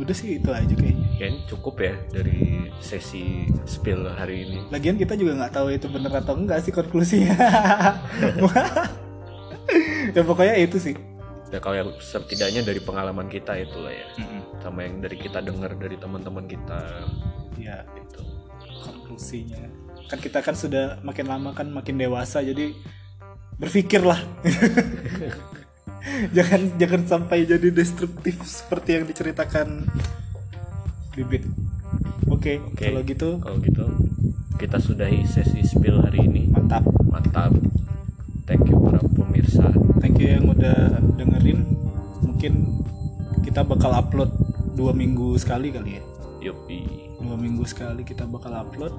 Udah 0.00 0.14
sih 0.16 0.38
itu 0.38 0.50
aja 0.52 0.74
kayaknya. 0.74 1.08
Kayaknya 1.18 1.40
cukup 1.50 1.74
ya 1.82 1.94
dari 2.14 2.70
sesi 2.80 3.50
spill 3.66 4.06
hari 4.08 4.46
ini. 4.48 4.58
Lagian 4.72 4.96
kita 4.96 5.18
juga 5.18 5.36
nggak 5.44 5.52
tahu 5.52 5.68
itu 5.74 5.86
bener 5.90 6.12
atau 6.14 6.34
enggak 6.38 6.62
sih 6.64 6.72
konklusinya. 6.72 7.34
ya 10.16 10.22
pokoknya 10.24 10.56
itu 10.56 10.78
sih. 10.80 11.09
Ya 11.50 11.58
kalau 11.58 11.76
yang 11.76 11.90
setidaknya 11.98 12.62
dari 12.62 12.78
pengalaman 12.78 13.26
kita 13.26 13.58
itulah 13.58 13.90
ya 13.90 14.06
sama 14.62 14.86
yang 14.86 15.02
dari 15.02 15.18
kita 15.18 15.42
dengar 15.42 15.74
dari 15.74 15.98
teman-teman 15.98 16.46
kita 16.46 16.80
Ya 17.60 17.84
itu 17.92 18.24
konklusinya. 18.80 19.60
Kan 20.08 20.18
kita 20.18 20.40
kan 20.40 20.56
sudah 20.56 20.98
makin 21.04 21.28
lama 21.28 21.52
kan 21.52 21.68
makin 21.68 22.00
dewasa 22.00 22.40
jadi 22.40 22.72
berpikirlah. 23.60 24.16
jangan 26.36 26.60
jangan 26.80 27.02
sampai 27.04 27.44
jadi 27.44 27.68
destruktif 27.68 28.40
seperti 28.48 28.96
yang 28.96 29.04
diceritakan 29.04 29.84
bibit. 31.12 31.44
Oke, 32.32 32.62
Oke. 32.64 32.88
kalau 32.88 33.00
gitu 33.04 33.30
kalau 33.42 33.58
gitu 33.60 33.84
kita 34.56 34.80
sudahi 34.80 35.26
sesi 35.28 35.60
spill 35.66 36.00
hari 36.00 36.24
ini 36.24 36.48
mantap. 36.48 36.84
mantap 37.10 37.52
thank 38.50 38.66
you 38.66 38.76
para 38.82 38.98
pemirsa. 38.98 39.70
Thank 40.02 40.18
you 40.18 40.34
yang 40.34 40.50
udah 40.50 40.98
dengerin. 41.14 41.62
Mungkin 42.26 42.52
kita 43.46 43.62
bakal 43.62 43.94
upload 43.94 44.34
dua 44.74 44.90
minggu 44.90 45.38
sekali 45.38 45.70
kali 45.70 46.02
ya. 46.02 46.04
Yopi 46.50 47.14
dua 47.22 47.38
minggu 47.38 47.62
sekali 47.62 48.02
kita 48.02 48.26
bakal 48.26 48.50
upload. 48.58 48.90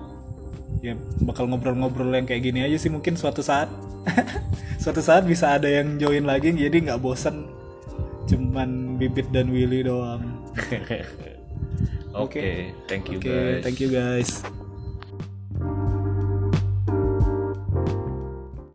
Ya 0.79 0.95
bakal 1.19 1.51
ngobrol-ngobrol 1.51 2.15
yang 2.15 2.23
kayak 2.23 2.47
gini 2.47 2.63
aja 2.63 2.79
sih 2.79 2.87
mungkin 2.87 3.19
suatu 3.19 3.43
saat. 3.43 3.67
Suatu 4.81 4.97
saat 4.97 5.29
bisa 5.29 5.53
ada 5.53 5.69
yang 5.69 6.01
join 6.01 6.25
lagi 6.25 6.49
jadi 6.49 6.73
nggak 6.73 7.05
bosan 7.05 7.45
cuman 8.25 8.97
bibit 8.97 9.29
dan 9.29 9.53
Willy 9.53 9.85
doang. 9.85 10.41
Oke 12.17 12.73
thank 12.89 13.07
you 13.07 13.21
Oke, 13.21 13.29
guys. 13.29 13.61
thank 13.61 13.77
you 13.77 13.93
guys 13.93 14.41